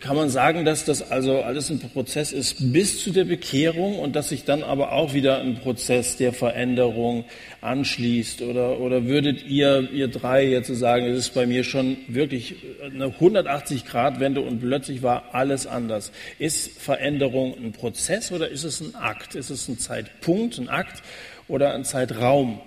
Kann 0.00 0.16
man 0.16 0.28
sagen, 0.28 0.64
dass 0.64 0.84
das 0.84 1.08
also 1.08 1.40
alles 1.40 1.70
ein 1.70 1.78
Prozess 1.78 2.32
ist 2.32 2.72
bis 2.72 3.00
zu 3.00 3.12
der 3.12 3.24
Bekehrung 3.24 4.00
und 4.00 4.16
dass 4.16 4.30
sich 4.30 4.44
dann 4.44 4.64
aber 4.64 4.90
auch 4.90 5.14
wieder 5.14 5.40
ein 5.40 5.54
Prozess 5.54 6.16
der 6.16 6.32
Veränderung 6.32 7.24
anschließt? 7.60 8.42
Oder, 8.42 8.80
oder 8.80 9.06
würdet 9.06 9.46
ihr, 9.46 9.88
ihr 9.92 10.08
drei 10.08 10.44
jetzt 10.44 10.66
sagen, 10.66 11.06
es 11.06 11.18
ist 11.18 11.34
bei 11.34 11.46
mir 11.46 11.62
schon 11.62 11.96
wirklich 12.08 12.56
eine 12.82 13.06
180-Grad-Wende 13.06 14.40
und 14.40 14.58
plötzlich 14.58 15.04
war 15.04 15.32
alles 15.32 15.68
anders? 15.68 16.10
Ist 16.40 16.80
Veränderung 16.80 17.54
ein 17.56 17.70
Prozess 17.70 18.32
oder 18.32 18.48
ist 18.48 18.64
es 18.64 18.80
ein 18.80 18.96
Akt? 18.96 19.36
Ist 19.36 19.50
es 19.50 19.68
ein 19.68 19.78
Zeitpunkt, 19.78 20.58
ein 20.58 20.68
Akt 20.68 21.04
oder 21.46 21.72
ein 21.74 21.84
Zeitraum? 21.84 22.60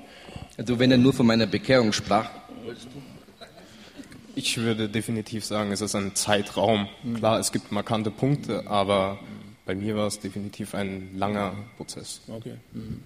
Also 0.58 0.80
wenn 0.80 0.92
er 0.92 0.98
nur 0.98 1.12
von 1.12 1.26
meiner 1.26 1.46
Bekehrung 1.46 1.92
sprach, 1.92 2.30
ich 4.36 4.58
würde 4.58 4.90
definitiv 4.90 5.46
sagen, 5.46 5.72
es 5.72 5.82
ist 5.82 5.96
ein 5.96 6.16
Zeitraum. 6.16 6.88
Mhm. 7.04 7.16
Klar, 7.16 7.40
es 7.40 7.52
gibt 7.52 7.72
markante 7.72 8.12
Punkte, 8.12 8.68
aber 8.68 9.20
bei 9.66 9.76
mir 9.76 9.96
war 9.96 10.08
es 10.08 10.20
definitiv 10.20 10.76
ein 10.76 11.10
langer 11.16 11.54
Prozess. 11.78 12.22
Okay. 12.28 12.56
Mhm. 12.74 13.02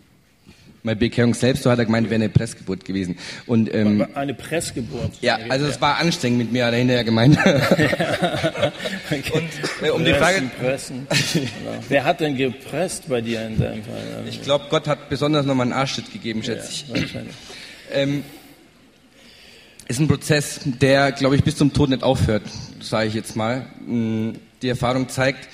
Meine 0.84 0.98
Bekehrung 0.98 1.34
selbst, 1.34 1.64
so 1.64 1.72
hat 1.72 1.80
er 1.80 1.86
gemeint, 1.86 2.12
wäre 2.12 2.22
eine 2.22 2.30
Pressgeburt 2.30 2.86
gewesen. 2.86 3.18
Und, 3.48 3.74
ähm, 3.74 4.06
eine 4.14 4.36
Pressgeburt. 4.36 5.14
Ja, 5.20 5.40
also 5.50 5.66
es 5.66 5.82
war 5.82 5.98
anstrengend 5.98 6.38
mit 6.38 6.52
mir, 6.52 6.68
hat 6.68 6.74
er 6.74 6.78
hinterher 6.78 7.04
gemeint. 7.04 7.40
okay. 7.42 9.24
Und 9.34 9.50
äh, 9.82 9.90
um 9.90 10.04
Pressen, 10.04 10.06
die 10.06 10.14
Frage... 10.14 10.42
Pressen. 10.60 11.08
Wer 11.90 12.04
hat 12.04 12.20
denn 12.20 12.38
gepresst 12.38 13.10
bei 13.10 13.22
dir 13.22 13.48
in 13.48 13.58
deinem 13.58 13.84
Fall? 13.84 14.26
Ich 14.30 14.44
glaube, 14.44 14.66
Gott 14.70 14.88
hat 14.88 15.10
besonders 15.10 15.48
nochmal 15.48 15.66
einen 15.66 15.74
Arschtritt 15.74 16.14
gegeben, 16.14 16.44
schätze 16.44 16.72
ich. 16.72 16.86
Wahrscheinlich. 16.88 17.36
Ähm, 17.92 18.24
ist 19.88 20.00
ein 20.00 20.08
Prozess, 20.08 20.62
der, 20.64 21.12
glaube 21.12 21.36
ich, 21.36 21.44
bis 21.44 21.56
zum 21.56 21.72
Tod 21.74 21.90
nicht 21.90 22.04
aufhört, 22.04 22.44
sage 22.82 23.08
ich 23.08 23.14
jetzt 23.14 23.36
mal. 23.36 23.68
Mm, 23.86 24.32
die 24.62 24.70
Erfahrung 24.70 25.10
zeigt, 25.10 25.48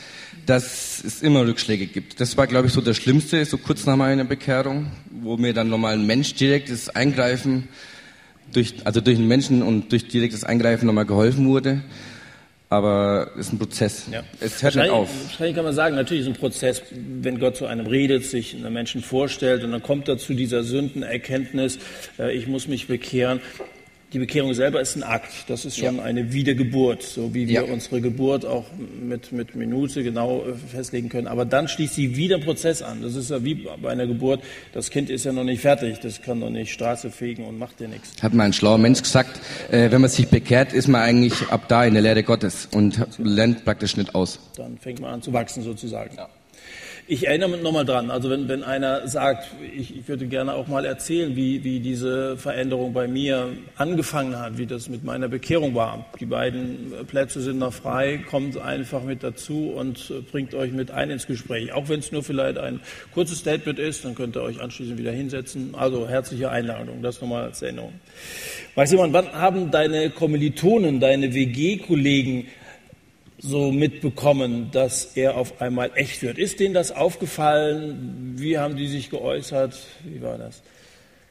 dass 0.46 1.04
es 1.04 1.22
immer 1.22 1.46
Rückschläge 1.46 1.86
gibt. 1.86 2.20
Das 2.20 2.38
war, 2.38 2.48
glaube 2.48 2.68
ich, 2.68 2.74
so 2.74 2.82
das 2.82 2.98
Schlimmste, 2.98 3.44
so 3.46 3.58
kurz 3.58 3.86
nach 3.86 3.96
meiner 3.96 4.24
Bekehrung, 4.24 4.92
wo 5.22 5.38
mir 5.38 5.54
dann 5.54 5.70
nochmal 5.70 5.94
ein 5.94 6.06
Mensch 6.06 6.34
direktes 6.34 6.90
Eingreifen, 6.90 7.68
durch, 8.54 8.76
also 8.84 9.02
durch 9.02 9.18
einen 9.18 9.28
Menschen 9.28 9.62
und 9.64 9.92
durch 9.92 10.08
direktes 10.08 10.44
Eingreifen 10.44 10.86
nochmal 10.86 11.06
geholfen 11.06 11.48
wurde. 11.48 11.84
Aber 12.70 13.32
es 13.34 13.48
ist 13.48 13.54
ein 13.54 13.60
Prozess. 13.60 14.06
Ja. 14.10 14.24
Es 14.40 14.64
hört 14.64 14.76
nicht 14.76 14.90
auf. 14.90 15.10
Wahrscheinlich 15.26 15.56
kann 15.58 15.66
man 15.66 15.74
sagen, 15.74 15.96
natürlich 15.96 16.22
ist 16.22 16.28
ein 16.28 16.40
Prozess, 16.40 16.82
wenn 16.92 17.38
Gott 17.38 17.58
zu 17.58 17.66
einem 17.66 17.86
redet, 17.86 18.24
sich 18.26 18.56
einem 18.56 18.72
Menschen 18.72 19.02
vorstellt 19.02 19.66
und 19.66 19.74
dann 19.74 19.84
kommt 19.84 20.08
er 20.08 20.18
zu 20.18 20.34
dieser 20.34 20.64
Sündenerkenntnis, 20.64 21.80
äh, 22.18 22.34
ich 22.34 22.48
muss 22.48 22.70
mich 22.70 22.88
bekehren. 22.88 23.42
Die 24.14 24.20
Bekehrung 24.20 24.54
selber 24.54 24.82
ist 24.82 24.98
ein 24.98 25.04
Akt. 25.04 25.32
Das 25.48 25.64
ist 25.64 25.78
schon 25.78 25.98
ja. 25.98 26.04
eine 26.04 26.34
Wiedergeburt, 26.34 27.02
so 27.02 27.34
wie 27.34 27.48
wir 27.48 27.66
ja. 27.66 27.72
unsere 27.72 28.02
Geburt 28.02 28.46
auch 28.46 28.66
mit, 29.02 29.32
mit 29.32 29.56
Minute 29.56 30.04
genau 30.04 30.44
äh, 30.46 30.54
festlegen 30.54 31.08
können. 31.08 31.28
Aber 31.28 31.46
dann 31.46 31.70
schließt 31.70 31.96
sie 31.96 32.18
wieder 32.18 32.38
Prozess 32.38 32.82
an. 32.82 33.02
Das 33.02 33.16
ist 33.16 33.30
ja 33.30 33.42
wie 33.46 33.56
bei 33.82 33.90
einer 33.90 34.08
Geburt. 34.08 34.42
Das 34.74 34.90
Kind 34.90 35.10
ist 35.10 35.24
ja 35.24 35.32
noch 35.32 35.46
nicht 35.46 35.62
fertig. 35.62 36.00
Das 36.02 36.22
kann 36.22 36.40
noch 36.40 36.50
nicht 36.50 36.74
Straße 36.74 37.10
fegen 37.10 37.46
und 37.46 37.58
macht 37.58 37.80
dir 37.80 37.88
nichts. 37.88 38.22
Hat 38.22 38.34
mal 38.34 38.44
ein 38.44 38.54
schlauer 38.54 38.78
Mensch 38.78 39.02
gesagt, 39.02 39.40
äh, 39.72 39.90
wenn 39.92 40.02
man 40.02 40.10
sich 40.10 40.28
bekehrt, 40.28 40.74
ist 40.74 40.90
man 40.90 41.02
eigentlich 41.02 41.48
ab 41.48 41.70
da 41.70 41.86
in 41.86 41.94
der 41.94 42.04
Lehre 42.04 42.24
Gottes 42.24 42.68
und 42.72 43.00
lernt 43.18 43.64
praktisch 43.64 43.96
nicht 43.96 44.14
aus. 44.14 44.40
Dann 44.58 44.78
fängt 44.78 45.00
man 45.00 45.14
an 45.14 45.22
zu 45.22 45.32
wachsen 45.32 45.64
sozusagen. 45.64 46.18
Ja. 46.18 46.28
Ich 47.08 47.28
erinnere 47.28 47.50
mich 47.50 47.62
nochmal 47.62 47.84
dran, 47.84 48.12
also 48.12 48.30
wenn, 48.30 48.48
wenn 48.48 48.64
einer 48.64 49.08
sagt, 49.08 49.48
ich, 49.76 49.98
ich 49.98 50.08
würde 50.08 50.28
gerne 50.28 50.54
auch 50.54 50.68
mal 50.68 50.86
erzählen, 50.86 51.36
wie, 51.36 51.64
wie 51.64 51.80
diese 51.80 52.38
Veränderung 52.38 52.94
bei 52.94 53.08
mir 53.08 53.50
angefangen 53.76 54.40
hat, 54.40 54.58
wie 54.58 54.68
das 54.68 54.88
mit 54.88 55.04
meiner 55.04 55.28
Bekehrung 55.28 55.74
war. 55.74 56.06
Die 56.20 56.26
beiden 56.26 56.94
Plätze 57.08 57.42
sind 57.42 57.58
noch 57.58 57.74
frei, 57.74 58.20
kommt 58.30 58.58
einfach 58.58 59.04
mit 59.04 59.24
dazu 59.24 59.74
und 59.76 60.14
bringt 60.32 60.54
euch 60.54 60.72
mit 60.72 60.92
ein 60.92 61.10
ins 61.10 61.28
Gespräch. 61.28 61.74
Auch 61.74 61.90
wenn 61.90 62.00
es 62.00 62.12
nur 62.12 62.24
vielleicht 62.24 62.58
ein 62.60 62.80
kurzes 63.14 63.40
Statement 63.40 63.80
ist, 63.80 64.06
dann 64.06 64.16
könnt 64.16 64.38
ihr 64.38 64.44
euch 64.44 64.62
anschließend 64.62 64.98
wieder 64.98 65.12
hinsetzen. 65.12 65.74
Also 65.76 66.08
herzliche 66.08 66.50
Einladung, 66.50 67.02
das 67.02 67.20
nochmal 67.20 67.44
als 67.46 67.62
Erinnerung. 67.62 67.94
Weiß 68.76 68.92
jemand, 68.92 69.14
wann 69.14 69.32
haben 69.34 69.72
deine 69.72 70.12
Kommilitonen, 70.12 71.00
deine 71.00 71.34
WG-Kollegen 71.34 72.48
so 73.42 73.72
mitbekommen, 73.72 74.70
dass 74.72 75.06
er 75.16 75.36
auf 75.36 75.62
einmal 75.62 75.92
echt 75.96 76.22
wird. 76.22 76.38
Ist 76.38 76.60
denen 76.60 76.74
das 76.76 76.92
aufgefallen? 76.92 78.36
Wie 78.38 78.58
haben 78.58 78.76
die 78.76 78.88
sich 78.88 79.10
geäußert? 79.10 79.76
Wie 80.04 80.22
war 80.22 80.38
das? 80.38 80.62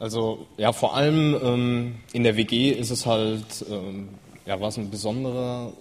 Also 0.01 0.47
ja, 0.57 0.73
vor 0.73 0.97
allem 0.97 1.39
ähm, 1.43 1.95
in 2.13 2.25
der 2.25 2.37
WG 2.37 2.71
ist 2.71 2.91
es 2.91 3.07
halt, 3.07 3.65
ähm, 3.71 4.09
ja, 4.45 4.61
war 4.61 4.69
es 4.69 4.77
ein 4.77 4.91
besonderer, 4.91 5.73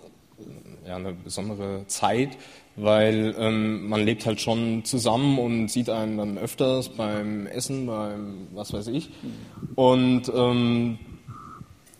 ja, 0.87 0.97
eine 0.97 1.13
besondere 1.13 1.85
Zeit, 1.87 2.37
weil 2.75 3.33
ähm, 3.39 3.87
man 3.87 4.05
lebt 4.05 4.25
halt 4.25 4.39
schon 4.39 4.85
zusammen 4.85 5.39
und 5.39 5.69
sieht 5.69 5.89
einen 5.89 6.17
dann 6.17 6.37
öfters 6.37 6.89
beim 6.89 7.47
Essen, 7.47 7.87
beim 7.87 8.47
was 8.53 8.71
weiß 8.71 8.87
ich. 8.87 9.09
Und 9.75 10.31
ähm, 10.35 10.99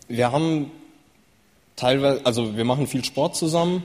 wir 0.06 0.30
haben 0.30 0.70
teilweise, 1.74 2.24
also 2.24 2.56
wir 2.56 2.64
machen 2.64 2.86
viel 2.86 3.04
Sport 3.04 3.34
zusammen 3.34 3.82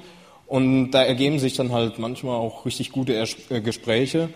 und 0.47 0.91
da 0.91 1.03
ergeben 1.03 1.39
sich 1.39 1.55
dann 1.55 1.71
halt 1.71 1.99
manchmal 1.99 2.35
auch 2.35 2.65
richtig 2.65 2.91
gute 2.91 3.13
äh, 3.49 3.61
Gespräche. 3.61 4.29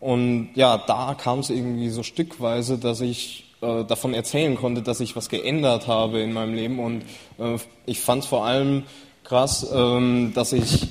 Und 0.00 0.50
ja, 0.54 0.78
da 0.78 1.14
kam 1.14 1.38
es 1.38 1.50
irgendwie 1.50 1.88
so 1.88 2.02
stückweise, 2.02 2.78
dass 2.78 3.00
ich 3.00 3.44
äh, 3.60 3.84
davon 3.84 4.14
erzählen 4.14 4.56
konnte, 4.56 4.82
dass 4.82 4.98
ich 4.98 5.14
was 5.14 5.28
geändert 5.28 5.86
habe 5.86 6.20
in 6.20 6.32
meinem 6.32 6.54
Leben. 6.54 6.80
Und 6.80 7.02
äh, 7.38 7.58
ich 7.86 8.00
fand 8.00 8.24
es 8.24 8.28
vor 8.28 8.44
allem 8.44 8.82
krass, 9.22 9.70
ähm, 9.72 10.32
dass 10.34 10.52
ich 10.52 10.88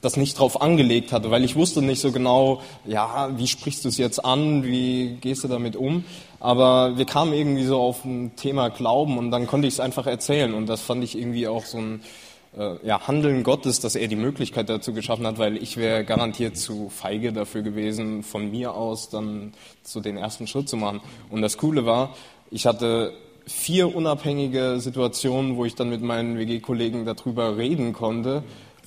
das 0.00 0.16
nicht 0.16 0.38
drauf 0.38 0.60
angelegt 0.60 1.12
hatte, 1.12 1.30
weil 1.30 1.44
ich 1.44 1.54
wusste 1.54 1.80
nicht 1.80 2.00
so 2.00 2.10
genau, 2.10 2.60
ja, 2.84 3.30
wie 3.38 3.46
sprichst 3.46 3.84
du 3.84 3.88
es 3.88 3.98
jetzt 3.98 4.24
an, 4.24 4.64
wie 4.64 5.16
gehst 5.20 5.44
du 5.44 5.48
damit 5.48 5.76
um. 5.76 6.04
Aber 6.40 6.98
wir 6.98 7.04
kamen 7.04 7.32
irgendwie 7.32 7.64
so 7.64 7.80
auf 7.80 8.04
ein 8.04 8.34
Thema 8.34 8.68
Glauben 8.68 9.16
und 9.16 9.30
dann 9.30 9.46
konnte 9.46 9.68
ich 9.68 9.74
es 9.74 9.80
einfach 9.80 10.06
erzählen. 10.06 10.54
Und 10.54 10.66
das 10.66 10.80
fand 10.80 11.04
ich 11.04 11.16
irgendwie 11.16 11.46
auch 11.46 11.64
so 11.64 11.78
ein 11.78 12.00
ja, 12.82 13.06
Handeln 13.06 13.42
Gottes, 13.44 13.80
dass 13.80 13.94
er 13.94 14.08
die 14.08 14.16
Möglichkeit 14.16 14.68
dazu 14.68 14.92
geschaffen 14.92 15.26
hat, 15.26 15.38
weil 15.38 15.56
ich 15.56 15.78
wäre 15.78 16.04
garantiert 16.04 16.56
zu 16.56 16.90
feige 16.90 17.32
dafür 17.32 17.62
gewesen, 17.62 18.22
von 18.22 18.50
mir 18.50 18.74
aus 18.74 19.08
dann 19.08 19.52
so 19.82 20.00
den 20.00 20.18
ersten 20.18 20.46
Schritt 20.46 20.68
zu 20.68 20.76
machen. 20.76 21.00
Und 21.30 21.40
das 21.40 21.56
Coole 21.56 21.86
war, 21.86 22.14
ich 22.50 22.66
hatte 22.66 23.14
vier 23.46 23.94
unabhängige 23.94 24.80
Situationen, 24.80 25.56
wo 25.56 25.64
ich 25.64 25.74
dann 25.74 25.88
mit 25.88 26.02
meinen 26.02 26.38
WG-Kollegen 26.38 27.06
darüber 27.06 27.56
reden 27.56 27.92
konnte. 27.92 28.42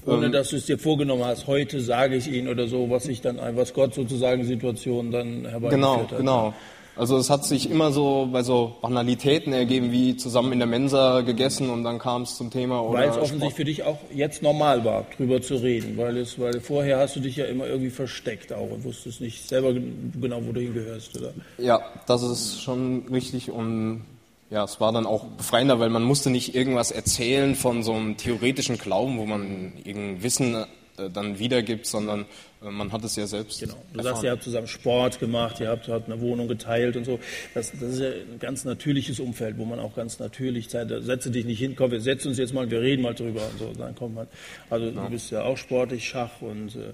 Ohne 0.06 0.28
ähm, 0.28 0.32
dass 0.32 0.50
du 0.50 0.58
es 0.58 0.68
dir 0.68 0.78
vorgenommen 0.78 1.24
hast, 1.24 1.48
heute 1.48 1.82
sage 1.82 2.16
ich 2.16 2.28
ihnen 2.28 2.48
oder 2.48 2.68
so, 2.68 2.90
was 2.90 3.08
ich 3.08 3.22
dann, 3.22 3.40
was 3.56 3.74
Gott 3.74 3.96
sozusagen 3.96 4.46
Situationen 4.46 5.12
dann 5.12 5.46
herbeigeführt 5.46 5.72
genau, 5.72 5.98
hat. 5.98 6.10
Genau, 6.10 6.18
genau. 6.18 6.54
Also 6.96 7.18
es 7.18 7.30
hat 7.30 7.46
sich 7.46 7.70
immer 7.70 7.92
so 7.92 8.30
bei 8.32 8.42
so 8.42 8.76
Banalitäten 8.82 9.52
ergeben, 9.52 9.92
wie 9.92 10.16
zusammen 10.16 10.54
in 10.54 10.60
der 10.60 10.68
Mensa 10.68 11.22
gegessen 11.22 11.70
und 11.70 11.84
dann 11.84 12.00
kam 12.00 12.22
es 12.22 12.38
zum 12.38 12.52
Thema. 12.52 12.82
Oder 12.82 13.00
weil 13.00 13.10
es 13.10 13.18
offensichtlich 13.18 13.54
für 13.54 13.66
dich 13.66 13.84
auch 13.84 13.98
jetzt 14.14 14.42
normal 14.42 14.86
war, 14.86 15.06
drüber 15.18 15.42
zu 15.42 15.56
reden, 15.56 15.98
weil 15.98 16.18
es, 16.18 16.40
weil 16.40 16.62
vorher 16.62 17.00
hast 17.00 17.16
du 17.18 17.20
dich 17.20 17.36
ja 17.36 17.46
immer 17.46 17.68
irgendwie 17.68 17.90
versteckt 17.90 18.54
auch 18.54 18.72
und 18.72 18.84
wusstest 18.86 19.20
nicht 19.20 19.48
selber 19.48 19.74
genau, 19.74 20.42
wo 20.46 20.54
du 20.54 20.62
hingehörst, 20.62 21.18
oder? 21.18 21.34
Ja, 21.58 21.82
das 22.08 22.24
ist 22.24 22.62
schon 22.62 23.08
richtig 23.12 23.52
und 23.52 24.06
ja, 24.50 24.64
es 24.64 24.80
war 24.80 24.92
dann 24.94 25.06
auch 25.06 25.26
befreiender, 25.26 25.80
weil 25.80 25.90
man 25.90 26.04
musste 26.04 26.30
nicht 26.30 26.56
irgendwas 26.56 26.92
erzählen 26.92 27.56
von 27.56 27.84
so 27.84 27.94
einem 27.94 28.16
theoretischen 28.16 28.78
Glauben, 28.78 29.18
wo 29.18 29.26
man 29.26 29.74
irgendein 29.84 30.24
Wissen 30.24 30.56
äh, 30.98 31.10
dann 31.10 31.40
wiedergibt, 31.40 31.88
sondern 31.88 32.26
man 32.62 32.92
hat 32.92 33.04
es 33.04 33.16
ja 33.16 33.28
selbst. 33.28 33.60
Genau. 33.60 33.74
Du 33.74 34.00
erfahren. 34.00 34.04
sagst, 34.04 34.24
ihr 34.24 34.32
habt 34.32 34.44
zusammen 34.44 34.68
Sport 34.68 35.20
gemacht, 35.20 35.60
ihr 35.60 35.70
habt, 35.70 35.88
habt 35.88 36.10
eine 36.10 36.20
Wohnung 36.22 36.48
geteilt 36.48 36.96
und 36.96 37.06
so. 37.06 37.20
Das, 37.54 37.72
das, 37.72 37.82
ist 37.82 38.00
ja 38.00 38.10
ein 38.10 38.40
ganz 38.40 38.66
natürliches 38.66 39.20
Umfeld, 39.20 39.58
wo 39.58 39.66
man 39.66 39.80
auch 39.80 39.96
ganz 39.96 40.20
natürlich 40.20 40.70
Zeit, 40.70 40.90
setze 41.02 41.32
dich 41.32 41.46
nicht 41.46 41.60
hin, 41.60 41.76
komm, 41.76 41.92
wir 41.92 42.02
setzen 42.02 42.30
uns 42.30 42.38
jetzt 42.38 42.54
mal, 42.54 42.70
wir 42.70 42.82
reden 42.82 43.04
mal 43.04 43.14
drüber 43.14 43.42
und 43.52 43.60
so. 43.60 43.74
Dann 43.78 43.94
kommt 43.96 44.16
man, 44.16 44.28
also 44.70 44.88
ja. 44.88 44.92
du 44.92 45.10
bist 45.10 45.32
ja 45.32 45.44
auch 45.44 45.58
sportlich, 45.58 46.08
Schach 46.08 46.42
und 46.42 46.76
äh, 46.76 46.94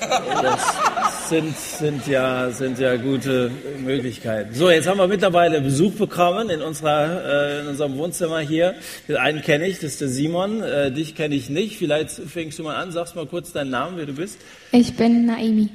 das 0.00 1.28
sind, 1.28 1.56
sind, 1.56 2.06
ja, 2.06 2.50
sind 2.50 2.78
ja 2.78 2.96
gute 2.96 3.50
Möglichkeiten. 3.78 4.54
So, 4.54 4.70
jetzt 4.70 4.86
haben 4.86 4.98
wir 4.98 5.08
mittlerweile 5.08 5.60
Besuch 5.60 5.92
bekommen 5.92 6.50
in, 6.50 6.62
unserer, 6.62 7.24
äh, 7.24 7.60
in 7.60 7.68
unserem 7.68 7.96
Wohnzimmer 7.96 8.40
hier. 8.40 8.74
Den 9.08 9.16
einen 9.16 9.40
kenne 9.40 9.66
ich, 9.66 9.76
das 9.76 9.92
ist 9.92 10.00
der 10.00 10.08
Simon. 10.08 10.62
Äh, 10.62 10.92
dich 10.92 11.14
kenne 11.14 11.34
ich 11.34 11.48
nicht. 11.48 11.78
Vielleicht 11.78 12.10
fängst 12.10 12.58
du 12.58 12.64
mal 12.64 12.76
an, 12.76 12.92
sagst 12.92 13.16
mal 13.16 13.26
kurz 13.26 13.52
deinen 13.52 13.70
Namen, 13.70 13.96
wer 13.96 14.06
du 14.06 14.12
bist. 14.12 14.38
Ich 14.72 14.94
bin 14.94 15.26
Naemi. 15.26 15.70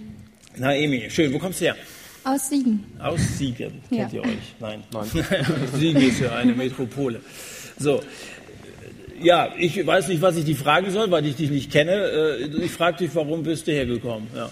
Naemi, 0.57 1.09
schön. 1.09 1.33
Wo 1.33 1.39
kommst 1.39 1.61
du 1.61 1.65
her? 1.65 1.75
Aus 2.23 2.49
Siegen. 2.49 2.83
Aus 2.99 3.19
Siegen. 3.37 3.81
Kennt 3.89 4.13
ja. 4.13 4.19
ihr 4.19 4.23
euch? 4.23 4.55
Nein. 4.59 4.83
Nein. 4.91 5.09
Siegen 5.73 6.01
ist 6.01 6.19
ja 6.19 6.35
eine 6.35 6.53
Metropole. 6.53 7.21
So. 7.79 8.01
Ja, 9.21 9.53
ich 9.57 9.85
weiß 9.85 10.07
nicht, 10.07 10.21
was 10.21 10.35
ich 10.37 10.45
dich 10.45 10.57
fragen 10.57 10.91
soll, 10.91 11.09
weil 11.11 11.25
ich 11.25 11.35
dich 11.35 11.49
nicht 11.49 11.71
kenne. 11.71 11.91
Äh, 11.93 12.63
ich 12.63 12.71
frage 12.71 12.97
dich, 12.97 13.15
warum 13.15 13.43
bist 13.43 13.67
du 13.67 13.71
hergekommen? 13.71 14.27
Ja. 14.35 14.49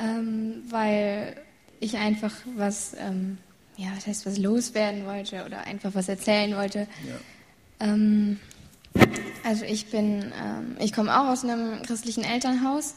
Ähm, 0.00 0.62
weil 0.68 1.36
ich 1.80 1.96
einfach 1.96 2.32
was, 2.56 2.94
ähm, 2.98 3.38
ja, 3.76 3.88
was 3.96 4.06
heißt, 4.06 4.26
was 4.26 4.38
loswerden 4.38 5.06
wollte 5.06 5.44
oder 5.44 5.66
einfach 5.66 5.94
was 5.94 6.08
erzählen 6.08 6.56
wollte. 6.56 6.86
Ja. 7.08 7.88
Ähm, 7.88 8.38
also 9.44 9.64
ich 9.64 9.86
bin, 9.86 10.32
ähm, 10.40 10.76
ich 10.78 10.92
komme 10.92 11.16
auch 11.16 11.28
aus 11.28 11.44
einem 11.44 11.82
christlichen 11.82 12.24
Elternhaus 12.24 12.94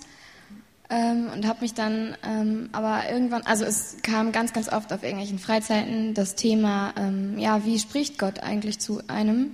ähm, 0.89 1.29
und 1.33 1.47
habe 1.47 1.61
mich 1.61 1.73
dann 1.73 2.15
ähm, 2.23 2.69
aber 2.71 3.09
irgendwann, 3.09 3.41
also 3.43 3.65
es 3.65 3.97
kam 4.03 4.31
ganz, 4.31 4.53
ganz 4.53 4.71
oft 4.71 4.93
auf 4.93 5.01
irgendwelchen 5.01 5.39
Freizeiten 5.39 6.13
das 6.13 6.35
Thema, 6.35 6.93
ähm, 6.95 7.39
ja, 7.39 7.65
wie 7.65 7.79
spricht 7.79 8.19
Gott 8.19 8.39
eigentlich 8.39 8.79
zu 8.79 9.01
einem? 9.07 9.51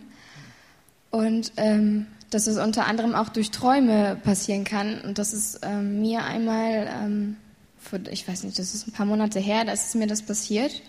Und 1.10 1.54
ähm, 1.58 2.08
dass 2.30 2.48
es 2.48 2.58
unter 2.58 2.86
anderem 2.86 3.16
auch 3.16 3.30
durch 3.30 3.52
Träume 3.52 4.18
passieren 4.24 4.64
kann. 4.64 5.02
Und 5.02 5.18
das 5.18 5.34
ist 5.34 5.60
ähm, 5.64 6.02
mir 6.02 6.24
einmal, 6.24 6.90
ähm, 7.02 7.38
vor, 7.78 8.00
ich 8.10 8.28
weiß 8.28 8.44
nicht, 8.44 8.60
das 8.60 8.74
ist 8.74 8.88
ein 8.88 8.94
paar 8.94 9.06
Monate 9.06 9.40
her, 9.40 9.66
da 9.66 9.72
ist 9.72 9.96
mir 9.96 10.08
das 10.08 10.22
passiert. 10.22 10.82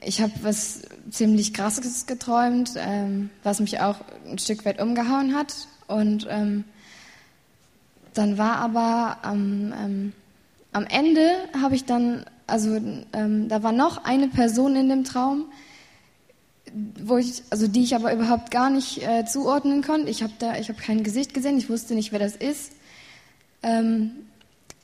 ich 0.00 0.20
habe 0.20 0.32
was 0.42 0.82
ziemlich 1.10 1.52
Krasses 1.52 2.06
geträumt, 2.06 2.76
was 3.42 3.58
mich 3.58 3.80
auch 3.80 3.96
ein 4.30 4.38
Stück 4.38 4.64
weit 4.64 4.80
umgehauen 4.80 5.34
hat. 5.34 5.52
Und 5.88 6.28
dann 8.14 8.38
war 8.38 8.56
aber 8.56 9.18
am, 9.22 9.72
ähm, 9.72 10.12
am 10.72 10.86
Ende 10.86 11.28
habe 11.60 11.74
ich 11.74 11.84
dann 11.84 12.24
also 12.46 12.76
ähm, 13.12 13.48
da 13.48 13.62
war 13.62 13.72
noch 13.72 14.04
eine 14.04 14.28
Person 14.28 14.76
in 14.76 14.88
dem 14.88 15.04
Traum, 15.04 15.46
wo 17.02 17.16
ich, 17.16 17.42
also 17.50 17.68
die 17.68 17.84
ich 17.84 17.94
aber 17.94 18.12
überhaupt 18.12 18.50
gar 18.50 18.70
nicht 18.70 19.02
äh, 19.02 19.24
zuordnen 19.24 19.82
konnte. 19.82 20.10
Ich 20.10 20.22
habe 20.22 20.32
da, 20.38 20.56
ich 20.56 20.68
habe 20.68 20.80
kein 20.80 21.04
Gesicht 21.04 21.32
gesehen, 21.32 21.56
ich 21.56 21.70
wusste 21.70 21.94
nicht, 21.94 22.12
wer 22.12 22.18
das 22.18 22.36
ist. 22.36 22.72
Ähm, 23.62 24.10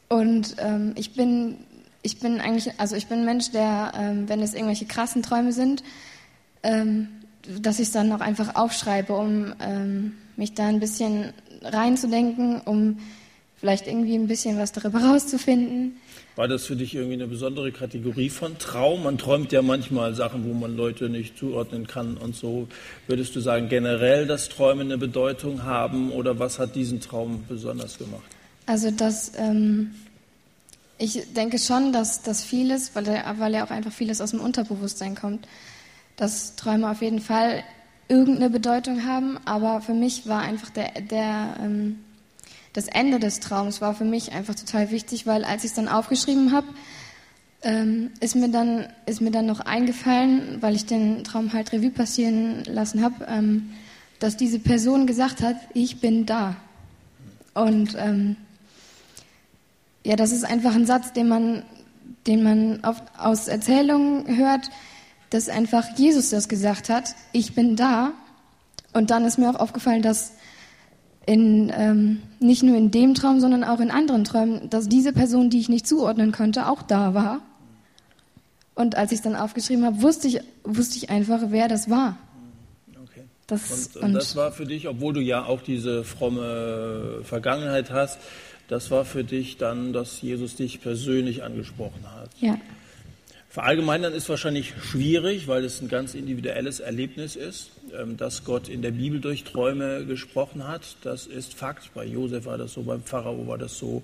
und 0.08 0.56
ähm, 0.58 0.92
ich 0.96 1.14
bin, 1.14 1.58
ich 2.02 2.20
bin 2.20 2.40
eigentlich, 2.40 2.78
also 2.78 2.96
ich 2.96 3.08
bin 3.08 3.20
ein 3.20 3.24
Mensch, 3.24 3.50
der, 3.50 3.92
ähm, 3.96 4.28
wenn 4.28 4.40
es 4.40 4.54
irgendwelche 4.54 4.86
krassen 4.86 5.22
Träume 5.22 5.52
sind, 5.52 5.82
ähm, 6.62 7.08
dass 7.60 7.78
ich 7.78 7.88
es 7.88 7.92
dann 7.92 8.12
auch 8.12 8.20
einfach 8.20 8.54
aufschreibe, 8.54 9.14
um 9.14 9.54
ähm, 9.60 10.14
mich 10.36 10.54
da 10.54 10.66
ein 10.66 10.80
bisschen 10.80 11.32
reinzudenken, 11.62 12.60
um 12.62 12.98
vielleicht 13.60 13.86
irgendwie 13.86 14.14
ein 14.14 14.26
bisschen 14.26 14.58
was 14.58 14.72
darüber 14.72 15.00
rauszufinden. 15.00 16.00
War 16.34 16.48
das 16.48 16.64
für 16.64 16.76
dich 16.76 16.94
irgendwie 16.94 17.14
eine 17.14 17.26
besondere 17.26 17.70
Kategorie 17.70 18.30
von 18.30 18.56
Traum? 18.58 19.02
Man 19.02 19.18
träumt 19.18 19.52
ja 19.52 19.60
manchmal 19.60 20.14
Sachen, 20.14 20.48
wo 20.48 20.54
man 20.54 20.76
Leute 20.76 21.10
nicht 21.10 21.36
zuordnen 21.36 21.86
kann 21.86 22.16
und 22.16 22.34
so. 22.34 22.68
Würdest 23.06 23.36
du 23.36 23.40
sagen, 23.40 23.68
generell, 23.68 24.26
dass 24.26 24.48
Träume 24.48 24.80
eine 24.82 24.96
Bedeutung 24.96 25.64
haben 25.64 26.10
oder 26.10 26.38
was 26.38 26.58
hat 26.58 26.74
diesen 26.74 27.00
Traum 27.00 27.44
besonders 27.48 27.98
gemacht? 27.98 28.22
Also 28.64 28.90
das, 28.90 29.32
ähm, 29.36 29.90
ich 30.96 31.34
denke 31.34 31.58
schon, 31.58 31.92
dass 31.92 32.22
das 32.22 32.42
vieles, 32.42 32.94
weil 32.94 33.08
er, 33.08 33.38
weil 33.38 33.52
er 33.52 33.64
auch 33.64 33.70
einfach 33.70 33.92
vieles 33.92 34.22
aus 34.22 34.30
dem 34.30 34.40
Unterbewusstsein 34.40 35.14
kommt, 35.14 35.46
dass 36.16 36.56
Träume 36.56 36.90
auf 36.90 37.02
jeden 37.02 37.20
Fall 37.20 37.62
irgendeine 38.08 38.48
Bedeutung 38.48 39.04
haben, 39.06 39.38
aber 39.44 39.82
für 39.82 39.94
mich 39.94 40.26
war 40.26 40.40
einfach 40.40 40.70
der, 40.70 41.00
der 41.02 41.56
ähm, 41.62 41.98
das 42.72 42.86
Ende 42.86 43.18
des 43.18 43.40
Traums 43.40 43.80
war 43.80 43.94
für 43.94 44.04
mich 44.04 44.32
einfach 44.32 44.54
total 44.54 44.90
wichtig, 44.90 45.26
weil 45.26 45.44
als 45.44 45.64
ich 45.64 45.70
es 45.70 45.76
dann 45.76 45.88
aufgeschrieben 45.88 46.52
habe, 46.52 46.68
ähm, 47.62 48.10
ist, 48.20 48.36
mir 48.36 48.48
dann, 48.48 48.86
ist 49.06 49.20
mir 49.20 49.30
dann 49.30 49.46
noch 49.46 49.60
eingefallen, 49.60 50.58
weil 50.60 50.74
ich 50.74 50.86
den 50.86 51.24
Traum 51.24 51.52
halt 51.52 51.72
Revue 51.72 51.90
passieren 51.90 52.64
lassen 52.64 53.02
habe, 53.02 53.26
ähm, 53.28 53.70
dass 54.18 54.36
diese 54.36 54.58
Person 54.58 55.06
gesagt 55.06 55.42
hat, 55.42 55.56
ich 55.74 56.00
bin 56.00 56.26
da. 56.26 56.56
Und 57.54 57.96
ähm, 57.98 58.36
ja, 60.04 60.16
das 60.16 60.32
ist 60.32 60.44
einfach 60.44 60.74
ein 60.74 60.86
Satz, 60.86 61.12
den 61.12 61.28
man, 61.28 61.62
den 62.26 62.42
man 62.42 62.80
oft 62.84 63.02
aus 63.18 63.48
Erzählungen 63.48 64.36
hört, 64.36 64.70
dass 65.30 65.48
einfach 65.48 65.96
Jesus 65.96 66.30
das 66.30 66.48
gesagt 66.48 66.88
hat, 66.88 67.14
ich 67.32 67.54
bin 67.54 67.76
da. 67.76 68.12
Und 68.92 69.10
dann 69.10 69.24
ist 69.24 69.38
mir 69.38 69.50
auch 69.50 69.60
aufgefallen, 69.60 70.02
dass 70.02 70.32
in, 71.26 71.72
ähm, 71.74 72.22
nicht 72.40 72.62
nur 72.62 72.76
in 72.76 72.90
dem 72.90 73.14
Traum, 73.14 73.40
sondern 73.40 73.64
auch 73.64 73.80
in 73.80 73.90
anderen 73.90 74.24
Träumen, 74.24 74.70
dass 74.70 74.88
diese 74.88 75.12
Person, 75.12 75.50
die 75.50 75.60
ich 75.60 75.68
nicht 75.68 75.86
zuordnen 75.86 76.32
konnte, 76.32 76.68
auch 76.68 76.82
da 76.82 77.14
war. 77.14 77.40
Und 78.74 78.96
als 78.96 79.12
ich 79.12 79.18
es 79.18 79.22
dann 79.22 79.36
aufgeschrieben 79.36 79.84
habe, 79.84 80.00
wusste 80.02 80.28
ich, 80.28 80.40
wusste 80.64 80.96
ich 80.96 81.10
einfach, 81.10 81.40
wer 81.48 81.68
das 81.68 81.90
war. 81.90 82.16
Okay. 83.04 83.24
Das, 83.46 83.88
und, 83.96 84.02
und 84.02 84.12
das 84.14 84.36
war 84.36 84.52
für 84.52 84.64
dich, 84.64 84.88
obwohl 84.88 85.12
du 85.12 85.20
ja 85.20 85.44
auch 85.44 85.62
diese 85.62 86.04
fromme 86.04 87.20
Vergangenheit 87.22 87.90
hast, 87.90 88.18
das 88.68 88.90
war 88.90 89.04
für 89.04 89.24
dich 89.24 89.56
dann, 89.56 89.92
dass 89.92 90.22
Jesus 90.22 90.54
dich 90.54 90.80
persönlich 90.80 91.42
angesprochen 91.42 92.04
hat. 92.16 92.30
Ja. 92.40 92.56
Verallgemeinern 93.50 94.12
ist 94.12 94.28
wahrscheinlich 94.28 94.74
schwierig, 94.80 95.48
weil 95.48 95.64
es 95.64 95.80
ein 95.80 95.88
ganz 95.88 96.14
individuelles 96.14 96.78
Erlebnis 96.78 97.34
ist. 97.34 97.72
Ähm, 97.98 98.16
dass 98.16 98.44
Gott 98.44 98.68
in 98.68 98.82
der 98.82 98.90
Bibel 98.90 99.20
durch 99.20 99.44
Träume 99.44 100.04
gesprochen 100.04 100.66
hat, 100.66 100.96
das 101.02 101.26
ist 101.26 101.54
Fakt. 101.54 101.90
Bei 101.94 102.04
Josef 102.04 102.44
war 102.44 102.58
das 102.58 102.74
so, 102.74 102.82
beim 102.82 103.02
Pharao 103.02 103.46
war 103.46 103.58
das 103.58 103.78
so, 103.78 104.02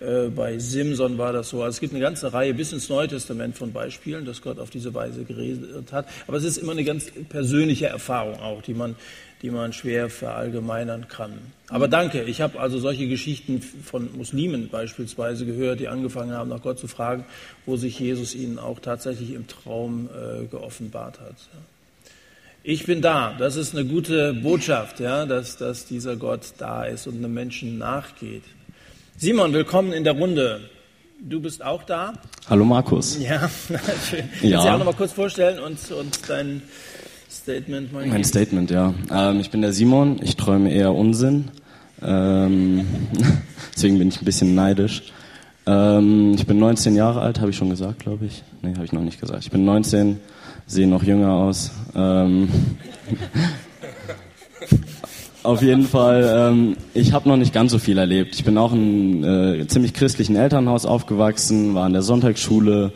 äh, 0.00 0.28
bei 0.28 0.58
Simson 0.58 1.18
war 1.18 1.32
das 1.32 1.50
so. 1.50 1.62
Also 1.62 1.76
es 1.76 1.80
gibt 1.80 1.92
eine 1.92 2.02
ganze 2.02 2.32
Reihe 2.32 2.54
bis 2.54 2.72
ins 2.72 2.88
Neue 2.88 3.08
Testament 3.08 3.56
von 3.56 3.72
Beispielen, 3.72 4.24
dass 4.24 4.42
Gott 4.42 4.58
auf 4.58 4.70
diese 4.70 4.94
Weise 4.94 5.24
geredet 5.24 5.92
hat. 5.92 6.08
Aber 6.26 6.36
es 6.36 6.44
ist 6.44 6.58
immer 6.58 6.72
eine 6.72 6.84
ganz 6.84 7.10
persönliche 7.28 7.86
Erfahrung 7.86 8.40
auch, 8.40 8.62
die 8.62 8.74
man 8.74 8.96
die 9.42 9.50
man 9.50 9.72
schwer 9.72 10.08
verallgemeinern 10.08 11.08
kann. 11.08 11.52
Aber 11.68 11.88
danke, 11.88 12.22
ich 12.22 12.40
habe 12.40 12.58
also 12.58 12.78
solche 12.78 13.06
Geschichten 13.06 13.60
von 13.60 14.16
Muslimen 14.16 14.70
beispielsweise 14.70 15.44
gehört, 15.44 15.80
die 15.80 15.88
angefangen 15.88 16.32
haben, 16.32 16.48
nach 16.48 16.62
Gott 16.62 16.78
zu 16.78 16.88
fragen, 16.88 17.26
wo 17.66 17.76
sich 17.76 17.98
Jesus 17.98 18.34
ihnen 18.34 18.58
auch 18.58 18.80
tatsächlich 18.80 19.34
im 19.34 19.46
Traum 19.46 20.08
äh, 20.08 20.46
geoffenbart 20.46 21.20
hat. 21.20 21.36
Ich 22.68 22.84
bin 22.84 23.00
da. 23.00 23.32
Das 23.38 23.54
ist 23.54 23.76
eine 23.76 23.84
gute 23.84 24.34
Botschaft, 24.34 24.98
ja, 24.98 25.24
dass, 25.24 25.56
dass 25.56 25.86
dieser 25.86 26.16
Gott 26.16 26.40
da 26.58 26.82
ist 26.82 27.06
und 27.06 27.14
einem 27.14 27.32
Menschen 27.32 27.78
nachgeht. 27.78 28.42
Simon, 29.16 29.52
willkommen 29.52 29.92
in 29.92 30.02
der 30.02 30.14
Runde. 30.14 30.62
Du 31.20 31.40
bist 31.40 31.64
auch 31.64 31.84
da. 31.84 32.14
Hallo 32.50 32.64
Markus. 32.64 33.20
Ja, 33.20 33.48
schön. 33.48 33.78
Ja. 33.78 33.78
Kannst 33.78 34.42
du 34.42 34.46
dich 34.48 34.56
auch 34.56 34.78
noch 34.78 34.84
mal 34.84 34.94
kurz 34.94 35.12
vorstellen 35.12 35.60
und, 35.60 35.78
und 35.92 36.28
dein 36.28 36.60
Statement 37.30 37.92
mal 37.92 38.04
Mein 38.04 38.24
Statement, 38.24 38.68
ja. 38.72 38.92
Ähm, 39.12 39.38
ich 39.38 39.52
bin 39.52 39.62
der 39.62 39.72
Simon, 39.72 40.18
ich 40.20 40.34
träume 40.34 40.72
eher 40.72 40.92
Unsinn. 40.92 41.52
Ähm, 42.02 42.84
deswegen 43.76 44.00
bin 44.00 44.08
ich 44.08 44.20
ein 44.20 44.24
bisschen 44.24 44.56
neidisch. 44.56 45.04
Ähm, 45.66 46.34
ich 46.36 46.46
bin 46.46 46.58
19 46.58 46.94
Jahre 46.94 47.20
alt, 47.20 47.40
habe 47.40 47.50
ich 47.50 47.56
schon 47.56 47.70
gesagt, 47.70 48.00
glaube 48.00 48.26
ich. 48.26 48.42
Nee, 48.62 48.74
habe 48.74 48.84
ich 48.84 48.92
noch 48.92 49.02
nicht 49.02 49.20
gesagt. 49.20 49.42
Ich 49.42 49.50
bin 49.50 49.64
19, 49.64 50.20
sehe 50.66 50.86
noch 50.86 51.02
jünger 51.02 51.32
aus. 51.32 51.72
Ähm, 51.94 52.48
auf 55.42 55.62
jeden 55.62 55.84
Fall, 55.84 56.52
ähm, 56.52 56.76
ich 56.94 57.12
habe 57.12 57.28
noch 57.28 57.36
nicht 57.36 57.52
ganz 57.52 57.72
so 57.72 57.78
viel 57.78 57.98
erlebt. 57.98 58.36
Ich 58.36 58.44
bin 58.44 58.56
auch 58.58 58.72
in 58.72 59.24
äh, 59.24 59.66
ziemlich 59.66 59.92
christlichen 59.92 60.36
Elternhaus 60.36 60.86
aufgewachsen, 60.86 61.74
war 61.74 61.86
in 61.86 61.92
der 61.92 62.02
Sonntagsschule, 62.02 62.92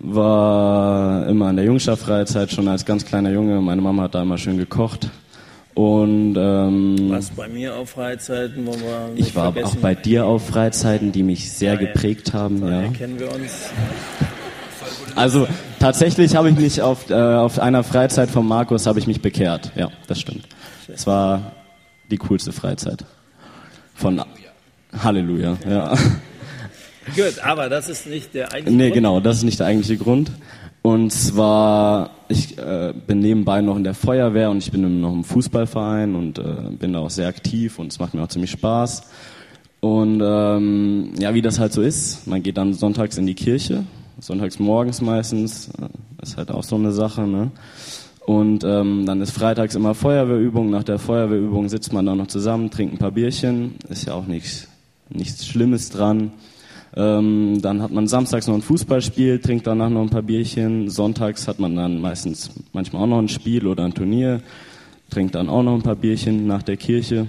war 0.00 1.26
immer 1.28 1.50
in 1.50 1.56
der 1.56 1.66
Jungscha-Freizeit 1.66 2.50
schon 2.50 2.66
als 2.66 2.84
ganz 2.84 3.04
kleiner 3.04 3.30
Junge. 3.30 3.60
Meine 3.60 3.80
Mama 3.80 4.02
hat 4.02 4.16
da 4.16 4.22
immer 4.22 4.38
schön 4.38 4.58
gekocht. 4.58 5.08
Und 5.76 6.36
ähm, 6.38 7.10
was 7.10 7.28
bei 7.28 7.48
mir 7.48 7.76
auf 7.76 7.90
Freizeiten, 7.90 8.66
wo 8.66 8.72
wir 8.72 9.10
ich 9.14 9.36
war 9.36 9.54
auch 9.62 9.76
bei 9.76 9.94
dir 9.94 10.24
auf 10.24 10.46
Freizeiten, 10.46 11.12
die 11.12 11.22
mich 11.22 11.52
sehr 11.52 11.74
ja, 11.74 11.78
geprägt 11.78 12.32
haben. 12.32 12.66
Ja, 12.66 12.88
kennen 12.88 13.20
wir 13.20 13.30
uns. 13.30 13.68
Also 15.14 15.46
tatsächlich 15.78 16.34
habe 16.34 16.48
ich 16.48 16.56
mich 16.56 16.80
auf, 16.80 17.10
äh, 17.10 17.14
auf 17.14 17.58
einer 17.58 17.84
Freizeit 17.84 18.30
von 18.30 18.48
Markus 18.48 18.86
habe 18.86 19.00
ich 19.00 19.06
mich 19.06 19.20
bekehrt. 19.20 19.70
Ja, 19.76 19.90
das 20.06 20.18
stimmt. 20.18 20.48
Es 20.88 21.06
war 21.06 21.52
die 22.10 22.16
coolste 22.16 22.52
Freizeit 22.52 23.04
von 23.94 24.22
Halleluja. 25.04 25.58
Ja. 25.68 25.94
Gut, 27.14 27.38
aber 27.42 27.68
das 27.68 27.90
ist 27.90 28.06
nicht 28.06 28.32
der 28.32 28.46
eigentliche 28.46 28.70
nee, 28.78 28.84
Grund. 28.84 28.88
Nee, 28.88 28.90
genau, 28.94 29.20
das 29.20 29.36
ist 29.36 29.42
nicht 29.42 29.60
der 29.60 29.66
eigentliche 29.66 29.98
Grund. 29.98 30.30
Und 30.86 31.10
zwar, 31.10 32.10
ich 32.28 32.56
äh, 32.58 32.94
bin 33.08 33.18
nebenbei 33.18 33.60
noch 33.60 33.76
in 33.76 33.82
der 33.82 33.92
Feuerwehr 33.92 34.52
und 34.52 34.58
ich 34.58 34.70
bin 34.70 35.00
noch 35.00 35.12
im 35.12 35.24
Fußballverein 35.24 36.14
und 36.14 36.38
äh, 36.38 36.70
bin 36.78 36.92
da 36.92 37.00
auch 37.00 37.10
sehr 37.10 37.26
aktiv 37.26 37.80
und 37.80 37.90
es 37.90 37.98
macht 37.98 38.14
mir 38.14 38.22
auch 38.22 38.28
ziemlich 38.28 38.52
Spaß. 38.52 39.02
Und 39.80 40.22
ähm, 40.24 41.10
ja, 41.18 41.34
wie 41.34 41.42
das 41.42 41.58
halt 41.58 41.72
so 41.72 41.82
ist, 41.82 42.28
man 42.28 42.40
geht 42.40 42.56
dann 42.56 42.72
sonntags 42.72 43.18
in 43.18 43.26
die 43.26 43.34
Kirche, 43.34 43.82
sonntags 44.20 44.60
morgens 44.60 45.00
meistens, 45.00 45.70
äh, 45.70 45.88
ist 46.22 46.36
halt 46.36 46.52
auch 46.52 46.62
so 46.62 46.76
eine 46.76 46.92
Sache, 46.92 47.22
ne? 47.22 47.50
Und 48.24 48.62
ähm, 48.62 49.06
dann 49.06 49.20
ist 49.20 49.32
freitags 49.32 49.74
immer 49.74 49.92
Feuerwehrübung. 49.92 50.70
Nach 50.70 50.84
der 50.84 51.00
Feuerwehrübung 51.00 51.68
sitzt 51.68 51.92
man 51.92 52.06
dann 52.06 52.18
noch 52.18 52.28
zusammen, 52.28 52.70
trinkt 52.70 52.94
ein 52.94 52.98
paar 52.98 53.10
Bierchen. 53.10 53.74
Ist 53.88 54.06
ja 54.06 54.14
auch 54.14 54.28
nichts, 54.28 54.68
nichts 55.08 55.48
Schlimmes 55.48 55.90
dran. 55.90 56.30
Ähm, 56.96 57.60
dann 57.60 57.82
hat 57.82 57.90
man 57.90 58.08
samstags 58.08 58.46
noch 58.46 58.54
ein 58.54 58.62
Fußballspiel, 58.62 59.40
trinkt 59.40 59.66
danach 59.66 59.90
noch 59.90 60.00
ein 60.00 60.10
paar 60.10 60.22
Bierchen. 60.22 60.88
Sonntags 60.88 61.46
hat 61.46 61.58
man 61.58 61.76
dann 61.76 62.00
meistens 62.00 62.50
manchmal 62.72 63.02
auch 63.02 63.06
noch 63.06 63.18
ein 63.18 63.28
Spiel 63.28 63.66
oder 63.66 63.84
ein 63.84 63.92
Turnier, 63.92 64.40
trinkt 65.10 65.34
dann 65.34 65.50
auch 65.50 65.62
noch 65.62 65.74
ein 65.74 65.82
paar 65.82 65.96
Bierchen 65.96 66.46
nach 66.46 66.62
der 66.62 66.78
Kirche. 66.78 67.26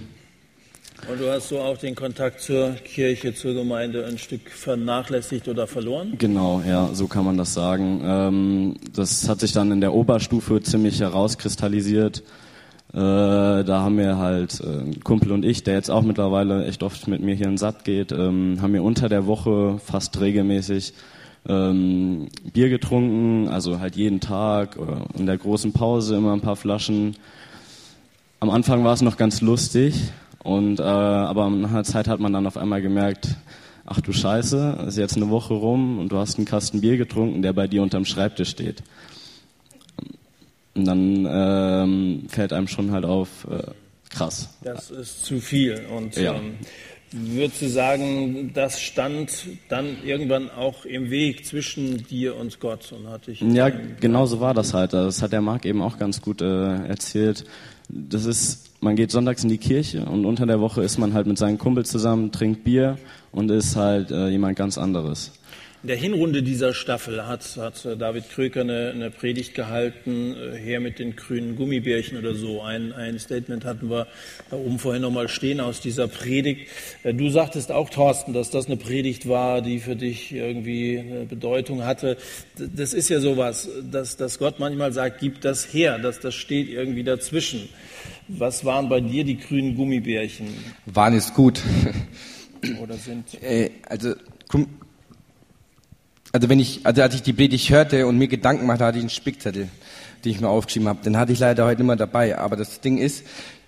Und 1.09 1.21
du 1.21 1.29
hast 1.29 1.49
so 1.49 1.59
auch 1.59 1.77
den 1.77 1.95
Kontakt 1.95 2.41
zur 2.41 2.71
Kirche, 2.71 3.33
zur 3.33 3.53
Gemeinde 3.53 4.05
ein 4.05 4.17
Stück 4.17 4.49
vernachlässigt 4.49 5.47
oder 5.47 5.67
verloren? 5.67 6.15
Genau, 6.17 6.61
ja, 6.67 6.89
so 6.93 7.07
kann 7.07 7.23
man 7.23 7.37
das 7.37 7.53
sagen. 7.53 8.01
Ähm, 8.03 8.75
das 8.95 9.29
hat 9.29 9.39
sich 9.41 9.51
dann 9.51 9.71
in 9.71 9.79
der 9.79 9.93
Oberstufe 9.93 10.61
ziemlich 10.61 10.99
herauskristallisiert. 10.99 12.23
Äh, 12.97 13.63
da 13.63 13.81
haben 13.81 13.99
wir 13.99 14.17
halt 14.17 14.59
äh, 14.59 14.79
ein 14.79 15.03
Kumpel 15.03 15.31
und 15.31 15.45
ich, 15.45 15.61
der 15.61 15.75
jetzt 15.75 15.91
auch 15.91 16.01
mittlerweile 16.01 16.65
echt 16.65 16.81
oft 16.81 17.07
mit 17.07 17.21
mir 17.21 17.35
hier 17.35 17.45
in 17.45 17.59
Satt 17.59 17.83
geht, 17.83 18.11
ähm, 18.11 18.57
haben 18.59 18.73
wir 18.73 18.81
unter 18.81 19.07
der 19.07 19.27
Woche 19.27 19.77
fast 19.77 20.19
regelmäßig 20.19 20.93
ähm, 21.47 22.29
Bier 22.53 22.69
getrunken, 22.69 23.49
also 23.49 23.79
halt 23.79 23.95
jeden 23.95 24.19
Tag 24.19 24.77
oder 24.77 25.05
in 25.15 25.27
der 25.27 25.37
großen 25.37 25.73
Pause 25.73 26.15
immer 26.15 26.33
ein 26.33 26.41
paar 26.41 26.55
Flaschen. 26.55 27.15
Am 28.39 28.49
Anfang 28.49 28.83
war 28.83 28.95
es 28.95 29.03
noch 29.03 29.17
ganz 29.17 29.41
lustig 29.41 29.93
und 30.41 30.79
äh, 30.79 30.83
aber 30.83 31.51
nach 31.51 31.69
einer 31.69 31.83
Zeit 31.83 32.07
hat 32.07 32.19
man 32.19 32.33
dann 32.33 32.47
auf 32.47 32.57
einmal 32.57 32.81
gemerkt, 32.81 33.35
ach 33.85 34.01
du 34.01 34.11
Scheiße, 34.11 34.85
ist 34.87 34.97
jetzt 34.97 35.17
eine 35.17 35.29
Woche 35.29 35.53
rum 35.53 35.99
und 35.99 36.11
du 36.11 36.17
hast 36.17 36.39
einen 36.39 36.47
Kasten 36.47 36.81
Bier 36.81 36.97
getrunken, 36.97 37.43
der 37.43 37.53
bei 37.53 37.67
dir 37.67 37.83
unterm 37.83 38.05
Schreibtisch 38.05 38.49
steht. 38.49 38.81
Und 40.77 40.85
dann 40.85 41.27
ähm, 41.29 42.23
fällt 42.29 42.53
einem 42.53 42.67
schon 42.67 42.91
halt 42.91 43.03
auf, 43.03 43.47
äh, 43.49 43.71
krass. 44.09 44.49
Das 44.63 44.91
ist 44.91 45.25
zu 45.25 45.39
viel. 45.39 45.85
Und 45.93 46.15
ja. 46.15 46.35
ähm, 46.35 46.55
Würdest 47.11 47.61
du 47.61 47.69
sagen, 47.69 48.51
das 48.53 48.81
stand 48.81 49.31
dann 49.69 49.95
irgendwann 50.03 50.49
auch 50.51 50.83
im 50.83 51.09
Weg 51.09 51.45
zwischen 51.45 52.05
dir 52.05 52.35
und 52.35 52.59
Gott 52.59 52.91
und 52.91 53.07
hatte 53.07 53.31
ich 53.31 53.39
Ja, 53.39 53.69
genau 53.69 54.25
so 54.25 54.41
war 54.41 54.53
das 54.53 54.73
halt. 54.73 54.91
Das 54.91 55.21
hat 55.21 55.31
der 55.31 55.39
Marc 55.39 55.65
eben 55.65 55.81
auch 55.81 55.97
ganz 55.97 56.21
gut 56.21 56.41
äh, 56.41 56.85
erzählt. 56.85 57.45
Das 57.87 58.25
ist, 58.25 58.71
man 58.81 58.97
geht 58.97 59.11
sonntags 59.11 59.41
in 59.43 59.49
die 59.49 59.57
Kirche 59.57 60.03
und 60.03 60.25
unter 60.25 60.45
der 60.45 60.59
Woche 60.59 60.83
ist 60.83 60.97
man 60.97 61.13
halt 61.13 61.27
mit 61.27 61.37
seinen 61.37 61.57
Kumpels 61.57 61.89
zusammen, 61.89 62.33
trinkt 62.33 62.65
Bier 62.65 62.97
und 63.31 63.49
ist 63.51 63.77
halt 63.77 64.11
äh, 64.11 64.27
jemand 64.27 64.57
ganz 64.57 64.77
anderes. 64.77 65.31
In 65.83 65.89
der 65.89 65.97
Hinrunde 65.97 66.41
dieser 66.41 66.73
Staffel 66.73 67.27
hat, 67.27 67.55
hat 67.55 67.85
David 67.99 68.31
Kröker 68.31 68.61
eine, 68.61 68.91
eine, 68.95 69.11
Predigt 69.11 69.53
gehalten, 69.53 70.35
äh, 70.35 70.57
her 70.57 70.79
mit 70.79 70.97
den 70.97 71.15
grünen 71.15 71.55
Gummibärchen 71.55 72.17
oder 72.17 72.33
so. 72.33 72.63
Ein, 72.63 72.93
ein 72.93 73.19
Statement 73.19 73.63
hatten 73.63 73.87
wir 73.87 74.07
da 74.49 74.57
oben 74.57 74.79
vorhin 74.79 75.03
nochmal 75.03 75.29
stehen 75.29 75.59
aus 75.59 75.79
dieser 75.79 76.07
Predigt. 76.07 76.67
Äh, 77.03 77.13
du 77.13 77.29
sagtest 77.29 77.71
auch, 77.71 77.91
Thorsten, 77.91 78.33
dass 78.33 78.49
das 78.49 78.65
eine 78.65 78.77
Predigt 78.77 79.29
war, 79.29 79.61
die 79.61 79.79
für 79.79 79.95
dich 79.95 80.31
irgendwie 80.31 80.97
eine 80.97 81.25
Bedeutung 81.25 81.85
hatte. 81.85 82.17
Das 82.57 82.95
ist 82.95 83.09
ja 83.09 83.19
sowas, 83.19 83.69
dass, 83.91 84.17
dass 84.17 84.39
Gott 84.39 84.59
manchmal 84.59 84.93
sagt, 84.93 85.19
gib 85.19 85.41
das 85.41 85.71
her, 85.71 85.99
dass 85.99 86.19
das 86.19 86.33
steht 86.33 86.69
irgendwie 86.69 87.03
dazwischen. 87.03 87.69
Was 88.27 88.65
waren 88.65 88.89
bei 88.89 88.99
dir 88.99 89.23
die 89.23 89.37
grünen 89.37 89.75
Gummibärchen? 89.75 90.47
Waren 90.87 91.13
es 91.13 91.31
gut. 91.35 91.61
Oder 92.81 92.95
sind? 92.95 93.41
Äh, 93.43 93.69
also 93.87 94.15
also 96.31 96.49
wenn 96.49 96.59
ich, 96.59 96.81
also 96.85 97.01
als 97.01 97.15
ich 97.15 97.21
die 97.21 97.33
Predigt 97.33 97.69
hörte 97.69 98.07
und 98.07 98.17
mir 98.17 98.27
Gedanken 98.27 98.65
machte, 98.65 98.85
hatte 98.85 98.97
ich 98.97 99.03
einen 99.03 99.09
Spickzettel, 99.09 99.69
den 100.23 100.31
ich 100.31 100.41
mir 100.41 100.49
aufgeschrieben 100.49 100.87
habe. 100.87 100.99
Den 101.03 101.17
hatte 101.17 101.31
ich 101.31 101.39
leider 101.39 101.65
heute 101.65 101.81
immer 101.81 101.95
dabei. 101.95 102.37
Aber 102.37 102.55
das 102.55 102.81
Ding 102.81 102.97
ist, 102.97 103.23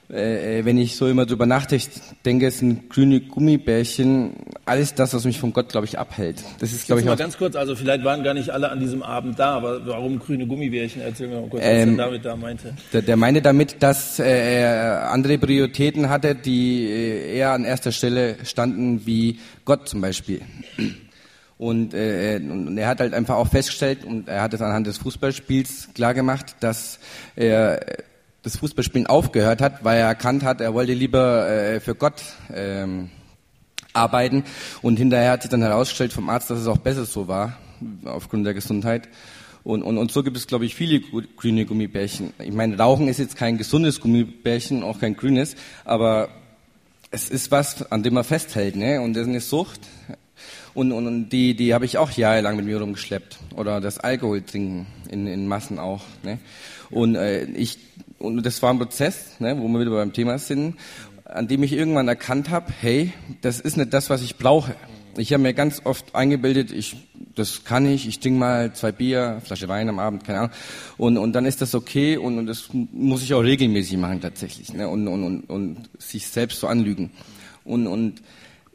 äh, 0.09 0.65
wenn 0.65 0.77
ich 0.77 0.95
so 0.95 1.07
immer 1.07 1.25
drüber 1.25 1.45
nachdenke, 1.45 1.85
denke, 2.25 2.47
es 2.47 2.59
sind 2.59 2.89
grüne 2.89 3.21
Gummibärchen, 3.21 4.33
alles 4.65 4.95
das, 4.95 5.13
was 5.13 5.23
mich 5.23 5.39
von 5.39 5.53
Gott, 5.53 5.69
glaube 5.69 5.85
ich, 5.85 5.99
abhält. 5.99 6.43
Das 6.59 6.71
ist, 6.71 6.87
glaube 6.87 7.01
ich, 7.01 7.05
mal 7.05 7.13
auch 7.13 7.17
ganz 7.17 7.37
kurz, 7.37 7.55
also 7.55 7.75
vielleicht 7.75 8.03
waren 8.03 8.23
gar 8.23 8.33
nicht 8.33 8.49
alle 8.49 8.71
an 8.71 8.79
diesem 8.79 9.03
Abend 9.03 9.37
da, 9.37 9.55
aber 9.55 9.85
warum 9.85 10.17
grüne 10.17 10.47
Gummibärchen? 10.47 11.01
Erzähl 11.03 11.27
mir 11.27 11.41
mal 11.41 11.49
kurz, 11.49 11.63
was 11.63 11.71
ähm, 11.71 11.97
David 11.97 12.25
da 12.25 12.35
meinte. 12.35 12.73
Der, 12.91 13.03
der 13.03 13.17
meinte 13.17 13.41
damit, 13.43 13.83
dass 13.83 14.19
äh, 14.19 14.61
er 14.61 15.11
andere 15.11 15.37
Prioritäten 15.37 16.09
hatte, 16.09 16.33
die 16.33 16.87
äh, 16.87 17.35
eher 17.35 17.51
an 17.51 17.63
erster 17.63 17.91
Stelle 17.91 18.37
standen, 18.45 19.05
wie 19.05 19.39
Gott 19.63 19.87
zum 19.87 20.01
Beispiel. 20.01 20.41
Und, 21.59 21.93
äh, 21.93 22.39
und 22.41 22.77
er 22.77 22.87
hat 22.87 23.01
halt 23.01 23.13
einfach 23.13 23.35
auch 23.35 23.49
festgestellt, 23.49 24.05
und 24.05 24.29
er 24.29 24.41
hat 24.41 24.53
es 24.53 24.61
anhand 24.61 24.87
des 24.87 24.97
Fußballspiels 24.97 25.89
klar 25.93 26.13
gemacht, 26.13 26.55
dass 26.61 26.99
er 27.35 27.81
das 28.43 28.55
Fußballspielen 28.55 29.07
aufgehört 29.07 29.61
hat, 29.61 29.83
weil 29.83 29.99
er 29.99 30.07
erkannt 30.07 30.43
hat, 30.43 30.61
er 30.61 30.73
wollte 30.73 30.93
lieber 30.93 31.49
äh, 31.49 31.81
für 31.81 31.95
Gott 31.95 32.23
ähm, 32.53 33.09
arbeiten. 33.91 34.45
Und 34.81 34.99
hinterher 34.99 35.31
hat 35.31 35.41
sich 35.41 35.51
dann 35.51 35.61
herausgestellt 35.61 36.13
vom 36.13 36.29
Arzt, 36.29 36.49
dass 36.49 36.59
es 36.59 36.67
auch 36.67 36.77
besser 36.77 37.03
so 37.03 37.27
war, 37.27 37.57
aufgrund 38.05 38.45
der 38.45 38.53
Gesundheit. 38.53 39.09
Und, 39.65 39.83
und, 39.83 39.97
und 39.97 40.13
so 40.13 40.23
gibt 40.23 40.37
es, 40.37 40.47
glaube 40.47 40.65
ich, 40.65 40.75
viele 40.75 41.01
grüne 41.01 41.65
Gummibärchen. 41.65 42.31
Ich 42.39 42.53
meine, 42.53 42.77
Rauchen 42.77 43.09
ist 43.09 43.19
jetzt 43.19 43.35
kein 43.35 43.57
gesundes 43.57 43.99
Gummibärchen, 43.99 44.81
auch 44.81 45.01
kein 45.01 45.17
grünes, 45.17 45.57
aber 45.83 46.29
es 47.11 47.29
ist 47.29 47.51
was, 47.51 47.91
an 47.91 48.01
dem 48.01 48.13
man 48.13 48.23
festhält, 48.23 48.77
ne? 48.77 49.01
Und 49.01 49.13
das 49.15 49.23
ist 49.23 49.29
eine 49.29 49.41
Sucht. 49.41 49.81
Und, 50.73 50.91
und, 50.91 51.07
und 51.07 51.29
die, 51.29 51.55
die 51.55 51.73
habe 51.73 51.85
ich 51.85 51.97
auch 51.97 52.11
jahrelang 52.11 52.55
mit 52.55 52.65
mir 52.65 52.79
rumgeschleppt. 52.79 53.39
Oder 53.55 53.81
das 53.81 53.97
Alkohol 53.97 54.41
trinken 54.41 54.87
in, 55.09 55.27
in 55.27 55.47
Massen 55.47 55.79
auch. 55.79 56.03
Ne? 56.23 56.39
Und 56.89 57.15
äh, 57.15 57.43
ich 57.43 57.77
und 58.19 58.45
das 58.45 58.61
war 58.61 58.71
ein 58.71 58.77
Prozess, 58.77 59.39
ne, 59.39 59.57
wo 59.57 59.67
wir 59.67 59.79
wieder 59.79 59.91
beim 59.91 60.13
Thema 60.13 60.37
sind, 60.37 60.75
an 61.25 61.47
dem 61.47 61.63
ich 61.63 61.73
irgendwann 61.73 62.07
erkannt 62.07 62.49
habe, 62.49 62.71
hey, 62.81 63.13
das 63.41 63.59
ist 63.59 63.77
nicht 63.77 63.93
das, 63.93 64.09
was 64.09 64.21
ich 64.21 64.35
brauche. 64.35 64.75
Ich 65.17 65.33
habe 65.33 65.41
mir 65.41 65.53
ganz 65.53 65.81
oft 65.85 66.15
eingebildet, 66.15 66.71
ich, 66.71 66.95
das 67.35 67.63
kann 67.63 67.85
ich, 67.85 68.07
ich 68.07 68.19
trinke 68.19 68.39
mal 68.39 68.73
zwei 68.73 68.91
Bier, 68.91 69.41
Flasche 69.43 69.67
Wein 69.67 69.89
am 69.89 69.99
Abend, 69.99 70.23
keine 70.23 70.39
Ahnung, 70.39 70.51
und, 70.97 71.17
und 71.17 71.33
dann 71.33 71.45
ist 71.45 71.61
das 71.61 71.75
okay 71.75 72.17
und, 72.17 72.37
und 72.37 72.45
das 72.45 72.69
muss 72.73 73.23
ich 73.23 73.33
auch 73.33 73.43
regelmäßig 73.43 73.97
machen 73.97 74.21
tatsächlich, 74.21 74.73
ne, 74.73 74.87
und, 74.87 75.07
und, 75.07 75.23
und, 75.23 75.49
und 75.49 75.89
sich 75.97 76.27
selbst 76.27 76.59
so 76.59 76.67
anlügen. 76.67 77.11
Und, 77.63 77.87
und 77.87 78.21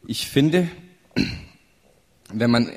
ich 0.07 0.29
finde, 0.29 0.69
wenn 2.35 2.51
man 2.51 2.71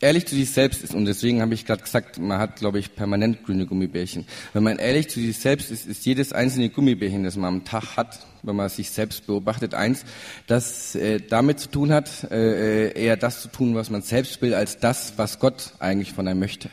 ehrlich 0.00 0.26
zu 0.26 0.34
sich 0.34 0.50
selbst 0.50 0.82
ist, 0.82 0.94
und 0.94 1.04
deswegen 1.04 1.42
habe 1.42 1.52
ich 1.54 1.66
gerade 1.66 1.82
gesagt, 1.82 2.18
man 2.18 2.38
hat, 2.38 2.56
glaube 2.56 2.78
ich, 2.78 2.94
permanent 2.94 3.44
grüne 3.44 3.66
Gummibärchen. 3.66 4.26
Wenn 4.54 4.62
man 4.62 4.78
ehrlich 4.78 5.10
zu 5.10 5.20
sich 5.20 5.38
selbst 5.38 5.70
ist, 5.70 5.86
ist 5.86 6.06
jedes 6.06 6.32
einzelne 6.32 6.70
Gummibärchen, 6.70 7.22
das 7.22 7.36
man 7.36 7.54
am 7.54 7.64
Tag 7.64 7.96
hat, 7.96 8.26
wenn 8.42 8.56
man 8.56 8.68
sich 8.70 8.90
selbst 8.90 9.26
beobachtet, 9.26 9.74
eins, 9.74 10.04
das 10.46 10.94
äh, 10.94 11.20
damit 11.20 11.60
zu 11.60 11.68
tun 11.68 11.92
hat, 11.92 12.24
äh, 12.30 12.88
äh 12.88 12.98
eher 12.98 13.16
das 13.16 13.42
zu 13.42 13.48
tun, 13.48 13.74
was 13.74 13.90
man 13.90 14.02
selbst 14.02 14.40
will, 14.40 14.54
als 14.54 14.78
das, 14.78 15.14
was 15.16 15.38
Gott 15.38 15.74
eigentlich 15.78 16.12
von 16.12 16.26
einem 16.26 16.40
möchte. 16.40 16.70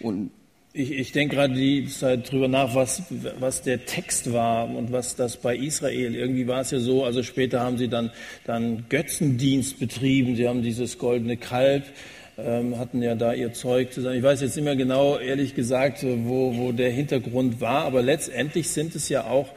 Und 0.00 0.30
ich, 0.76 0.92
ich 0.92 1.12
denke 1.12 1.36
gerade 1.36 1.54
die 1.54 1.86
Zeit 1.86 2.30
drüber 2.30 2.48
nach, 2.48 2.74
was, 2.74 3.02
was 3.40 3.62
der 3.62 3.86
Text 3.86 4.32
war 4.32 4.68
und 4.68 4.92
was 4.92 5.16
das 5.16 5.38
bei 5.38 5.56
Israel. 5.56 6.14
Irgendwie 6.14 6.46
war 6.46 6.60
es 6.60 6.70
ja 6.70 6.78
so, 6.78 7.04
also 7.04 7.22
später 7.22 7.60
haben 7.60 7.78
sie 7.78 7.88
dann, 7.88 8.10
dann 8.44 8.84
Götzendienst 8.88 9.80
betrieben. 9.80 10.36
Sie 10.36 10.46
haben 10.46 10.62
dieses 10.62 10.98
goldene 10.98 11.38
Kalb, 11.38 11.84
ähm, 12.38 12.78
hatten 12.78 13.02
ja 13.02 13.14
da 13.14 13.32
ihr 13.32 13.54
Zeug 13.54 13.92
zusammen. 13.92 14.16
Ich 14.16 14.22
weiß 14.22 14.42
jetzt 14.42 14.56
nicht 14.56 14.64
mehr 14.64 14.76
genau, 14.76 15.18
ehrlich 15.18 15.54
gesagt, 15.54 16.04
wo, 16.04 16.56
wo 16.56 16.72
der 16.72 16.90
Hintergrund 16.90 17.60
war, 17.60 17.84
aber 17.84 18.02
letztendlich 18.02 18.68
sind 18.68 18.94
es 18.94 19.08
ja 19.08 19.24
auch 19.24 19.48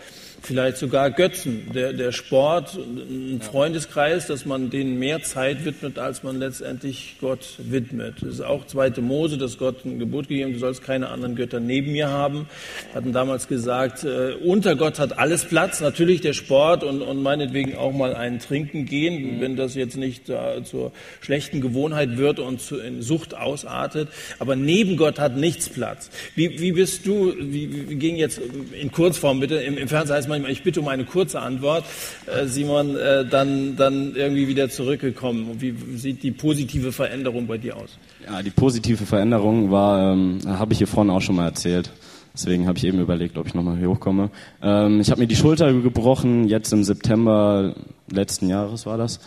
vielleicht 0.41 0.77
sogar 0.77 1.11
Götzen. 1.11 1.71
Der, 1.73 1.93
der 1.93 2.11
Sport, 2.11 2.77
ein 2.77 3.41
Freundeskreis, 3.41 4.27
dass 4.27 4.45
man 4.45 4.69
denen 4.69 4.99
mehr 4.99 5.21
Zeit 5.21 5.65
widmet, 5.65 5.99
als 5.99 6.23
man 6.23 6.39
letztendlich 6.39 7.17
Gott 7.19 7.55
widmet. 7.57 8.15
Das 8.21 8.35
ist 8.35 8.41
auch 8.41 8.65
zweite 8.65 9.01
Mose, 9.01 9.37
dass 9.37 9.57
Gott 9.57 9.85
ein 9.85 9.99
Gebot 9.99 10.27
gegeben, 10.27 10.53
du 10.53 10.59
sollst 10.59 10.83
keine 10.83 11.09
anderen 11.09 11.35
Götter 11.35 11.59
neben 11.59 11.91
mir 11.91 12.09
haben. 12.09 12.47
Hatten 12.93 13.13
damals 13.13 13.47
gesagt, 13.47 14.03
äh, 14.03 14.33
unter 14.33 14.75
Gott 14.75 14.99
hat 14.99 15.19
alles 15.19 15.45
Platz, 15.45 15.81
natürlich 15.81 16.21
der 16.21 16.33
Sport 16.33 16.83
und, 16.83 17.01
und 17.01 17.21
meinetwegen 17.21 17.75
auch 17.75 17.91
mal 17.91 18.15
ein 18.15 18.39
Trinken 18.39 18.85
gehen, 18.85 19.37
mhm. 19.37 19.41
wenn 19.41 19.55
das 19.55 19.75
jetzt 19.75 19.97
nicht 19.97 20.29
äh, 20.29 20.63
zur 20.63 20.91
schlechten 21.21 21.61
Gewohnheit 21.61 22.17
wird 22.17 22.39
und 22.39 22.61
zu, 22.61 22.77
in 22.77 23.01
Sucht 23.01 23.35
ausartet. 23.35 24.09
Aber 24.39 24.55
neben 24.55 24.97
Gott 24.97 25.19
hat 25.19 25.35
nichts 25.35 25.69
Platz. 25.69 26.09
Wie, 26.35 26.59
wie 26.59 26.71
bist 26.71 27.05
du, 27.05 27.33
wie, 27.37 27.89
wie 27.89 27.95
ging 27.95 28.15
jetzt 28.15 28.39
in 28.79 28.91
Kurzform 28.91 29.39
bitte, 29.39 29.55
im, 29.55 29.77
im 29.77 29.87
Fernsehen 29.87 30.15
heißt 30.15 30.28
manchmal, 30.29 30.51
ich 30.51 30.63
bitte 30.63 30.79
um 30.79 30.87
eine 30.87 31.03
kurze 31.03 31.41
Antwort, 31.41 31.83
äh, 32.25 32.45
Simon, 32.45 32.95
äh, 32.95 33.25
dann, 33.25 33.75
dann 33.75 34.15
irgendwie 34.15 34.47
wieder 34.47 34.69
zurückgekommen. 34.69 35.49
Und 35.51 35.61
wie 35.61 35.75
sieht 35.95 36.23
die 36.23 36.31
positive 36.31 36.91
Veränderung 36.91 37.47
bei 37.47 37.57
dir 37.57 37.75
aus? 37.75 37.97
Ja, 38.25 38.41
die 38.41 38.51
positive 38.51 39.05
Veränderung 39.05 39.71
war, 39.71 40.13
ähm, 40.13 40.39
habe 40.47 40.71
ich 40.71 40.77
hier 40.77 40.87
vorne 40.87 41.11
auch 41.11 41.21
schon 41.21 41.35
mal 41.35 41.45
erzählt. 41.45 41.91
Deswegen 42.33 42.67
habe 42.67 42.77
ich 42.77 42.85
eben 42.85 42.99
überlegt, 42.99 43.37
ob 43.37 43.47
ich 43.47 43.53
nochmal 43.53 43.77
hier 43.77 43.89
hochkomme. 43.89 44.29
Ähm, 44.61 45.01
ich 45.01 45.11
habe 45.11 45.19
mir 45.19 45.27
die 45.27 45.35
Schulter 45.35 45.73
gebrochen, 45.73 46.47
jetzt 46.47 46.71
im 46.71 46.83
September 46.83 47.75
letzten 48.09 48.47
Jahres 48.47 48.85
war 48.85 48.97
das. 48.97 49.19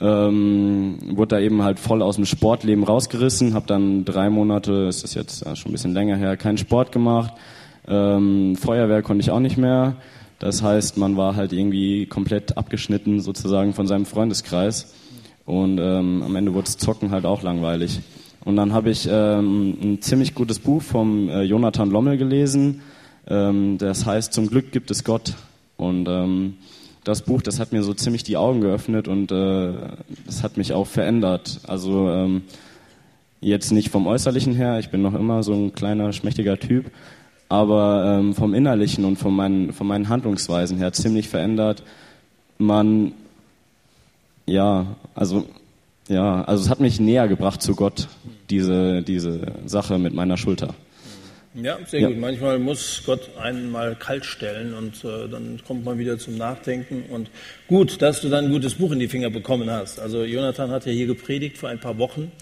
Ähm, 0.00 0.98
wurde 1.14 1.36
da 1.36 1.40
eben 1.40 1.62
halt 1.62 1.78
voll 1.78 2.02
aus 2.02 2.16
dem 2.16 2.24
Sportleben 2.24 2.84
rausgerissen, 2.84 3.54
habe 3.54 3.66
dann 3.66 4.04
drei 4.04 4.28
Monate, 4.28 4.86
ist 4.88 5.04
das 5.04 5.14
jetzt 5.14 5.44
schon 5.56 5.70
ein 5.70 5.72
bisschen 5.72 5.94
länger 5.94 6.16
her, 6.16 6.36
keinen 6.36 6.58
Sport 6.58 6.90
gemacht. 6.90 7.34
Ähm, 7.86 8.56
Feuerwehr 8.56 9.02
konnte 9.02 9.22
ich 9.22 9.30
auch 9.30 9.40
nicht 9.40 9.56
mehr. 9.56 9.96
Das 10.44 10.62
heißt, 10.62 10.98
man 10.98 11.16
war 11.16 11.36
halt 11.36 11.54
irgendwie 11.54 12.04
komplett 12.04 12.58
abgeschnitten 12.58 13.20
sozusagen 13.20 13.72
von 13.72 13.86
seinem 13.86 14.04
Freundeskreis. 14.04 14.92
Und 15.46 15.78
ähm, 15.78 16.22
am 16.22 16.36
Ende 16.36 16.52
wurde 16.52 16.66
das 16.66 16.76
Zocken 16.76 17.12
halt 17.12 17.24
auch 17.24 17.42
langweilig. 17.42 18.00
Und 18.44 18.56
dann 18.56 18.74
habe 18.74 18.90
ich 18.90 19.08
ähm, 19.10 19.74
ein 19.80 20.02
ziemlich 20.02 20.34
gutes 20.34 20.58
Buch 20.58 20.82
vom 20.82 21.30
äh, 21.30 21.44
Jonathan 21.44 21.90
Lommel 21.90 22.18
gelesen. 22.18 22.82
Ähm, 23.26 23.78
das 23.78 24.04
heißt, 24.04 24.34
zum 24.34 24.48
Glück 24.48 24.70
gibt 24.70 24.90
es 24.90 25.02
Gott. 25.02 25.32
Und 25.78 26.08
ähm, 26.10 26.58
das 27.04 27.22
Buch, 27.22 27.40
das 27.40 27.58
hat 27.58 27.72
mir 27.72 27.82
so 27.82 27.94
ziemlich 27.94 28.22
die 28.22 28.36
Augen 28.36 28.60
geöffnet 28.60 29.08
und 29.08 29.32
äh, 29.32 29.72
das 30.26 30.42
hat 30.42 30.58
mich 30.58 30.74
auch 30.74 30.86
verändert. 30.86 31.60
Also 31.66 32.10
ähm, 32.10 32.42
jetzt 33.40 33.72
nicht 33.72 33.88
vom 33.88 34.06
Äußerlichen 34.06 34.54
her, 34.54 34.78
ich 34.78 34.90
bin 34.90 35.00
noch 35.00 35.14
immer 35.14 35.42
so 35.42 35.54
ein 35.54 35.72
kleiner, 35.72 36.12
schmächtiger 36.12 36.58
Typ, 36.58 36.90
aber 37.54 38.18
ähm, 38.18 38.34
vom 38.34 38.52
Innerlichen 38.52 39.04
und 39.04 39.16
von 39.16 39.34
meinen, 39.34 39.72
von 39.72 39.86
meinen 39.86 40.08
Handlungsweisen 40.08 40.76
her 40.78 40.92
ziemlich 40.92 41.28
verändert. 41.28 41.84
Man, 42.58 43.12
ja, 44.44 44.86
also, 45.14 45.46
ja, 46.08 46.42
also 46.42 46.64
es 46.64 46.70
hat 46.70 46.80
mich 46.80 46.98
näher 46.98 47.28
gebracht 47.28 47.62
zu 47.62 47.76
Gott, 47.76 48.08
diese, 48.50 49.02
diese 49.02 49.52
Sache 49.66 49.98
mit 50.00 50.14
meiner 50.14 50.36
Schulter. 50.36 50.74
Ja, 51.54 51.78
sehr 51.86 52.00
ja. 52.00 52.08
gut. 52.08 52.18
Manchmal 52.18 52.58
muss 52.58 53.02
Gott 53.06 53.30
einen 53.40 53.70
mal 53.70 53.94
kalt 53.94 54.24
stellen 54.24 54.74
und 54.74 55.04
äh, 55.04 55.28
dann 55.28 55.60
kommt 55.64 55.84
man 55.84 55.98
wieder 55.98 56.18
zum 56.18 56.36
Nachdenken. 56.36 57.04
Und 57.08 57.30
gut, 57.68 58.02
dass 58.02 58.20
du 58.20 58.28
dann 58.28 58.46
ein 58.46 58.50
gutes 58.50 58.74
Buch 58.74 58.90
in 58.90 58.98
die 58.98 59.06
Finger 59.06 59.30
bekommen 59.30 59.70
hast. 59.70 60.00
Also 60.00 60.24
Jonathan 60.24 60.70
hat 60.70 60.86
ja 60.86 60.92
hier 60.92 61.06
gepredigt 61.06 61.56
vor 61.56 61.68
ein 61.68 61.78
paar 61.78 61.98
Wochen 61.98 62.32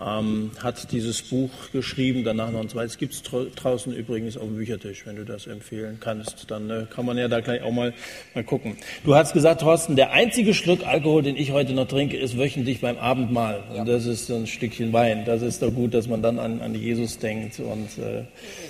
ähm, 0.00 0.52
hat 0.62 0.90
dieses 0.92 1.20
Buch 1.22 1.50
geschrieben, 1.72 2.24
danach 2.24 2.50
noch 2.50 2.60
ein 2.60 2.68
zweites. 2.68 2.96
Gibt 2.96 3.12
es 3.12 3.22
draußen 3.22 3.92
übrigens 3.94 4.36
auf 4.36 4.44
dem 4.44 4.56
Büchertisch, 4.56 5.04
wenn 5.06 5.16
du 5.16 5.24
das 5.24 5.46
empfehlen 5.46 5.98
kannst. 6.00 6.50
Dann 6.50 6.70
äh, 6.70 6.86
kann 6.88 7.04
man 7.04 7.18
ja 7.18 7.28
da 7.28 7.40
gleich 7.40 7.62
auch 7.62 7.72
mal, 7.72 7.92
mal 8.34 8.42
gucken. 8.42 8.76
Du 9.04 9.14
hast 9.14 9.34
gesagt, 9.34 9.60
Thorsten, 9.60 9.94
der 9.96 10.12
einzige 10.12 10.54
Schluck 10.54 10.86
Alkohol, 10.86 11.22
den 11.22 11.36
ich 11.36 11.52
heute 11.52 11.74
noch 11.74 11.88
trinke, 11.88 12.16
ist 12.16 12.38
wöchentlich 12.38 12.80
beim 12.80 12.96
Abendmahl. 12.96 13.62
Ja. 13.74 13.80
Und 13.80 13.88
das 13.88 14.06
ist 14.06 14.26
so 14.26 14.36
ein 14.36 14.46
Stückchen 14.46 14.92
Wein. 14.92 15.24
Das 15.26 15.42
ist 15.42 15.62
doch 15.62 15.72
gut, 15.72 15.92
dass 15.92 16.08
man 16.08 16.22
dann 16.22 16.38
an, 16.38 16.62
an 16.62 16.74
Jesus 16.74 17.18
denkt. 17.18 17.60
Und, 17.60 17.88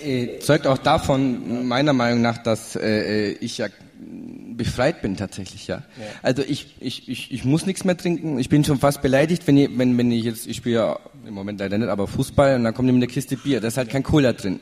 äh, 0.05 0.35
äh 0.35 0.39
zeugt 0.41 0.67
auch 0.67 0.79
davon, 0.79 1.69
meiner 1.69 1.93
Meinung 1.93 2.21
nach, 2.21 2.39
dass 2.39 2.75
äh, 2.75 3.31
äh 3.31 3.37
ich 3.41 3.59
ja 3.59 3.69
befreit 4.63 5.03
bin 5.03 5.17
tatsächlich, 5.17 5.67
ja. 5.67 5.77
ja. 5.77 6.05
Also 6.23 6.43
ich, 6.43 6.77
ich, 6.81 7.09
ich, 7.09 7.33
ich 7.33 7.45
muss 7.45 7.67
nichts 7.67 7.85
mehr 7.85 7.97
trinken. 7.97 8.39
Ich 8.39 8.49
bin 8.49 8.65
schon 8.65 8.79
fast 8.79 9.03
beleidigt, 9.03 9.47
wenn 9.47 9.57
ich, 9.57 9.71
wenn, 9.77 9.97
wenn 9.99 10.11
ich 10.11 10.25
jetzt, 10.25 10.47
ich 10.47 10.59
spiele 10.59 10.75
ja 10.75 10.99
im 11.27 11.35
Moment 11.35 11.61
leider 11.61 11.79
nicht, 11.79 11.89
aber 11.89 12.07
Fußball 12.07 12.57
und 12.57 12.65
dann 12.65 12.75
kommt 12.75 12.89
eine 12.89 13.07
Kiste 13.07 13.37
Bier, 13.37 13.61
da 13.61 13.69
ist 13.69 13.77
halt 13.77 13.91
kein 13.91 14.03
Cola 14.03 14.33
drin. 14.33 14.61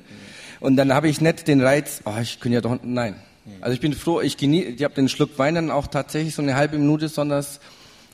Und 0.60 0.76
dann 0.76 0.92
habe 0.94 1.08
ich 1.08 1.20
nicht 1.20 1.48
den 1.48 1.60
Reiz, 1.60 2.00
oh, 2.04 2.12
ich 2.20 2.40
könnte 2.40 2.54
ja 2.54 2.60
doch, 2.60 2.78
nein. 2.82 3.16
Also 3.60 3.74
ich 3.74 3.80
bin 3.80 3.92
froh, 3.94 4.20
ich 4.20 4.36
genieße, 4.36 4.68
ich 4.68 4.84
habe 4.84 4.94
den 4.94 5.08
Schluck 5.08 5.38
Wein 5.38 5.54
dann 5.54 5.70
auch 5.70 5.86
tatsächlich 5.86 6.34
so 6.34 6.42
eine 6.42 6.54
halbe 6.54 6.78
Minute, 6.78 7.06
besonders 7.06 7.60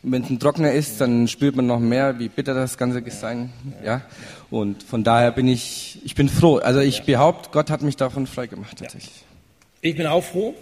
wenn 0.02 0.22
es 0.22 0.30
ein 0.30 0.38
Trockener 0.38 0.72
ist, 0.72 1.00
dann 1.00 1.26
spürt 1.26 1.56
man 1.56 1.66
noch 1.66 1.80
mehr, 1.80 2.18
wie 2.20 2.28
bitter 2.28 2.54
das 2.54 2.78
Ganze 2.78 3.02
sein, 3.10 3.52
ja. 3.84 4.02
Und 4.50 4.84
von 4.84 5.02
daher 5.02 5.32
bin 5.32 5.48
ich, 5.48 6.00
ich 6.04 6.14
bin 6.14 6.28
froh. 6.28 6.58
Also 6.58 6.78
ich 6.78 7.02
behaupte, 7.02 7.48
Gott 7.50 7.70
hat 7.70 7.82
mich 7.82 7.96
davon 7.96 8.28
frei 8.28 8.46
gemacht 8.46 8.78
tatsächlich. 8.78 9.25
Ich 9.86 9.94
bin 9.94 10.08
auch 10.08 10.24
froh. 10.24 10.52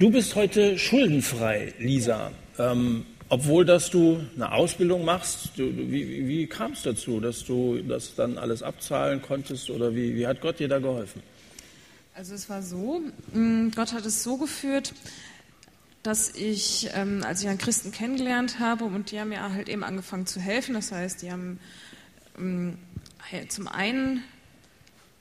Du 0.00 0.10
bist 0.10 0.34
heute 0.34 0.76
schuldenfrei, 0.76 1.72
Lisa. 1.78 2.32
Ähm, 2.58 3.06
obwohl, 3.28 3.64
dass 3.64 3.90
du 3.90 4.20
eine 4.34 4.50
Ausbildung 4.50 5.04
machst, 5.04 5.50
du, 5.54 5.72
wie, 5.72 6.26
wie 6.26 6.48
kam 6.48 6.72
es 6.72 6.82
dazu, 6.82 7.20
dass 7.20 7.44
du 7.44 7.80
das 7.82 8.16
dann 8.16 8.38
alles 8.38 8.60
abzahlen 8.64 9.22
konntest 9.22 9.70
oder 9.70 9.94
wie, 9.94 10.16
wie 10.16 10.26
hat 10.26 10.40
Gott 10.40 10.58
dir 10.58 10.66
da 10.66 10.80
geholfen? 10.80 11.22
Also 12.16 12.34
es 12.34 12.50
war 12.50 12.60
so, 12.60 13.02
mm, 13.32 13.68
Gott 13.68 13.92
hat 13.92 14.04
es 14.04 14.24
so 14.24 14.36
geführt, 14.36 14.94
dass 16.02 16.34
ich, 16.34 16.90
ähm, 16.92 17.22
als 17.24 17.40
ich 17.40 17.48
einen 17.48 17.58
Christen 17.58 17.92
kennengelernt 17.92 18.58
habe 18.58 18.82
und 18.82 19.12
die 19.12 19.20
haben 19.20 19.28
mir 19.28 19.42
halt 19.42 19.68
eben 19.68 19.84
angefangen 19.84 20.26
zu 20.26 20.40
helfen, 20.40 20.74
das 20.74 20.90
heißt, 20.90 21.22
die 21.22 21.30
haben 21.30 21.60
ähm, 22.36 22.78
zum 23.48 23.68
einen 23.68 24.24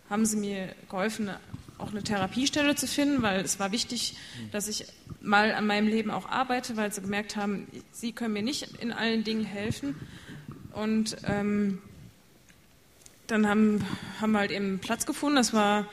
haben 0.10 0.26
sie 0.26 0.38
mir 0.38 0.74
geholfen, 0.90 1.30
auch 1.82 1.92
eine 1.92 2.04
Therapiestelle 2.04 2.76
zu 2.76 2.88
finden, 2.88 3.22
weil 3.22 3.42
es 3.42 3.60
war 3.60 3.72
wichtig, 3.72 4.16
dass 4.52 4.68
ich 4.68 4.86
mal 5.22 5.54
an 5.54 5.68
meinem 5.68 5.88
Leben 5.88 6.12
auch 6.12 6.28
arbeite, 6.28 6.78
weil 6.78 6.92
sie 6.92 7.02
gemerkt 7.02 7.36
haben, 7.36 7.68
sie 7.92 8.12
können 8.12 8.34
mir 8.34 8.44
nicht 8.44 8.78
in 8.80 8.92
allen 8.92 9.24
Dingen 9.24 9.44
helfen. 9.44 9.96
Und 10.74 11.18
ähm, 11.26 11.82
dann 13.28 13.48
haben, 13.48 13.86
haben 14.20 14.32
wir 14.32 14.40
halt 14.40 14.52
eben 14.52 14.80
Platz 14.80 15.06
gefunden. 15.06 15.36
Das 15.36 15.54
war 15.54 15.88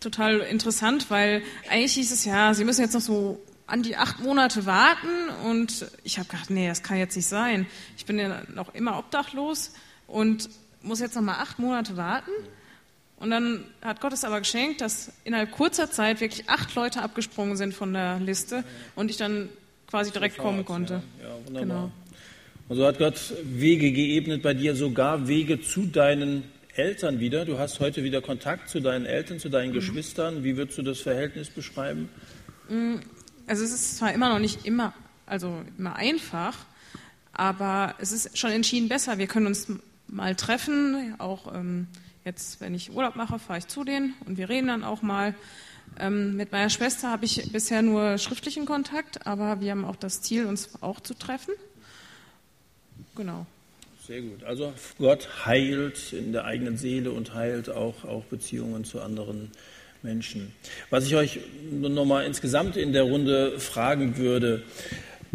total 0.00 0.40
interessant, 0.40 1.10
weil 1.10 1.42
eigentlich 1.68 1.94
hieß 1.94 2.12
es 2.12 2.24
ja, 2.24 2.54
sie 2.54 2.64
müssen 2.64 2.80
jetzt 2.80 2.94
noch 2.94 3.00
so 3.00 3.40
an 3.66 3.82
die 3.82 3.96
acht 3.96 4.20
Monate 4.20 4.66
warten 4.66 5.28
und 5.44 5.86
ich 6.02 6.18
habe 6.18 6.28
gedacht, 6.28 6.50
nee, 6.50 6.66
das 6.66 6.82
kann 6.82 6.98
jetzt 6.98 7.14
nicht 7.14 7.28
sein. 7.28 7.66
Ich 7.96 8.04
bin 8.04 8.18
ja 8.18 8.42
noch 8.52 8.74
immer 8.74 8.98
obdachlos 8.98 9.72
und 10.06 10.50
muss 10.82 10.98
jetzt 11.00 11.14
noch 11.14 11.22
mal 11.22 11.34
acht 11.34 11.58
Monate 11.58 11.96
warten. 11.96 12.30
Und 13.20 13.30
dann 13.30 13.64
hat 13.82 14.00
Gott 14.00 14.14
es 14.14 14.24
aber 14.24 14.40
geschenkt, 14.40 14.80
dass 14.80 15.12
innerhalb 15.24 15.50
kurzer 15.52 15.90
Zeit 15.90 16.20
wirklich 16.20 16.48
acht 16.48 16.74
Leute 16.74 17.02
abgesprungen 17.02 17.56
sind 17.56 17.74
von 17.74 17.92
der 17.92 18.18
Liste 18.18 18.64
und 18.96 19.10
ich 19.10 19.18
dann 19.18 19.50
quasi 19.86 20.10
direkt 20.10 20.36
Sofort, 20.36 20.54
kommen 20.54 20.64
konnte. 20.64 21.02
Ja, 21.22 21.28
ja 21.28 21.34
wunderbar. 21.46 21.62
Genau. 21.62 21.92
Und 22.68 22.76
so 22.76 22.86
hat 22.86 22.98
Gott 22.98 23.34
Wege 23.44 23.92
geebnet 23.92 24.42
bei 24.42 24.54
dir, 24.54 24.74
sogar 24.74 25.28
Wege 25.28 25.60
zu 25.60 25.84
deinen 25.84 26.44
Eltern 26.74 27.20
wieder. 27.20 27.44
Du 27.44 27.58
hast 27.58 27.78
heute 27.80 28.04
wieder 28.04 28.22
Kontakt 28.22 28.70
zu 28.70 28.80
deinen 28.80 29.04
Eltern, 29.04 29.38
zu 29.38 29.50
deinen 29.50 29.70
mhm. 29.70 29.74
Geschwistern. 29.74 30.42
Wie 30.42 30.56
würdest 30.56 30.78
du 30.78 30.82
das 30.82 31.00
Verhältnis 31.00 31.50
beschreiben? 31.50 32.08
Mm, 32.70 32.96
also 33.46 33.64
es 33.64 33.72
ist 33.72 33.98
zwar 33.98 34.14
immer 34.14 34.30
noch 34.30 34.38
nicht 34.38 34.64
immer, 34.64 34.94
also 35.26 35.62
immer 35.76 35.96
einfach, 35.96 36.56
aber 37.34 37.96
es 37.98 38.12
ist 38.12 38.38
schon 38.38 38.52
entschieden 38.52 38.88
besser. 38.88 39.18
Wir 39.18 39.26
können 39.26 39.46
uns 39.46 39.66
mal 40.06 40.34
treffen, 40.36 41.16
auch 41.18 41.54
ähm, 41.54 41.86
Jetzt, 42.30 42.60
wenn 42.60 42.76
ich 42.76 42.92
Urlaub 42.92 43.16
mache, 43.16 43.40
fahre 43.40 43.58
ich 43.58 43.66
zu 43.66 43.82
denen 43.82 44.14
und 44.24 44.38
wir 44.38 44.48
reden 44.48 44.68
dann 44.68 44.84
auch 44.84 45.02
mal. 45.02 45.34
Ähm, 45.98 46.36
mit 46.36 46.52
meiner 46.52 46.70
Schwester 46.70 47.10
habe 47.10 47.24
ich 47.24 47.50
bisher 47.50 47.82
nur 47.82 48.18
schriftlichen 48.18 48.66
Kontakt, 48.66 49.26
aber 49.26 49.60
wir 49.60 49.72
haben 49.72 49.84
auch 49.84 49.96
das 49.96 50.22
Ziel, 50.22 50.46
uns 50.46 50.80
auch 50.80 51.00
zu 51.00 51.14
treffen. 51.14 51.54
Genau. 53.16 53.46
Sehr 54.06 54.20
gut. 54.20 54.44
Also 54.44 54.72
Gott 54.98 55.44
heilt 55.44 56.12
in 56.12 56.30
der 56.30 56.44
eigenen 56.44 56.76
Seele 56.76 57.10
und 57.10 57.34
heilt 57.34 57.68
auch, 57.68 58.04
auch 58.04 58.22
Beziehungen 58.26 58.84
zu 58.84 59.00
anderen 59.00 59.50
Menschen. 60.04 60.52
Was 60.88 61.06
ich 61.06 61.16
euch 61.16 61.40
nochmal 61.68 62.26
insgesamt 62.26 62.76
in 62.76 62.92
der 62.92 63.02
Runde 63.02 63.58
fragen 63.58 64.18
würde, 64.18 64.62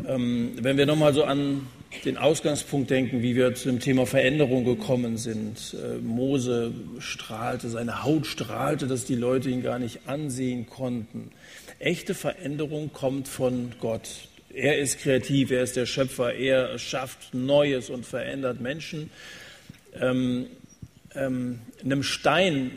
ähm, 0.08 0.54
wenn 0.62 0.78
wir 0.78 0.86
nochmal 0.86 1.14
so 1.14 1.26
an 1.26 1.68
den 2.04 2.18
Ausgangspunkt 2.18 2.90
denken, 2.90 3.22
wie 3.22 3.36
wir 3.36 3.56
zu 3.56 3.70
dem 3.70 3.80
Thema 3.80 4.06
Veränderung 4.06 4.66
gekommen 4.66 5.18
sind. 5.18 5.76
Äh, 5.76 5.98
Mose 5.98 6.74
strahlte, 7.00 7.70
seine 7.70 8.04
Haut 8.04 8.28
strahlte, 8.28 8.88
dass 8.88 9.06
die 9.06 9.16
Leute 9.16 9.50
ihn 9.50 9.64
gar 9.64 9.80
nicht 9.80 10.08
ansehen 10.08 10.68
konnten. 10.68 11.32
Echte 11.80 12.14
Veränderung 12.14 12.92
kommt 12.94 13.28
von 13.28 13.74
Gott. 13.80 14.28
Er 14.54 14.78
ist 14.78 15.00
kreativ, 15.00 15.52
er 15.52 15.64
ist 15.64 15.76
der 15.76 15.86
Schöpfer, 15.86 16.34
er 16.34 16.80
schafft 16.80 17.34
Neues 17.34 17.90
und 17.90 18.06
verändert 18.06 18.62
Menschen. 18.62 19.10
Ähm, 20.00 20.48
ähm, 21.14 21.60
einem 21.84 22.04
Stein 22.04 22.72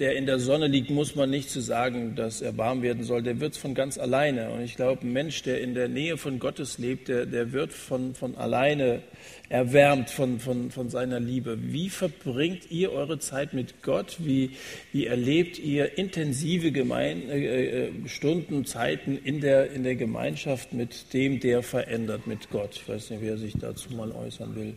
der 0.00 0.16
in 0.16 0.24
der 0.24 0.38
Sonne 0.38 0.66
liegt, 0.66 0.90
muss 0.90 1.14
man 1.14 1.28
nicht 1.28 1.50
zu 1.50 1.60
sagen, 1.60 2.16
dass 2.16 2.40
er 2.40 2.56
warm 2.56 2.82
werden 2.82 3.04
soll. 3.04 3.22
Der 3.22 3.38
wird 3.38 3.54
von 3.56 3.74
ganz 3.74 3.98
alleine. 3.98 4.50
Und 4.50 4.62
ich 4.62 4.74
glaube, 4.74 5.06
ein 5.06 5.12
Mensch, 5.12 5.42
der 5.42 5.60
in 5.60 5.74
der 5.74 5.88
Nähe 5.88 6.16
von 6.16 6.38
Gottes 6.38 6.78
lebt, 6.78 7.08
der, 7.08 7.26
der 7.26 7.52
wird 7.52 7.74
von, 7.74 8.14
von 8.14 8.34
alleine 8.34 9.02
erwärmt 9.50 10.08
von, 10.08 10.40
von, 10.40 10.70
von 10.70 10.88
seiner 10.88 11.20
Liebe. 11.20 11.58
Wie 11.60 11.90
verbringt 11.90 12.70
ihr 12.70 12.92
eure 12.92 13.18
Zeit 13.18 13.52
mit 13.52 13.82
Gott? 13.82 14.16
Wie, 14.20 14.52
wie 14.92 15.06
erlebt 15.06 15.58
ihr 15.58 15.98
intensive 15.98 16.72
Gemein 16.72 17.28
äh, 17.28 17.88
äh 17.88 18.08
Stunden, 18.08 18.64
Zeiten 18.64 19.18
in 19.22 19.40
der, 19.42 19.70
in 19.70 19.82
der 19.82 19.96
Gemeinschaft 19.96 20.72
mit 20.72 21.12
dem, 21.12 21.40
der 21.40 21.62
verändert, 21.62 22.26
mit 22.26 22.48
Gott? 22.48 22.76
Ich 22.76 22.88
weiß 22.88 23.10
nicht, 23.10 23.22
wer 23.22 23.36
sich 23.36 23.52
dazu 23.60 23.92
mal 23.92 24.12
äußern 24.12 24.56
will. 24.56 24.74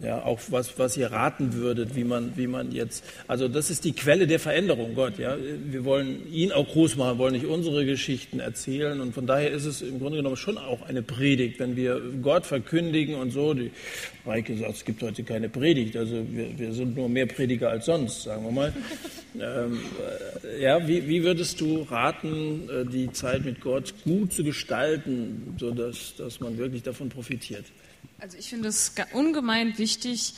Ja, 0.00 0.24
auch 0.24 0.40
was, 0.48 0.78
was 0.78 0.96
ihr 0.96 1.12
raten 1.12 1.52
würdet, 1.52 1.94
wie 1.94 2.04
man, 2.04 2.36
wie 2.36 2.46
man 2.46 2.72
jetzt, 2.72 3.04
also 3.28 3.46
das 3.46 3.68
ist 3.68 3.84
die 3.84 3.92
Quelle 3.92 4.26
der 4.26 4.40
Veränderung, 4.40 4.94
Gott, 4.94 5.18
ja. 5.18 5.36
Wir 5.38 5.84
wollen 5.84 6.32
ihn 6.32 6.50
auch 6.50 6.66
groß 6.66 6.96
machen, 6.96 7.18
wollen 7.18 7.34
nicht 7.34 7.44
unsere 7.44 7.84
Geschichten 7.84 8.40
erzählen 8.40 9.00
und 9.00 9.12
von 9.12 9.26
daher 9.26 9.50
ist 9.50 9.66
es 9.66 9.82
im 9.82 10.00
Grunde 10.00 10.16
genommen 10.16 10.36
schon 10.36 10.56
auch 10.56 10.82
eine 10.82 11.02
Predigt, 11.02 11.60
wenn 11.60 11.76
wir 11.76 12.00
Gott 12.22 12.46
verkündigen 12.46 13.16
und 13.16 13.32
so. 13.32 13.52
Die 13.52 13.70
Maike 14.24 14.56
sagt, 14.56 14.76
es 14.76 14.84
gibt 14.84 15.02
heute 15.02 15.24
keine 15.24 15.50
Predigt, 15.50 15.96
also 15.96 16.24
wir, 16.30 16.58
wir 16.58 16.72
sind 16.72 16.96
nur 16.96 17.10
mehr 17.10 17.26
Prediger 17.26 17.70
als 17.70 17.84
sonst, 17.84 18.22
sagen 18.22 18.44
wir 18.44 18.52
mal. 18.52 18.72
ähm, 19.34 19.78
äh, 20.42 20.62
ja, 20.62 20.88
wie, 20.88 21.06
wie 21.06 21.22
würdest 21.22 21.60
du 21.60 21.82
raten, 21.82 22.68
äh, 22.70 22.86
die 22.86 23.12
Zeit 23.12 23.44
mit 23.44 23.60
Gott 23.60 23.92
gut 24.04 24.32
zu 24.32 24.42
gestalten, 24.42 25.54
sodass 25.58 26.14
dass 26.16 26.40
man 26.40 26.56
wirklich 26.56 26.82
davon 26.82 27.10
profitiert? 27.10 27.64
Also 28.18 28.38
ich 28.38 28.48
finde 28.50 28.68
es 28.68 28.94
ungemein 29.12 29.78
wichtig, 29.78 30.34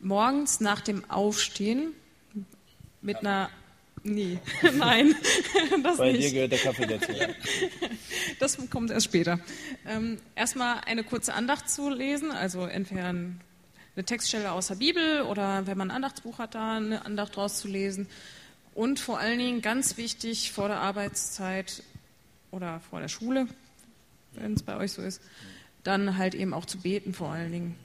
morgens 0.00 0.60
nach 0.60 0.80
dem 0.80 1.08
Aufstehen 1.10 1.92
mit 3.02 3.18
einer 3.18 3.50
Nee, 4.06 4.38
nein, 4.74 5.16
das 5.82 5.96
Bei 5.96 6.12
nicht. 6.12 6.22
dir 6.22 6.32
gehört 6.32 6.52
der 6.52 6.58
Kaffee 6.60 6.86
dazu. 6.86 7.12
Ja. 7.12 7.28
Das 8.38 8.58
kommt 8.70 8.90
erst 8.90 9.06
später. 9.06 9.40
Ähm, 9.86 10.18
erstmal 10.34 10.80
eine 10.86 11.02
kurze 11.04 11.32
Andacht 11.34 11.70
zu 11.70 11.88
lesen, 11.90 12.30
also 12.30 12.66
entweder 12.66 13.06
eine 13.06 14.04
Textstelle 14.04 14.52
aus 14.52 14.68
der 14.68 14.74
Bibel 14.76 15.22
oder 15.22 15.66
wenn 15.66 15.78
man 15.78 15.90
ein 15.90 15.96
Andachtsbuch 15.96 16.38
hat, 16.38 16.54
da 16.54 16.76
eine 16.76 17.04
Andacht 17.04 17.36
rauszulesen. 17.36 18.08
Und 18.74 19.00
vor 19.00 19.18
allen 19.18 19.38
Dingen 19.38 19.62
ganz 19.62 19.96
wichtig 19.96 20.52
vor 20.52 20.68
der 20.68 20.80
Arbeitszeit 20.80 21.82
oder 22.50 22.80
vor 22.90 23.00
der 23.00 23.08
Schule, 23.08 23.48
wenn 24.34 24.52
es 24.52 24.62
bei 24.62 24.76
euch 24.76 24.92
so 24.92 25.02
ist, 25.02 25.20
dann 25.86 26.16
halt 26.16 26.34
eben 26.34 26.52
auch 26.54 26.64
zu 26.64 26.78
beten 26.78 27.12
vor 27.14 27.30
allen 27.30 27.52
Dingen, 27.52 27.76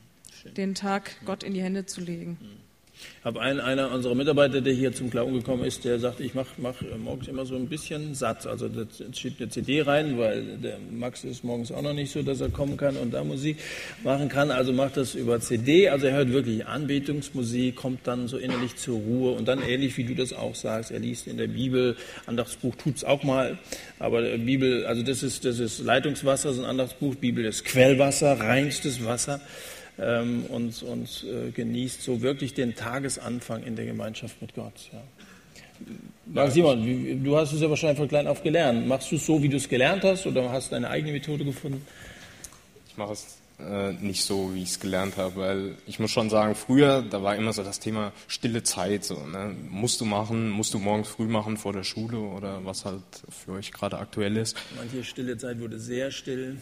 Schön. 0.42 0.54
den 0.54 0.76
Tag 0.76 1.12
Gott 1.26 1.44
in 1.44 1.54
die 1.54 1.62
Hände 1.62 1.86
zu 1.86 2.02
legen. 2.02 2.38
Mhm. 2.42 2.71
Ich 3.20 3.26
habe 3.26 3.40
einen, 3.40 3.60
einer 3.60 3.92
unserer 3.92 4.16
Mitarbeiter, 4.16 4.62
der 4.62 4.74
hier 4.74 4.94
zum 4.94 5.10
Glauben 5.10 5.34
gekommen 5.34 5.64
ist, 5.64 5.86
der 5.86 6.00
sagt, 6.00 6.20
ich 6.20 6.34
mache 6.34 6.50
mach 6.58 6.76
morgens 6.98 7.28
immer 7.28 7.46
so 7.46 7.56
ein 7.56 7.68
bisschen 7.68 8.16
satt. 8.16 8.48
Also 8.48 8.68
da 8.68 8.84
schiebt 9.14 9.42
eine 9.42 9.50
CD 9.50 9.82
rein, 9.82 10.18
weil 10.18 10.58
der 10.58 10.78
Max 10.92 11.24
ist 11.24 11.44
morgens 11.44 11.72
auch 11.72 11.82
noch 11.82 11.94
nicht 11.94 12.12
so, 12.12 12.24
dass 12.24 12.42
er 12.42 12.50
kommen 12.50 12.78
kann 12.78 12.98
und 12.98 13.14
da 13.14 13.24
Musik 13.24 13.58
machen 14.04 14.30
kann. 14.30 14.52
Also 14.52 14.74
macht 14.74 14.98
das 14.98 15.16
über 15.16 15.40
CD. 15.40 15.90
Also 15.90 16.08
er 16.08 16.14
hört 16.14 16.32
wirklich 16.32 16.66
Anbetungsmusik, 16.66 17.76
kommt 17.76 18.08
dann 18.08 18.28
so 18.28 18.38
innerlich 18.38 18.76
zur 18.76 18.98
Ruhe 18.98 19.32
und 19.32 19.48
dann 19.48 19.62
ähnlich 19.62 19.98
wie 19.98 20.04
du 20.04 20.16
das 20.16 20.34
auch 20.34 20.56
sagst, 20.56 20.92
er 20.92 21.00
liest 21.00 21.28
in 21.28 21.38
der 21.38 21.48
Bibel, 21.48 21.96
Andachtsbuch 22.26 22.76
tut 22.76 22.98
es 22.98 23.04
auch 23.04 23.24
mal, 23.24 23.58
aber 24.00 24.22
Bibel, 24.38 24.86
also 24.86 25.04
das 25.04 25.24
ist, 25.24 25.46
das 25.46 25.60
ist 25.60 25.80
Leitungswasser, 25.80 26.54
so 26.54 26.64
ein 26.64 26.70
Andachtsbuch, 26.70 27.16
Bibel 27.16 27.46
ist 27.46 27.66
Quellwasser, 27.66 28.40
reinstes 28.40 29.06
Wasser. 29.06 29.42
Ähm, 30.00 30.46
und, 30.50 30.84
und 30.84 31.26
äh, 31.26 31.52
genießt 31.52 32.02
so 32.02 32.22
wirklich 32.22 32.54
den 32.54 32.76
Tagesanfang 32.76 33.64
in 33.64 33.76
der 33.76 33.86
Gemeinschaft 33.86 34.42
mit 34.42 34.54
Gott. 34.54 34.90
Ja. 34.92 35.02
Marc 36.26 36.52
Simon, 36.52 36.86
wie, 36.86 37.16
du 37.16 37.36
hast 37.36 37.54
es 37.54 37.62
ja 37.62 37.70
wahrscheinlich 37.70 37.98
von 37.98 38.08
klein 38.08 38.28
auf 38.28 38.44
gelernt. 38.44 38.88
Machst 38.88 39.12
du 39.12 39.16
es 39.16 39.26
so, 39.26 39.42
wie 39.42 39.50
du 39.50 39.58
es 39.58 39.68
gelernt 39.68 40.04
hast, 40.04 40.26
oder 40.26 40.52
hast 40.52 40.72
du 40.72 40.76
eine 40.76 40.90
eigene 40.90 41.12
Methode 41.12 41.44
gefunden? 41.44 41.86
Ich 42.88 42.98
mache 42.98 43.14
es 43.14 43.42
äh, 43.60 43.94
nicht 43.94 44.24
so, 44.24 44.54
wie 44.54 44.64
ich 44.64 44.70
es 44.70 44.80
gelernt 44.80 45.18
habe, 45.18 45.36
weil 45.36 45.76
ich 45.88 46.00
muss 46.00 46.12
schon 46.12 46.30
sagen, 46.30 46.56
früher, 46.56 47.02
da 47.02 47.22
war 47.22 47.36
immer 47.36 47.54
so 47.54 47.64
das 47.64 47.80
Thema 47.80 48.12
stille 48.28 48.64
Zeit, 48.64 49.04
so, 49.04 49.16
ne? 49.26 49.56
musst 49.70 50.02
du 50.02 50.06
machen, 50.06 50.50
musst 50.50 50.74
du 50.74 50.80
morgens 50.80 51.10
früh 51.10 51.26
machen 51.28 51.58
vor 51.58 51.74
der 51.74 51.84
Schule 51.84 52.20
oder 52.20 52.64
was 52.66 52.86
halt 52.86 53.04
für 53.30 53.54
euch 53.54 53.72
gerade 53.72 53.98
aktuell 53.98 54.38
ist. 54.38 54.56
Manche 54.76 55.04
stille 55.04 55.38
Zeit 55.38 55.60
wurde 55.60 55.80
sehr 55.80 56.12
still. 56.12 56.58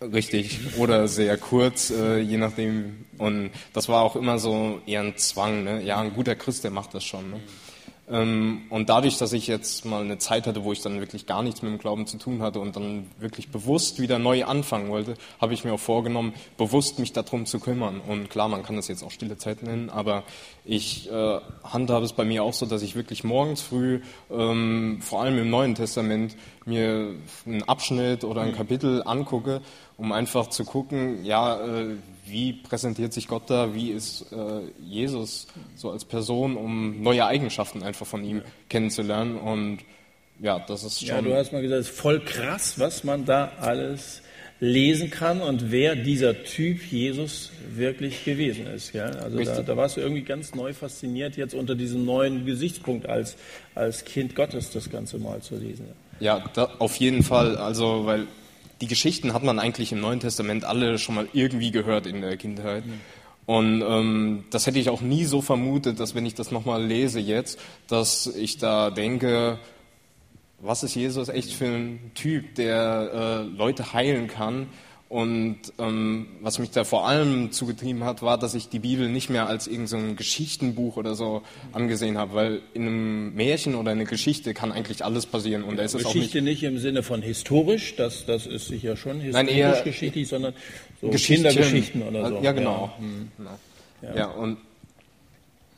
Richtig, 0.00 0.60
oder 0.78 1.08
sehr 1.08 1.36
kurz, 1.36 1.90
äh, 1.90 2.20
je 2.20 2.36
nachdem. 2.36 3.06
Und 3.18 3.50
das 3.72 3.88
war 3.88 4.02
auch 4.02 4.14
immer 4.14 4.38
so 4.38 4.80
eher 4.86 5.00
ein 5.00 5.16
Zwang. 5.16 5.64
Ne? 5.64 5.82
Ja, 5.82 6.00
ein 6.00 6.14
guter 6.14 6.36
Christ, 6.36 6.62
der 6.62 6.70
macht 6.70 6.94
das 6.94 7.02
schon. 7.02 7.30
Ne? 7.30 7.40
Ähm, 8.10 8.62
und 8.70 8.88
dadurch, 8.88 9.18
dass 9.18 9.32
ich 9.32 9.46
jetzt 9.46 9.84
mal 9.84 10.02
eine 10.02 10.18
Zeit 10.18 10.46
hatte, 10.46 10.64
wo 10.64 10.72
ich 10.72 10.80
dann 10.80 11.00
wirklich 11.00 11.26
gar 11.26 11.42
nichts 11.42 11.62
mit 11.62 11.72
dem 11.72 11.78
Glauben 11.78 12.06
zu 12.06 12.16
tun 12.16 12.42
hatte 12.42 12.60
und 12.60 12.76
dann 12.76 13.06
wirklich 13.18 13.50
bewusst 13.50 14.00
wieder 14.00 14.18
neu 14.18 14.44
anfangen 14.44 14.88
wollte, 14.88 15.14
habe 15.40 15.52
ich 15.52 15.64
mir 15.64 15.74
auch 15.74 15.80
vorgenommen, 15.80 16.32
bewusst 16.56 16.98
mich 16.98 17.12
darum 17.12 17.44
zu 17.44 17.60
kümmern. 17.60 18.00
Und 18.00 18.30
klar, 18.30 18.48
man 18.48 18.62
kann 18.62 18.76
das 18.76 18.88
jetzt 18.88 19.02
auch 19.02 19.10
stille 19.10 19.36
Zeit 19.36 19.62
nennen, 19.62 19.90
aber 19.90 20.24
ich 20.64 21.10
äh, 21.10 21.40
handhabe 21.64 22.04
es 22.04 22.12
bei 22.12 22.24
mir 22.24 22.44
auch 22.44 22.54
so, 22.54 22.66
dass 22.66 22.82
ich 22.82 22.94
wirklich 22.94 23.24
morgens 23.24 23.60
früh, 23.60 24.00
ähm, 24.30 25.00
vor 25.02 25.22
allem 25.22 25.38
im 25.38 25.50
Neuen 25.50 25.74
Testament, 25.74 26.36
mir 26.64 27.14
einen 27.46 27.62
Abschnitt 27.62 28.24
oder 28.24 28.42
ein 28.42 28.54
Kapitel 28.54 29.02
angucke, 29.04 29.62
um 29.98 30.12
einfach 30.12 30.48
zu 30.48 30.64
gucken, 30.64 31.24
ja, 31.24 31.60
äh, 31.60 31.96
wie 32.24 32.52
präsentiert 32.52 33.12
sich 33.12 33.26
Gott 33.26 33.50
da, 33.50 33.74
wie 33.74 33.90
ist 33.90 34.32
äh, 34.32 34.60
Jesus 34.80 35.48
so 35.74 35.90
als 35.90 36.04
Person, 36.04 36.56
um 36.56 37.02
neue 37.02 37.26
Eigenschaften 37.26 37.82
einfach 37.82 38.06
von 38.06 38.24
ihm 38.24 38.42
kennenzulernen. 38.68 39.36
Und 39.36 39.78
ja, 40.40 40.60
das 40.60 40.84
ist 40.84 41.00
schon. 41.00 41.08
Ja, 41.08 41.20
du 41.20 41.34
hast 41.34 41.52
mal 41.52 41.62
gesagt, 41.62 41.80
es 41.80 41.90
ist 41.90 41.98
voll 41.98 42.20
krass, 42.20 42.78
was 42.78 43.02
man 43.02 43.24
da 43.24 43.52
alles 43.60 44.22
lesen 44.60 45.10
kann 45.10 45.40
und 45.40 45.70
wer 45.70 45.96
dieser 45.96 46.44
Typ 46.44 46.82
Jesus 46.90 47.50
wirklich 47.74 48.24
gewesen 48.24 48.66
ist. 48.66 48.92
Ja? 48.92 49.06
Also 49.06 49.42
da, 49.42 49.62
da, 49.62 49.76
warst 49.76 49.96
du 49.96 50.00
irgendwie 50.00 50.22
ganz 50.22 50.54
neu 50.54 50.72
fasziniert, 50.72 51.36
jetzt 51.36 51.54
unter 51.54 51.74
diesem 51.74 52.04
neuen 52.04 52.44
Gesichtspunkt 52.44 53.08
als, 53.08 53.36
als 53.74 54.04
Kind 54.04 54.34
Gottes 54.34 54.70
das 54.70 54.90
Ganze 54.90 55.18
mal 55.18 55.40
zu 55.40 55.56
lesen. 55.56 55.86
Ja, 56.20 56.44
da, 56.54 56.70
auf 56.78 56.96
jeden 56.96 57.22
Fall. 57.22 57.56
Also, 57.56 58.04
weil 58.04 58.26
die 58.80 58.86
Geschichten 58.86 59.32
hat 59.32 59.42
man 59.42 59.58
eigentlich 59.58 59.92
im 59.92 60.00
Neuen 60.00 60.20
Testament 60.20 60.64
alle 60.64 60.98
schon 60.98 61.14
mal 61.14 61.28
irgendwie 61.32 61.70
gehört 61.70 62.06
in 62.06 62.20
der 62.20 62.36
Kindheit. 62.36 62.86
Mhm. 62.86 63.00
Und 63.46 63.82
ähm, 63.82 64.44
das 64.50 64.66
hätte 64.66 64.78
ich 64.78 64.90
auch 64.90 65.00
nie 65.00 65.24
so 65.24 65.40
vermutet, 65.40 66.00
dass 66.00 66.14
wenn 66.14 66.26
ich 66.26 66.34
das 66.34 66.50
nochmal 66.50 66.84
lese 66.84 67.18
jetzt, 67.18 67.58
dass 67.86 68.26
ich 68.26 68.58
da 68.58 68.90
denke, 68.90 69.58
was 70.60 70.82
ist 70.82 70.94
Jesus 70.94 71.28
echt 71.28 71.52
für 71.52 71.66
ein 71.66 72.10
Typ, 72.14 72.56
der 72.56 73.10
äh, 73.12 73.56
Leute 73.56 73.92
heilen 73.92 74.28
kann 74.28 74.66
und 75.08 75.56
ähm, 75.78 76.26
was 76.42 76.58
mich 76.58 76.70
da 76.70 76.84
vor 76.84 77.08
allem 77.08 77.50
zugetrieben 77.50 78.04
hat, 78.04 78.20
war, 78.20 78.36
dass 78.36 78.54
ich 78.54 78.68
die 78.68 78.78
Bibel 78.78 79.08
nicht 79.08 79.30
mehr 79.30 79.46
als 79.46 79.66
irgendein 79.66 80.10
so 80.10 80.14
Geschichtenbuch 80.14 80.98
oder 80.98 81.14
so 81.14 81.42
angesehen 81.72 82.18
habe, 82.18 82.34
weil 82.34 82.60
in 82.74 82.82
einem 82.82 83.34
Märchen 83.34 83.74
oder 83.74 83.92
einer 83.92 84.04
Geschichte 84.04 84.52
kann 84.52 84.70
eigentlich 84.70 85.06
alles 85.06 85.24
passieren. 85.24 85.64
Und 85.64 85.78
ja, 85.78 85.84
es 85.84 85.94
ist 85.94 86.04
Geschichte 86.04 86.40
auch 86.40 86.42
nicht, 86.42 86.62
nicht 86.62 86.62
im 86.64 86.78
Sinne 86.78 87.02
von 87.02 87.22
historisch, 87.22 87.96
das, 87.96 88.26
das 88.26 88.46
ist 88.46 88.68
sicher 88.68 88.96
schon 88.96 89.20
historisch 89.20 89.32
Nein, 89.32 89.48
eher 89.48 89.80
geschichtlich, 89.82 90.28
sondern 90.28 90.52
so 91.00 91.08
Kindergeschichten 91.08 92.02
oder 92.02 92.28
so. 92.28 92.40
Ja, 92.42 92.52
genau. 92.52 92.90
Ja, 92.92 92.98
hm. 92.98 93.28
genau. 93.38 93.58
ja. 94.02 94.14
ja 94.14 94.26
und 94.26 94.58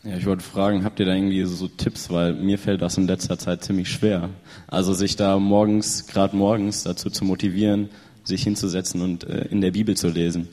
ja, 0.02 0.16
ich 0.16 0.24
wollte 0.24 0.42
fragen, 0.42 0.82
habt 0.82 0.98
ihr 0.98 1.04
da 1.04 1.14
irgendwie 1.14 1.44
so 1.44 1.68
Tipps, 1.68 2.08
weil 2.10 2.32
mir 2.32 2.58
fällt 2.58 2.80
das 2.80 2.96
in 2.96 3.06
letzter 3.06 3.38
Zeit 3.38 3.62
ziemlich 3.62 3.90
schwer. 3.90 4.30
Also 4.66 4.94
sich 4.94 5.14
da 5.14 5.38
morgens, 5.38 6.06
gerade 6.06 6.34
morgens 6.34 6.84
dazu 6.84 7.10
zu 7.10 7.26
motivieren, 7.26 7.90
sich 8.24 8.42
hinzusetzen 8.42 9.00
und 9.00 9.24
äh, 9.24 9.46
in 9.50 9.60
der 9.60 9.70
Bibel 9.70 9.96
zu 9.96 10.08
lesen. 10.08 10.48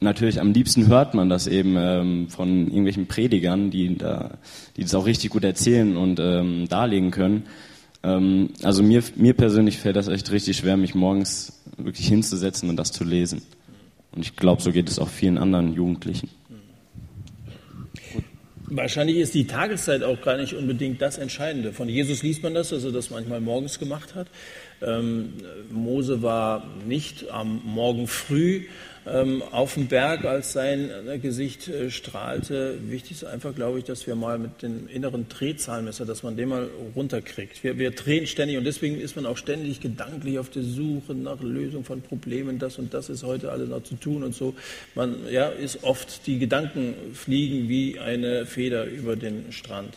Natürlich 0.00 0.40
am 0.40 0.52
liebsten 0.52 0.88
hört 0.88 1.14
man 1.14 1.28
das 1.28 1.46
eben 1.46 1.76
ähm, 1.78 2.28
von 2.28 2.66
irgendwelchen 2.66 3.06
Predigern, 3.06 3.70
die 3.70 3.96
da, 3.96 4.38
die 4.76 4.82
das 4.82 4.94
auch 4.94 5.06
richtig 5.06 5.30
gut 5.30 5.44
erzählen 5.44 5.96
und 5.96 6.18
ähm, 6.18 6.68
darlegen 6.68 7.12
können. 7.12 7.44
Ähm, 8.02 8.50
also 8.62 8.82
mir, 8.82 9.02
mir 9.14 9.34
persönlich 9.34 9.78
fällt 9.78 9.96
das 9.96 10.08
echt 10.08 10.32
richtig 10.32 10.56
schwer, 10.56 10.76
mich 10.76 10.94
morgens 10.94 11.62
wirklich 11.76 12.08
hinzusetzen 12.08 12.68
und 12.68 12.76
das 12.76 12.90
zu 12.90 13.04
lesen. 13.04 13.42
Und 14.10 14.22
ich 14.22 14.36
glaube, 14.36 14.60
so 14.60 14.72
geht 14.72 14.88
es 14.88 14.98
auch 14.98 15.08
vielen 15.08 15.38
anderen 15.38 15.72
Jugendlichen. 15.72 16.28
Wahrscheinlich 18.66 19.18
ist 19.18 19.34
die 19.34 19.46
Tageszeit 19.46 20.02
auch 20.02 20.20
gar 20.22 20.38
nicht 20.38 20.54
unbedingt 20.54 21.02
das 21.02 21.18
Entscheidende. 21.18 21.72
Von 21.72 21.88
Jesus 21.88 22.22
liest 22.22 22.42
man 22.42 22.54
das, 22.54 22.70
dass 22.70 22.84
er 22.84 22.92
das 22.92 23.10
manchmal 23.10 23.40
morgens 23.40 23.78
gemacht 23.78 24.14
hat. 24.14 24.28
Ähm, 24.84 25.34
Mose 25.70 26.22
war 26.22 26.66
nicht 26.86 27.30
am 27.30 27.60
Morgen 27.64 28.06
früh 28.08 28.64
ähm, 29.06 29.42
auf 29.50 29.74
dem 29.74 29.88
Berg, 29.88 30.24
als 30.24 30.52
sein 30.52 30.90
äh, 31.08 31.18
Gesicht 31.18 31.68
äh, 31.68 31.90
strahlte. 31.90 32.78
Wichtig 32.88 33.12
ist 33.12 33.24
einfach, 33.24 33.54
glaube 33.54 33.78
ich, 33.78 33.84
dass 33.84 34.06
wir 34.06 34.14
mal 34.14 34.38
mit 34.38 34.62
dem 34.62 34.86
inneren 34.88 35.28
Drehzahlmesser, 35.28 36.04
dass 36.04 36.22
man 36.22 36.36
den 36.36 36.50
mal 36.50 36.68
runterkriegt. 36.94 37.64
Wir, 37.64 37.78
wir 37.78 37.90
drehen 37.90 38.26
ständig 38.26 38.58
und 38.58 38.64
deswegen 38.64 39.00
ist 39.00 39.16
man 39.16 39.26
auch 39.26 39.36
ständig 39.36 39.80
gedanklich 39.80 40.38
auf 40.38 40.50
der 40.50 40.62
Suche 40.62 41.14
nach 41.14 41.40
Lösung 41.40 41.84
von 41.84 42.00
Problemen. 42.00 42.58
Das 42.58 42.78
und 42.78 42.94
das 42.94 43.08
ist 43.08 43.24
heute 43.24 43.50
alles 43.50 43.68
noch 43.68 43.82
zu 43.82 43.96
tun 43.96 44.22
und 44.22 44.34
so. 44.34 44.54
Man 44.94 45.16
ja, 45.30 45.48
ist 45.48 45.82
oft, 45.82 46.26
die 46.26 46.38
Gedanken 46.38 46.94
fliegen 47.12 47.68
wie 47.68 47.98
eine 47.98 48.46
Feder 48.46 48.84
über 48.84 49.16
den 49.16 49.50
Strand. 49.50 49.94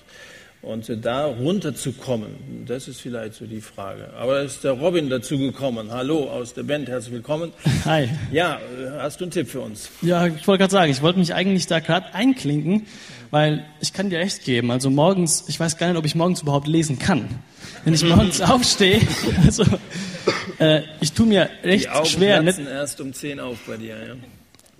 Und 0.65 0.89
da 1.05 1.27
runterzukommen, 1.27 2.65
das 2.65 2.87
ist 2.87 2.99
vielleicht 2.99 3.35
so 3.35 3.45
die 3.45 3.61
Frage. 3.61 4.09
Aber 4.17 4.33
da 4.33 4.41
ist 4.41 4.63
der 4.63 4.71
Robin 4.71 5.11
dazugekommen. 5.11 5.91
Hallo 5.91 6.27
aus 6.27 6.55
der 6.55 6.63
Band, 6.63 6.89
herzlich 6.89 7.13
willkommen. 7.13 7.51
Hi. 7.85 8.09
Ja, 8.31 8.59
hast 8.97 9.19
du 9.19 9.25
einen 9.25 9.31
Tipp 9.31 9.47
für 9.47 9.61
uns? 9.61 9.91
Ja, 10.01 10.25
ich 10.25 10.47
wollte 10.47 10.63
gerade 10.63 10.71
sagen, 10.71 10.91
ich 10.91 11.03
wollte 11.03 11.19
mich 11.19 11.35
eigentlich 11.35 11.67
da 11.67 11.79
gerade 11.79 12.15
einklinken, 12.15 12.87
weil 13.29 13.63
ich 13.79 13.93
kann 13.93 14.09
dir 14.09 14.17
recht 14.17 14.43
geben. 14.43 14.71
Also 14.71 14.89
morgens, 14.89 15.45
ich 15.49 15.59
weiß 15.59 15.77
gar 15.77 15.87
nicht, 15.87 15.97
ob 15.97 16.05
ich 16.05 16.15
morgens 16.15 16.41
überhaupt 16.41 16.67
lesen 16.67 16.97
kann. 16.97 17.27
Wenn 17.83 17.93
ich 17.93 18.03
morgens 18.09 18.41
aufstehe, 18.41 19.01
also 19.45 19.65
äh, 20.57 20.81
ich 20.99 21.11
tue 21.11 21.27
mir 21.27 21.47
recht 21.63 21.85
die 21.85 21.89
Augen 21.89 22.05
schwer. 22.07 22.41
Nicht, 22.41 22.57
erst 22.57 22.99
um 23.01 23.13
10 23.13 23.39
auf 23.39 23.59
bei 23.67 23.77
dir, 23.77 23.97
ja. 23.97 24.15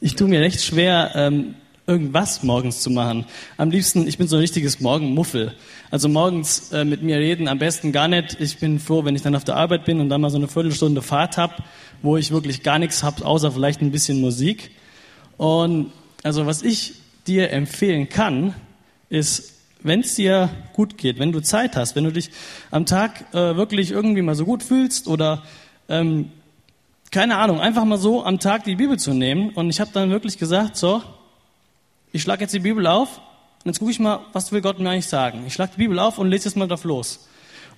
Ich 0.01 0.15
tue 0.15 0.27
mir 0.27 0.41
recht 0.41 0.63
schwer, 0.63 1.11
ähm, 1.13 1.53
irgendwas 1.87 2.41
morgens 2.43 2.81
zu 2.81 2.89
machen. 2.89 3.25
Am 3.57 3.69
liebsten, 3.69 4.07
ich 4.07 4.17
bin 4.17 4.27
so 4.27 4.35
ein 4.35 4.39
richtiges 4.39 4.79
Morgenmuffel. 4.79 5.53
Also 5.91 6.09
morgens 6.09 6.71
äh, 6.71 6.83
mit 6.83 7.03
mir 7.03 7.17
reden, 7.17 7.47
am 7.47 7.59
besten 7.59 7.91
gar 7.91 8.07
nicht. 8.07 8.37
Ich 8.39 8.57
bin 8.57 8.79
froh, 8.79 9.05
wenn 9.05 9.15
ich 9.15 9.21
dann 9.21 9.35
auf 9.35 9.43
der 9.43 9.55
Arbeit 9.55 9.85
bin 9.85 9.99
und 9.99 10.09
dann 10.09 10.21
mal 10.21 10.29
so 10.29 10.37
eine 10.37 10.47
Viertelstunde 10.47 11.01
Fahrt 11.01 11.37
hab, 11.37 11.63
wo 12.01 12.17
ich 12.17 12.31
wirklich 12.31 12.63
gar 12.63 12.79
nichts 12.79 13.03
hab, 13.03 13.21
außer 13.23 13.51
vielleicht 13.51 13.81
ein 13.81 13.91
bisschen 13.91 14.19
Musik. 14.19 14.71
Und 15.37 15.91
also 16.23 16.45
was 16.45 16.63
ich 16.63 16.95
dir 17.27 17.51
empfehlen 17.51 18.09
kann, 18.09 18.55
ist, 19.09 19.53
wenn 19.83 19.99
es 19.99 20.15
dir 20.15 20.49
gut 20.73 20.97
geht, 20.97 21.19
wenn 21.19 21.31
du 21.31 21.41
Zeit 21.41 21.75
hast, 21.75 21.95
wenn 21.95 22.03
du 22.03 22.11
dich 22.11 22.31
am 22.71 22.87
Tag 22.87 23.33
äh, 23.33 23.55
wirklich 23.55 23.91
irgendwie 23.91 24.23
mal 24.23 24.35
so 24.35 24.45
gut 24.45 24.63
fühlst 24.63 25.07
oder 25.07 25.43
ähm, 25.87 26.31
keine 27.11 27.37
Ahnung, 27.37 27.59
einfach 27.59 27.85
mal 27.85 27.99
so 27.99 28.25
am 28.25 28.39
Tag 28.39 28.63
die 28.63 28.75
Bibel 28.75 28.97
zu 28.97 29.13
nehmen. 29.13 29.51
Und 29.51 29.69
ich 29.69 29.79
habe 29.79 29.91
dann 29.93 30.09
wirklich 30.09 30.39
gesagt, 30.39 30.75
so, 30.75 31.03
ich 32.15 32.21
schlage 32.21 32.43
jetzt 32.43 32.53
die 32.53 32.59
Bibel 32.59 32.87
auf 32.87 33.17
und 33.65 33.65
jetzt 33.65 33.79
gucke 33.79 33.91
ich 33.91 33.99
mal, 33.99 34.21
was 34.31 34.53
will 34.53 34.61
Gott 34.61 34.79
mir 34.79 34.89
eigentlich 34.89 35.07
sagen. 35.07 35.43
Ich 35.45 35.53
schlage 35.53 35.73
die 35.73 35.79
Bibel 35.79 35.99
auf 35.99 36.17
und 36.17 36.29
lese 36.29 36.45
jetzt 36.45 36.55
mal 36.55 36.65
drauf 36.65 36.85
los. 36.85 37.27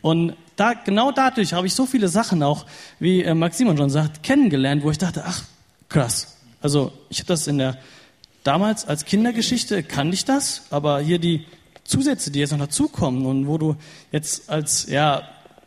Und 0.03 0.35
da, 0.55 0.73
genau 0.73 1.11
dadurch 1.11 1.53
habe 1.53 1.65
ich 1.65 1.73
so 1.73 1.87
viele 1.87 2.07
Sachen 2.07 2.43
auch, 2.43 2.67
wie 2.99 3.23
äh, 3.23 3.33
Max 3.33 3.57
Simon 3.57 3.77
schon 3.77 3.89
sagt, 3.89 4.21
kennengelernt, 4.21 4.83
wo 4.83 4.91
ich 4.91 4.99
dachte, 4.99 5.23
ach, 5.25 5.41
krass. 5.89 6.37
Also 6.61 6.91
ich 7.09 7.17
habe 7.17 7.29
das 7.29 7.47
in 7.47 7.57
der, 7.57 7.79
damals 8.43 8.87
als 8.87 9.05
Kindergeschichte 9.05 9.81
kannte 9.81 10.13
ich 10.13 10.23
das, 10.23 10.67
aber 10.69 10.99
hier 10.99 11.17
die 11.17 11.43
Zusätze, 11.83 12.29
die 12.29 12.39
jetzt 12.39 12.51
noch 12.51 12.59
dazukommen 12.59 13.25
und 13.25 13.47
wo 13.47 13.57
du 13.57 13.75
jetzt 14.11 14.51
als, 14.51 14.87
ja, 14.87 15.23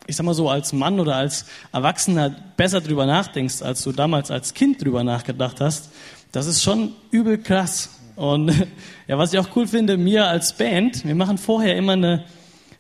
ich 0.06 0.14
sag 0.14 0.24
mal 0.24 0.34
so, 0.34 0.48
als 0.48 0.72
Mann 0.72 1.00
oder 1.00 1.16
als 1.16 1.46
Erwachsener 1.72 2.30
besser 2.56 2.80
drüber 2.80 3.04
nachdenkst, 3.04 3.62
als 3.62 3.82
du 3.82 3.90
damals 3.90 4.30
als 4.30 4.54
Kind 4.54 4.80
drüber 4.80 5.02
nachgedacht 5.02 5.60
hast, 5.60 5.90
das 6.30 6.46
ist 6.46 6.62
schon 6.62 6.94
übel 7.10 7.38
krass. 7.38 7.90
Und 8.20 8.52
ja, 9.08 9.16
was 9.16 9.32
ich 9.32 9.38
auch 9.38 9.48
cool 9.56 9.66
finde, 9.66 9.96
mir 9.96 10.26
als 10.26 10.54
Band, 10.54 11.06
wir 11.06 11.14
machen 11.14 11.38
vorher 11.38 11.74
immer 11.76 11.94
eine, 11.94 12.24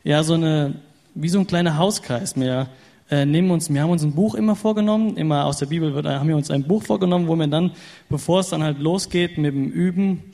ja, 0.04 0.22
so 0.22 0.34
eine, 0.34 0.74
wie 1.14 1.30
so 1.30 1.38
ein 1.38 1.46
kleiner 1.46 1.78
Hauskreis. 1.78 2.36
Wir 2.36 2.68
äh, 3.10 3.24
nehmen 3.24 3.50
uns, 3.50 3.72
wir 3.72 3.80
haben 3.80 3.88
uns 3.88 4.02
ein 4.02 4.14
Buch 4.14 4.34
immer 4.34 4.54
vorgenommen, 4.54 5.16
immer 5.16 5.46
aus 5.46 5.56
der 5.56 5.66
Bibel 5.66 5.94
wird, 5.94 6.04
haben 6.04 6.28
wir 6.28 6.36
uns 6.36 6.50
ein 6.50 6.64
Buch 6.64 6.82
vorgenommen, 6.82 7.26
wo 7.26 7.36
wir 7.36 7.46
dann, 7.46 7.72
bevor 8.10 8.40
es 8.40 8.50
dann 8.50 8.62
halt 8.62 8.80
losgeht 8.80 9.38
mit 9.38 9.54
dem 9.54 9.70
Üben, 9.70 10.24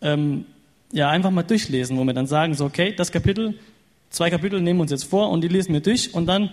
ähm, 0.00 0.44
ja, 0.92 1.10
einfach 1.10 1.32
mal 1.32 1.42
durchlesen, 1.42 1.98
wo 1.98 2.04
wir 2.04 2.14
dann 2.14 2.28
sagen, 2.28 2.54
so, 2.54 2.64
okay, 2.64 2.94
das 2.96 3.10
Kapitel, 3.10 3.58
zwei 4.10 4.30
Kapitel 4.30 4.60
nehmen 4.60 4.78
wir 4.78 4.82
uns 4.82 4.92
jetzt 4.92 5.04
vor 5.04 5.30
und 5.30 5.40
die 5.42 5.48
lesen 5.48 5.72
wir 5.72 5.80
durch 5.80 6.14
und 6.14 6.26
dann 6.26 6.50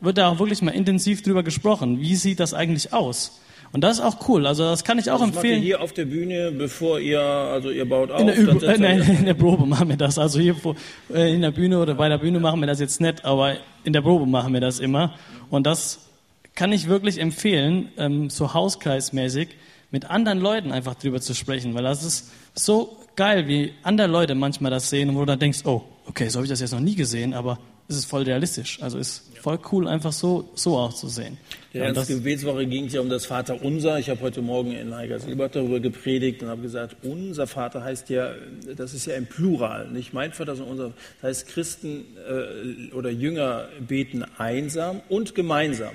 wird 0.00 0.18
da 0.18 0.30
auch 0.30 0.40
wirklich 0.40 0.62
mal 0.62 0.72
intensiv 0.72 1.22
drüber 1.22 1.44
gesprochen. 1.44 2.00
Wie 2.00 2.16
sieht 2.16 2.40
das 2.40 2.54
eigentlich 2.54 2.92
aus? 2.92 3.40
Und 3.72 3.80
das 3.82 3.98
ist 3.98 4.04
auch 4.04 4.28
cool. 4.28 4.46
Also 4.46 4.64
das 4.64 4.84
kann 4.84 4.98
ich 4.98 5.10
auch 5.10 5.18
das 5.18 5.28
macht 5.28 5.32
ihr 5.32 5.40
empfehlen. 5.40 5.62
hier 5.62 5.80
auf 5.80 5.92
der 5.92 6.04
Bühne, 6.04 6.52
bevor 6.52 7.00
ihr, 7.00 7.20
also 7.20 7.70
ihr 7.70 7.88
baut 7.88 8.10
auf. 8.10 8.20
In 8.20 8.26
der, 8.26 8.36
setzt 8.36 8.62
äh, 8.62 8.78
nein, 8.78 9.00
in 9.00 9.24
der 9.24 9.34
Probe 9.34 9.66
machen 9.66 9.88
wir 9.88 9.96
das. 9.96 10.18
Also 10.18 10.40
hier 10.40 10.54
vor, 10.54 10.76
äh, 11.12 11.34
in 11.34 11.40
der 11.40 11.52
Bühne 11.52 11.78
oder 11.80 11.94
bei 11.94 12.08
der 12.08 12.18
Bühne 12.18 12.38
machen 12.38 12.60
wir 12.60 12.66
das 12.66 12.80
jetzt 12.80 13.00
nicht, 13.00 13.24
aber 13.24 13.56
in 13.84 13.94
der 13.94 14.02
Probe 14.02 14.26
machen 14.26 14.52
wir 14.52 14.60
das 14.60 14.78
immer. 14.78 15.14
Und 15.48 15.66
das 15.66 16.10
kann 16.54 16.70
ich 16.72 16.88
wirklich 16.88 17.18
empfehlen, 17.18 17.88
ähm, 17.96 18.28
so 18.28 18.52
hauskreismäßig 18.52 19.48
mit 19.90 20.10
anderen 20.10 20.38
Leuten 20.38 20.70
einfach 20.70 20.94
drüber 20.94 21.20
zu 21.20 21.34
sprechen, 21.34 21.74
weil 21.74 21.84
das 21.84 22.04
ist 22.04 22.30
so 22.54 22.98
geil, 23.16 23.48
wie 23.48 23.72
andere 23.82 24.08
Leute 24.08 24.34
manchmal 24.34 24.70
das 24.70 24.90
sehen, 24.90 25.14
wo 25.14 25.20
du 25.20 25.26
dann 25.26 25.38
denkst, 25.38 25.60
oh, 25.64 25.82
okay, 26.06 26.28
so 26.28 26.38
habe 26.38 26.46
ich 26.46 26.50
das 26.50 26.60
jetzt 26.60 26.72
noch 26.72 26.80
nie 26.80 26.94
gesehen, 26.94 27.32
aber 27.32 27.58
es 27.88 27.96
ist 27.96 28.04
voll 28.06 28.22
realistisch. 28.22 28.82
Also 28.82 28.98
ist 28.98 29.36
voll 29.40 29.58
cool, 29.70 29.88
einfach 29.88 30.12
so, 30.12 30.50
so 30.54 30.76
auch 30.78 30.92
zu 30.92 31.08
sehen. 31.08 31.38
Der 31.72 31.86
Ja, 31.86 31.92
ganzen 31.92 32.16
Gebetswoche 32.16 32.66
ging 32.66 32.86
es 32.86 32.92
ja 32.92 33.00
um 33.00 33.08
das 33.08 33.24
Vaterunser. 33.24 33.98
Ich 33.98 34.10
habe 34.10 34.20
heute 34.20 34.42
Morgen 34.42 34.72
in 34.72 34.94
Heigersilbert 34.94 35.56
darüber 35.56 35.80
gepredigt 35.80 36.42
und 36.42 36.48
habe 36.48 36.60
gesagt, 36.60 36.96
unser 37.02 37.46
Vater 37.46 37.82
heißt 37.82 38.10
ja, 38.10 38.34
das 38.76 38.92
ist 38.92 39.06
ja 39.06 39.14
im 39.14 39.24
Plural, 39.26 39.88
nicht 39.88 40.12
mein 40.12 40.32
Vater, 40.32 40.54
sondern 40.54 40.72
unser. 40.72 40.92
Das 41.22 41.30
heißt, 41.30 41.48
Christen 41.48 42.04
äh, 42.28 42.94
oder 42.94 43.08
Jünger 43.08 43.68
beten 43.80 44.22
einsam 44.36 45.00
und 45.08 45.34
gemeinsam. 45.34 45.94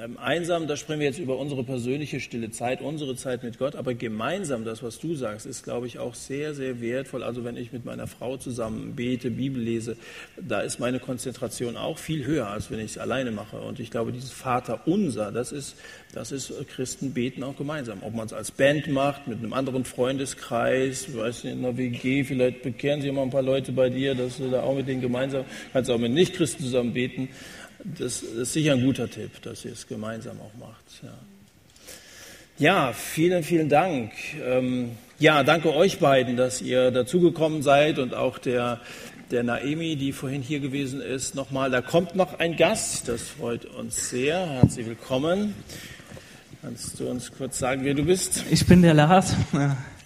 Ähm, 0.00 0.16
Einsam, 0.16 0.68
da 0.68 0.76
sprechen 0.76 1.00
wir 1.00 1.06
jetzt 1.08 1.18
über 1.18 1.38
unsere 1.38 1.64
persönliche 1.64 2.20
stille 2.20 2.50
Zeit, 2.50 2.82
unsere 2.82 3.16
Zeit 3.16 3.42
mit 3.42 3.58
Gott, 3.58 3.74
aber 3.74 3.94
gemeinsam, 3.94 4.64
das, 4.64 4.82
was 4.82 5.00
du 5.00 5.16
sagst, 5.16 5.44
ist, 5.44 5.64
glaube 5.64 5.88
ich, 5.88 5.98
auch 5.98 6.14
sehr, 6.14 6.54
sehr 6.54 6.80
wertvoll. 6.80 7.24
Also 7.24 7.42
wenn 7.42 7.56
ich 7.56 7.72
mit 7.72 7.84
meiner 7.84 8.06
Frau 8.06 8.36
zusammen 8.36 8.94
bete, 8.94 9.30
Bibel 9.30 9.60
lese, 9.60 9.96
da 10.40 10.60
ist 10.60 10.78
meine 10.78 11.00
Konzentration 11.00 11.76
auch 11.76 11.98
viel 11.98 12.24
höher, 12.24 12.46
als 12.46 12.70
wenn 12.70 12.78
ich 12.78 12.92
es 12.92 12.98
alleine 12.98 13.32
mache. 13.32 13.56
Und 13.60 13.80
ich 13.80 13.90
glaube, 13.90 14.12
dieses 14.12 14.30
Vater 14.30 14.82
unser, 14.86 15.32
das 15.32 15.50
ist, 15.50 15.76
das 16.14 16.30
ist 16.30 16.50
äh, 16.50 16.64
Christen 16.64 17.12
beten 17.12 17.42
auch 17.42 17.56
gemeinsam. 17.56 17.98
Ob 18.02 18.14
man 18.14 18.26
es 18.26 18.32
als 18.32 18.52
Band 18.52 18.86
macht, 18.86 19.26
mit 19.26 19.38
einem 19.38 19.52
anderen 19.52 19.84
Freundeskreis, 19.84 21.16
weiß 21.16 21.44
nicht, 21.44 21.54
in 21.54 21.64
einer 21.64 21.76
WG, 21.76 22.22
vielleicht 22.22 22.62
bekehren 22.62 23.00
sich 23.00 23.10
immer 23.10 23.22
ein 23.22 23.30
paar 23.30 23.42
Leute 23.42 23.72
bei 23.72 23.90
dir, 23.90 24.14
dass 24.14 24.38
du 24.38 24.48
da 24.48 24.62
auch 24.62 24.76
mit 24.76 24.86
denen 24.86 25.00
gemeinsam, 25.00 25.44
kannst 25.72 25.90
auch 25.90 25.98
mit 25.98 26.12
Nichtchristen 26.12 26.64
zusammen 26.64 26.92
beten. 26.92 27.28
Das 27.84 28.22
ist 28.22 28.52
sicher 28.52 28.72
ein 28.72 28.82
guter 28.82 29.08
Tipp, 29.08 29.40
dass 29.42 29.64
ihr 29.64 29.72
es 29.72 29.86
gemeinsam 29.86 30.38
auch 30.40 30.58
macht. 30.58 30.84
Ja, 31.02 31.14
ja 32.58 32.92
vielen, 32.92 33.42
vielen 33.44 33.68
Dank. 33.68 34.12
Ähm, 34.44 34.92
ja, 35.18 35.44
danke 35.44 35.74
euch 35.74 35.98
beiden, 35.98 36.36
dass 36.36 36.60
ihr 36.60 36.90
dazugekommen 36.90 37.62
seid 37.62 37.98
und 37.98 38.14
auch 38.14 38.38
der, 38.38 38.80
der 39.30 39.44
Naemi, 39.44 39.96
die 39.96 40.12
vorhin 40.12 40.42
hier 40.42 40.60
gewesen 40.60 41.00
ist, 41.00 41.34
nochmal. 41.34 41.70
Da 41.70 41.80
kommt 41.80 42.16
noch 42.16 42.38
ein 42.40 42.56
Gast, 42.56 43.08
das 43.08 43.22
freut 43.22 43.64
uns 43.64 44.10
sehr. 44.10 44.44
Herzlich 44.46 44.86
willkommen. 44.86 45.54
Kannst 46.62 46.98
du 46.98 47.08
uns 47.08 47.30
kurz 47.30 47.58
sagen, 47.58 47.84
wer 47.84 47.94
du 47.94 48.04
bist? 48.04 48.44
Ich 48.50 48.66
bin 48.66 48.82
der 48.82 48.94
Lars. 48.94 49.36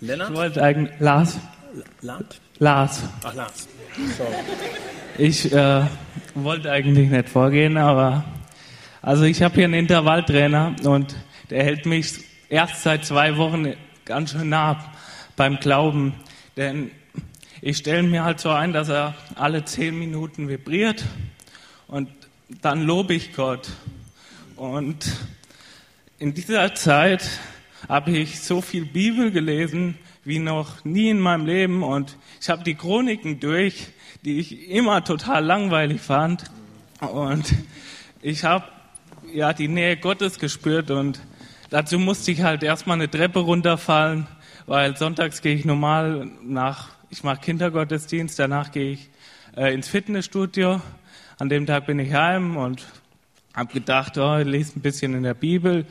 Lennart? 0.01 0.31
Ich 0.31 0.37
wollte 0.37 0.62
eigentlich 0.62 1.01
Lars. 1.01 1.39
Land? 2.03 2.41
Lars. 2.59 3.03
Ach, 3.23 3.35
Lars. 3.35 3.66
Sorry. 3.95 4.32
Ich 5.18 5.53
äh, 5.53 5.84
wollte 6.34 6.70
eigentlich 6.72 7.11
nicht 7.11 7.28
vorgehen, 7.28 7.76
aber 7.76 8.24
also 9.03 9.24
ich 9.24 9.43
habe 9.43 9.57
hier 9.57 9.64
einen 9.64 9.74
Intervalltrainer 9.74 10.76
und 10.84 11.14
der 11.51 11.62
hält 11.62 11.84
mich 11.84 12.14
erst 12.49 12.82
seit 12.82 13.05
zwei 13.05 13.36
Wochen 13.36 13.74
ganz 14.07 14.32
schön 14.32 14.49
nah 14.49 14.93
beim 15.36 15.59
Glauben, 15.59 16.14
denn 16.57 16.90
ich 17.61 17.76
stelle 17.76 18.03
mir 18.03 18.24
halt 18.24 18.40
so 18.40 18.49
ein, 18.49 18.72
dass 18.72 18.88
er 18.88 19.14
alle 19.34 19.66
zehn 19.66 19.99
Minuten 19.99 20.49
vibriert 20.49 21.05
und 21.86 22.09
dann 22.62 22.82
lobe 22.82 23.12
ich 23.12 23.34
Gott 23.34 23.68
und 24.57 25.05
in 26.18 26.32
dieser 26.32 26.74
Zeit 26.74 27.28
habe 27.90 28.12
ich 28.12 28.40
so 28.40 28.62
viel 28.62 28.86
Bibel 28.86 29.30
gelesen 29.30 29.99
wie 30.25 30.39
noch 30.39 30.85
nie 30.85 31.11
in 31.11 31.18
meinem 31.18 31.47
Leben. 31.47 31.83
Und 31.83 32.16
ich 32.41 32.49
habe 32.49 32.62
die 32.64 32.75
Chroniken 32.75 33.41
durch, 33.41 33.89
die 34.25 34.39
ich 34.39 34.68
immer 34.68 35.05
total 35.05 35.45
langweilig 35.45 36.01
fand. 36.01 36.45
Und 37.01 37.53
ich 38.20 38.45
habe 38.45 38.64
ja 39.33 39.53
die 39.53 39.68
Nähe 39.68 39.97
Gottes 39.97 40.39
gespürt. 40.39 40.91
Und 40.91 41.20
dazu 41.70 41.99
musste 41.99 42.31
ich 42.31 42.43
halt 42.43 42.62
erstmal 42.62 42.97
eine 42.97 43.11
Treppe 43.11 43.41
runterfallen, 43.41 44.27
weil 44.66 44.97
sonntags 44.97 45.43
gehe 45.43 45.55
ich 45.55 45.64
normal 45.64 46.31
nach, 46.43 46.91
ich 47.11 47.25
mache 47.25 47.41
Kindergottesdienst, 47.41 48.39
danach 48.39 48.70
gehe 48.70 48.93
ich 48.93 49.11
äh, 49.57 49.75
ins 49.75 49.89
Fitnessstudio. 49.89 50.81
An 51.39 51.49
dem 51.49 51.66
Tag 51.66 51.87
bin 51.87 51.99
ich 51.99 52.12
heim 52.12 52.57
und 52.57 52.87
habe 53.55 53.73
gedacht, 53.73 54.16
oh, 54.16 54.39
ich 54.39 54.47
lese 54.47 54.79
ein 54.79 54.83
bisschen 54.83 55.14
in 55.14 55.25
der 55.25 55.35
Bibel, 55.35 55.85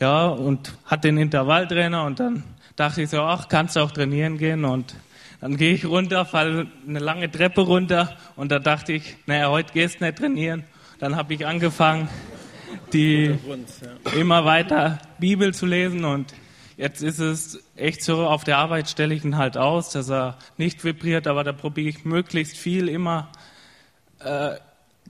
ja, 0.00 0.26
und 0.26 0.76
hatte 0.84 1.08
den 1.08 1.18
Intervalltrainer 1.18 2.04
und 2.04 2.20
dann 2.20 2.42
dachte 2.76 3.02
ich 3.02 3.10
so, 3.10 3.22
ach, 3.22 3.48
kannst 3.48 3.76
du 3.76 3.80
auch 3.80 3.90
trainieren 3.90 4.38
gehen 4.38 4.64
und 4.64 4.94
dann 5.40 5.56
gehe 5.56 5.74
ich 5.74 5.84
runter, 5.84 6.24
falle 6.24 6.68
eine 6.86 6.98
lange 6.98 7.30
Treppe 7.30 7.62
runter 7.62 8.16
und 8.36 8.50
da 8.52 8.58
dachte 8.58 8.92
ich, 8.92 9.16
naja, 9.26 9.50
heute 9.50 9.72
gehst 9.72 10.00
du 10.00 10.04
nicht 10.04 10.18
trainieren. 10.18 10.64
Dann 10.98 11.16
habe 11.16 11.34
ich 11.34 11.46
angefangen, 11.46 12.08
die 12.92 13.38
Grund, 13.44 13.68
ja. 13.82 14.12
immer 14.12 14.44
weiter 14.44 14.98
Bibel 15.18 15.52
zu 15.52 15.66
lesen 15.66 16.04
und 16.04 16.34
jetzt 16.76 17.02
ist 17.02 17.18
es 17.18 17.62
echt 17.76 18.02
so, 18.02 18.26
auf 18.26 18.44
der 18.44 18.58
Arbeit 18.58 18.88
stelle 18.88 19.14
ich 19.14 19.24
ihn 19.24 19.36
halt 19.36 19.56
aus, 19.56 19.90
dass 19.90 20.10
er 20.10 20.38
nicht 20.56 20.84
vibriert, 20.84 21.26
aber 21.26 21.44
da 21.44 21.52
probiere 21.52 21.88
ich 21.88 22.04
möglichst 22.04 22.56
viel 22.56 22.88
immer 22.88 23.30
äh, 24.20 24.52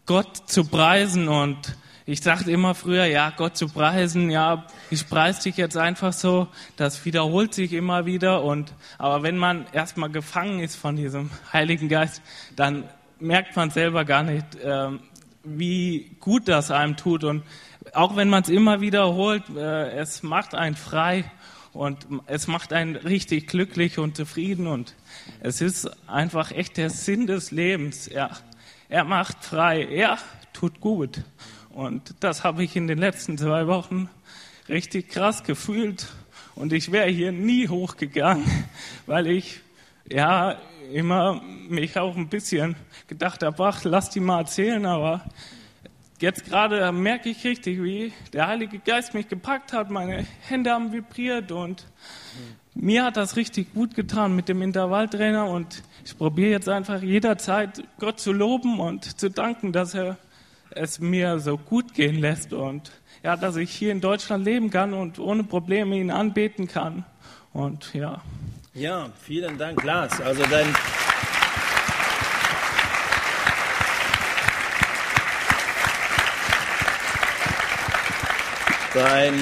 Gott 0.07 0.49
zu 0.49 0.65
preisen 0.65 1.29
und 1.29 1.77
ich 2.09 2.21
sagte 2.23 2.53
immer 2.53 2.77
früher, 2.77 3.05
ja, 3.07 3.31
Gott 3.37 3.57
zu 3.57 3.69
preisen, 3.69 4.31
ja, 4.31 4.67
ich 4.91 5.09
preise 5.09 5.43
dich 5.43 5.57
jetzt 5.57 5.77
einfach 5.77 6.13
so, 6.13 6.47
das 6.77 7.05
wiederholt 7.05 7.53
sich 7.53 7.73
immer 7.73 8.07
wieder 8.07 8.45
und, 8.45 8.73
aber 8.97 9.25
wenn 9.25 9.37
man 9.37 9.67
erstmal 9.73 10.09
gefangen 10.09 10.61
ist 10.61 10.77
von 10.77 10.95
diesem 10.95 11.31
Heiligen 11.53 11.89
Geist, 11.89 12.23
dann 12.55 12.85
merkt 13.19 13.57
man 13.57 13.71
selber 13.71 14.05
gar 14.05 14.23
nicht, 14.23 14.47
ähm, 14.63 15.01
wie 15.43 16.17
gut 16.21 16.47
das 16.47 16.71
einem 16.71 16.97
tut 16.97 17.25
und 17.25 17.43
auch 17.93 18.15
wenn 18.15 18.29
man 18.29 18.43
es 18.43 18.49
immer 18.49 18.81
wiederholt, 18.81 19.43
äh, 19.57 19.91
es 19.99 20.23
macht 20.23 20.55
einen 20.55 20.77
frei 20.77 21.25
und 21.73 22.07
es 22.27 22.47
macht 22.47 22.73
einen 22.73 22.95
richtig 22.95 23.49
glücklich 23.49 23.99
und 23.99 24.17
zufrieden 24.17 24.69
und 24.69 24.95
es 25.41 25.61
ist 25.61 25.91
einfach 26.09 26.53
echt 26.53 26.77
der 26.77 26.91
Sinn 26.91 27.27
des 27.27 27.51
Lebens. 27.51 28.07
Er, 28.07 28.31
er 28.89 29.05
macht 29.05 29.45
frei, 29.45 29.85
er 29.85 30.19
tut 30.53 30.81
gut. 30.81 31.23
Und 31.77 32.15
das 32.21 32.43
habe 32.43 32.65
ich 32.65 32.75
in 32.75 32.87
den 32.87 32.97
letzten 32.97 33.37
zwei 33.37 33.67
Wochen 33.67 34.09
richtig 34.67 35.11
krass 35.11 35.45
gefühlt. 35.45 36.07
Und 36.55 36.73
ich 36.73 36.91
wäre 36.91 37.11
hier 37.11 37.33
nie 37.33 37.69
hochgegangen, 37.69 38.47
weil 39.07 39.27
ich 39.27 39.61
ja 40.11 40.57
immer 40.95 41.43
mich 41.69 41.99
auch 41.99 42.17
ein 42.17 42.31
bisschen 42.31 42.77
gedacht 43.09 43.43
habe, 43.43 43.63
ach, 43.63 43.85
lass 43.85 44.09
die 44.09 44.21
mal 44.21 44.39
erzählen, 44.39 44.87
aber 44.87 45.27
jetzt 46.19 46.47
gerade 46.47 46.91
merke 46.93 47.29
ich 47.29 47.45
richtig, 47.45 47.83
wie 47.83 48.11
der 48.33 48.47
Heilige 48.47 48.79
Geist 48.79 49.13
mich 49.13 49.29
gepackt 49.29 49.75
hat, 49.75 49.91
meine 49.91 50.27
Hände 50.49 50.71
haben 50.71 50.95
vibriert 50.95 51.53
und 51.53 51.85
mir 52.75 53.05
hat 53.05 53.19
das 53.19 53.37
richtig 53.37 53.75
gut 53.75 53.95
getan 53.95 54.35
mit 54.35 54.49
dem 54.49 54.63
Intervalltrainer. 54.63 55.47
Und 55.47 55.83
ich 56.07 56.17
probiere 56.17 56.53
jetzt 56.53 56.71
einfach 56.71 57.03
jederzeit 57.03 57.85
Gott 57.99 58.19
zu 58.19 58.33
loben 58.33 58.81
und 58.81 59.21
zu 59.21 59.29
danken, 59.29 59.73
dass 59.73 59.93
er 59.93 60.17
es 60.71 60.99
mir 60.99 61.39
so 61.39 61.57
gut 61.57 61.95
gehen 61.95 62.17
lässt 62.17 62.53
und 62.53 62.93
ja, 63.23 63.37
dass 63.37 63.57
ich 63.57 63.71
hier 63.71 63.93
in 63.93 64.01
Deutschland 64.01 64.45
leben 64.45 64.71
kann 64.71 64.95
und 64.95 65.19
ohne 65.19 65.45
Probleme 65.45 65.97
ihn 65.97 66.11
anbeten 66.11 66.69
kann. 66.69 67.05
Und 67.53 67.95
ja. 67.95 68.23
Ja, 68.75 69.09
vielen 69.23 69.57
Dank, 69.59 69.83
Lars. 69.83 70.21
Also 70.21 70.43
dein 70.51 70.67
Dein 78.97 79.35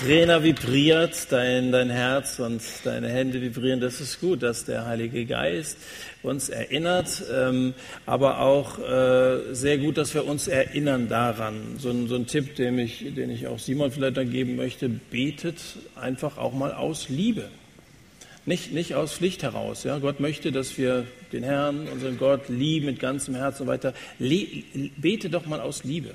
Intervalltrainer 0.00 0.42
vibriert, 0.42 1.30
dein, 1.30 1.72
dein 1.72 1.90
Herz 1.90 2.38
und 2.38 2.62
deine 2.84 3.10
Hände 3.10 3.42
vibrieren. 3.42 3.80
Das 3.80 4.00
ist 4.00 4.18
gut, 4.18 4.42
dass 4.42 4.64
der 4.64 4.86
Heilige 4.86 5.26
Geist 5.26 5.76
uns 6.22 6.48
erinnert, 6.48 7.22
ähm, 7.30 7.74
aber 8.06 8.40
auch 8.40 8.78
äh, 8.78 9.52
sehr 9.52 9.76
gut, 9.76 9.98
dass 9.98 10.14
wir 10.14 10.26
uns 10.26 10.48
erinnern 10.48 11.08
daran. 11.08 11.76
So 11.78 11.90
ein, 11.90 12.08
so 12.08 12.14
ein 12.14 12.26
Tipp, 12.26 12.54
den 12.56 12.78
ich, 12.78 13.14
den 13.14 13.30
ich 13.30 13.46
auch 13.46 13.58
Simon 13.58 13.90
vielleicht 13.90 14.16
dann 14.16 14.30
geben 14.30 14.56
möchte, 14.56 14.88
betet 14.88 15.60
einfach 15.96 16.38
auch 16.38 16.54
mal 16.54 16.72
aus 16.72 17.10
Liebe. 17.10 17.48
Nicht, 18.46 18.72
nicht 18.72 18.94
aus 18.94 19.12
Pflicht 19.12 19.42
heraus. 19.42 19.84
Ja? 19.84 19.98
Gott 19.98 20.18
möchte, 20.18 20.50
dass 20.50 20.78
wir 20.78 21.04
den 21.30 21.42
Herrn, 21.42 21.88
unseren 21.88 22.16
Gott, 22.16 22.48
lieben 22.48 22.86
mit 22.86 23.00
ganzem 23.00 23.34
Herzen 23.34 23.62
und 23.62 23.68
weiter. 23.68 23.92
Le 24.18 24.46
bete 24.96 25.28
doch 25.28 25.44
mal 25.44 25.60
aus 25.60 25.84
Liebe. 25.84 26.14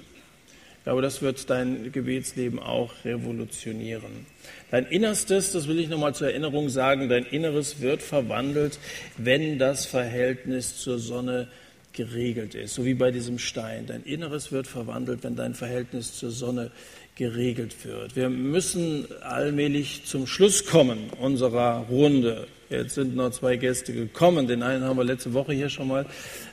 Glaube, 0.85 1.01
das 1.01 1.23
wird 1.23 1.49
dein 1.49 1.91
Gebetsleben 1.91 2.59
auch 2.59 2.93
revolutionieren. 3.03 4.27
Dein 4.69 4.85
Innerstes, 4.85 5.51
das 5.51 5.67
will 5.67 5.79
ich 5.79 5.89
nochmal 5.89 6.13
zur 6.13 6.29
Erinnerung 6.29 6.69
sagen, 6.69 7.09
dein 7.09 7.25
Inneres 7.25 7.81
wird 7.81 8.03
verwandelt, 8.03 8.77
wenn 9.17 9.57
das 9.57 9.87
Verhältnis 9.87 10.77
zur 10.77 10.99
Sonne 10.99 11.47
geregelt 11.91 12.53
ist, 12.53 12.75
so 12.75 12.85
wie 12.85 12.93
bei 12.93 13.09
diesem 13.09 13.39
Stein. 13.39 13.87
Dein 13.87 14.03
Inneres 14.03 14.51
wird 14.51 14.67
verwandelt, 14.67 15.23
wenn 15.23 15.35
dein 15.35 15.55
Verhältnis 15.55 16.13
zur 16.13 16.29
Sonne 16.29 16.69
geregelt 17.15 17.85
wird. 17.85 18.15
Wir 18.15 18.29
müssen 18.29 19.07
allmählich 19.21 20.03
zum 20.05 20.27
Schluss 20.27 20.65
kommen 20.65 21.09
unserer 21.19 21.85
Runde. 21.89 22.47
Jetzt 22.69 22.95
sind 22.95 23.15
noch 23.15 23.29
zwei 23.31 23.55
Gäste 23.57 23.93
gekommen. 23.93 24.47
Den 24.47 24.63
einen 24.63 24.83
haben 24.83 24.97
wir 24.97 25.03
letzte 25.03 25.33
Woche 25.33 25.53
hier 25.53 25.69
schon 25.69 25.87
mal 25.87 26.05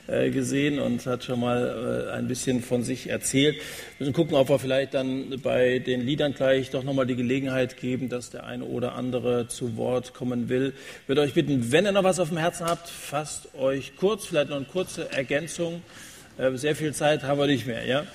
äh, 0.07 0.29
gesehen 0.29 0.79
und 0.79 1.05
hat 1.05 1.23
schon 1.23 1.39
mal 1.39 2.07
äh, 2.07 2.11
ein 2.13 2.27
bisschen 2.27 2.61
von 2.61 2.83
sich 2.83 3.09
erzählt. 3.09 3.55
Wir 3.55 4.05
müssen 4.05 4.13
gucken, 4.13 4.35
ob 4.35 4.47
wir 4.49 4.59
vielleicht 4.59 4.93
dann 4.93 5.41
bei 5.41 5.79
den 5.79 6.05
Liedern 6.05 6.33
gleich 6.33 6.69
doch 6.69 6.83
nochmal 6.83 7.07
die 7.07 7.15
Gelegenheit 7.15 7.77
geben, 7.77 8.09
dass 8.09 8.29
der 8.29 8.45
eine 8.45 8.63
oder 8.63 8.93
andere 8.93 9.47
zu 9.47 9.75
Wort 9.75 10.13
kommen 10.13 10.49
will. 10.49 10.73
Ich 11.01 11.09
würde 11.09 11.21
euch 11.21 11.33
bitten, 11.33 11.71
wenn 11.71 11.85
ihr 11.85 11.91
noch 11.91 12.03
was 12.03 12.19
auf 12.19 12.29
dem 12.29 12.37
Herzen 12.37 12.67
habt, 12.67 12.87
fasst 12.87 13.53
euch 13.55 13.97
kurz, 13.97 14.27
vielleicht 14.27 14.49
noch 14.49 14.57
eine 14.57 14.65
kurze 14.65 15.11
Ergänzung. 15.11 15.81
Äh, 16.37 16.55
sehr 16.57 16.75
viel 16.75 16.93
Zeit 16.93 17.23
haben 17.23 17.39
wir 17.39 17.47
nicht 17.47 17.65
mehr, 17.65 17.85
ja? 17.85 18.05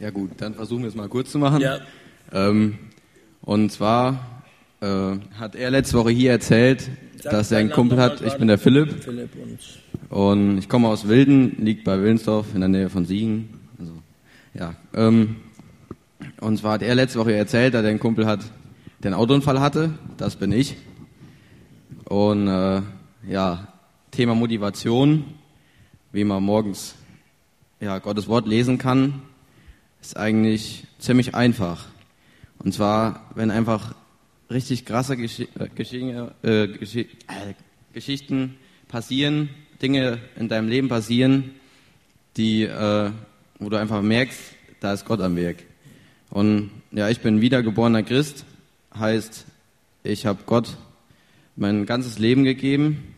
Ja 0.00 0.10
gut, 0.10 0.30
dann 0.38 0.54
versuchen 0.54 0.82
wir 0.82 0.88
es 0.88 0.94
mal 0.94 1.08
kurz 1.08 1.32
zu 1.32 1.38
machen. 1.38 1.60
Ja. 1.60 1.78
Ähm, 2.32 2.78
und 3.42 3.72
zwar 3.72 4.42
äh, 4.80 5.16
hat 5.38 5.56
er 5.56 5.70
letzte 5.70 5.98
Woche 5.98 6.10
hier 6.10 6.30
erzählt, 6.30 6.88
Sag 7.20 7.32
dass 7.32 7.50
er 7.50 7.58
einen 7.58 7.70
Kumpel 7.70 8.00
hat. 8.00 8.20
Ich 8.20 8.34
bin 8.34 8.46
der 8.46 8.58
Philipp 8.58 9.02
Philipp 9.02 9.30
und 9.42 9.58
und 10.10 10.58
ich 10.58 10.68
komme 10.68 10.88
aus 10.88 11.08
Wilden, 11.08 11.56
liegt 11.58 11.84
bei 11.84 12.00
Willensdorf 12.00 12.54
in 12.54 12.60
der 12.60 12.68
Nähe 12.68 12.88
von 12.88 13.04
Siegen. 13.04 13.60
Also, 13.78 13.92
ja. 14.54 14.74
Ähm, 14.94 15.36
und 16.40 16.56
zwar 16.58 16.74
hat 16.74 16.82
er 16.82 16.94
letzte 16.94 17.18
Woche 17.18 17.34
erzählt, 17.34 17.74
dass 17.74 17.82
er 17.82 17.90
einen 17.90 17.98
Kumpel 17.98 18.26
hat, 18.26 18.40
der 19.02 19.12
einen 19.12 19.20
Autounfall 19.20 19.60
hatte. 19.60 19.90
Das 20.16 20.36
bin 20.36 20.52
ich. 20.52 20.76
Und 22.04 22.48
äh, 22.48 22.82
ja, 23.28 23.68
Thema 24.10 24.34
Motivation, 24.34 25.24
wie 26.12 26.24
man 26.24 26.42
morgens 26.42 26.94
ja, 27.80 27.98
Gottes 27.98 28.28
Wort 28.28 28.46
lesen 28.46 28.78
kann, 28.78 29.22
ist 30.00 30.16
eigentlich 30.16 30.84
ziemlich 30.98 31.34
einfach. 31.34 31.86
Und 32.58 32.72
zwar, 32.72 33.30
wenn 33.34 33.50
einfach 33.50 33.94
richtig 34.50 34.84
krasse 34.84 35.16
Gesch 35.16 35.40
äh, 35.40 35.68
Geschichte, 35.74 36.32
äh, 36.42 36.64
äh, 36.64 37.54
Geschichten 37.92 38.56
passieren, 38.88 39.50
Dinge 39.82 40.18
in 40.36 40.48
deinem 40.48 40.68
Leben 40.68 40.88
passieren, 40.88 41.52
die, 42.36 42.62
äh, 42.62 43.10
wo 43.58 43.68
du 43.68 43.76
einfach 43.76 44.02
merkst, 44.02 44.38
da 44.80 44.92
ist 44.92 45.04
Gott 45.04 45.20
am 45.20 45.36
Werk. 45.36 45.56
Und 46.30 46.70
ja, 46.92 47.08
ich 47.08 47.20
bin 47.20 47.40
wiedergeborener 47.40 48.02
Christ, 48.02 48.44
heißt, 48.94 49.44
ich 50.04 50.26
habe 50.26 50.40
Gott 50.46 50.76
mein 51.56 51.86
ganzes 51.86 52.18
Leben 52.18 52.44
gegeben 52.44 53.14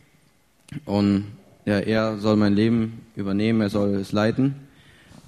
und 0.85 1.25
ja, 1.65 1.79
er 1.79 2.17
soll 2.17 2.37
mein 2.37 2.55
Leben 2.55 3.05
übernehmen, 3.15 3.61
er 3.61 3.69
soll 3.69 3.95
es 3.95 4.11
leiten. 4.11 4.55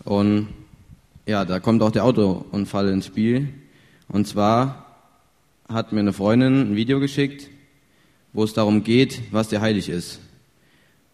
Und 0.04 0.48
ja, 1.26 1.46
da 1.46 1.60
kommt 1.60 1.82
auch 1.82 1.92
der 1.92 2.04
Autounfall 2.04 2.90
ins 2.90 3.06
Spiel. 3.06 3.50
Und 4.08 4.28
zwar 4.28 4.86
hat 5.70 5.92
mir 5.92 6.02
eine 6.02 6.14
Freundin 6.14 6.72
ein 6.72 6.76
Video 6.76 7.00
geschickt, 7.00 7.50
wo 8.34 8.44
es 8.44 8.54
darum 8.54 8.84
geht, 8.84 9.22
was 9.32 9.48
dir 9.48 9.62
heilig 9.62 9.90
ist. 9.90 10.20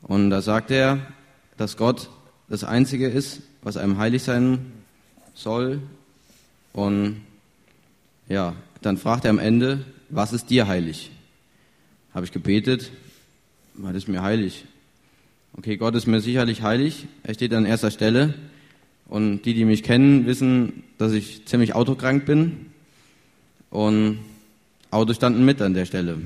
Und 0.02 0.30
da 0.30 0.42
sagt 0.42 0.72
er, 0.72 1.00
dass 1.58 1.78
Gott 1.78 2.10
das 2.48 2.64
Einzige 2.64 3.08
ist, 3.08 3.42
was 3.62 3.78
einem 3.78 3.98
heilig 3.98 4.24
sein 4.24 4.72
soll. 5.34 5.82
Und 6.74 7.22
ja, 8.28 8.56
dann 8.82 8.98
fragt 8.98 9.26
er 9.26 9.32
am 9.32 9.40
Ende, 9.40 9.86
was 10.10 10.34
ist 10.34 10.50
dir 10.50 10.68
heilig? 10.68 11.12
Habe 12.14 12.26
ich 12.26 12.32
gebetet, 12.32 12.92
was 13.76 13.96
ist 13.96 14.08
mir 14.08 14.22
heilig? 14.22 14.66
Okay, 15.54 15.78
Gott 15.78 15.96
ist 15.96 16.08
mir 16.08 16.22
sicherlich 16.22 16.62
heilig. 16.62 17.08
Er 17.24 17.34
steht 17.34 17.54
an 17.54 17.66
erster 17.66 17.92
Stelle. 17.92 18.34
Und 19.10 19.42
die, 19.42 19.54
die 19.54 19.66
mich 19.66 19.84
kennen, 19.84 20.26
wissen, 20.26 20.84
dass 20.98 21.14
ich 21.14 21.46
ziemlich 21.46 21.74
autokrank 21.74 22.26
bin. 22.26 22.68
Und 23.72 24.20
Autos 24.92 25.16
standen 25.16 25.46
mit 25.46 25.62
an 25.62 25.74
der 25.74 25.86
Stelle. 25.86 26.18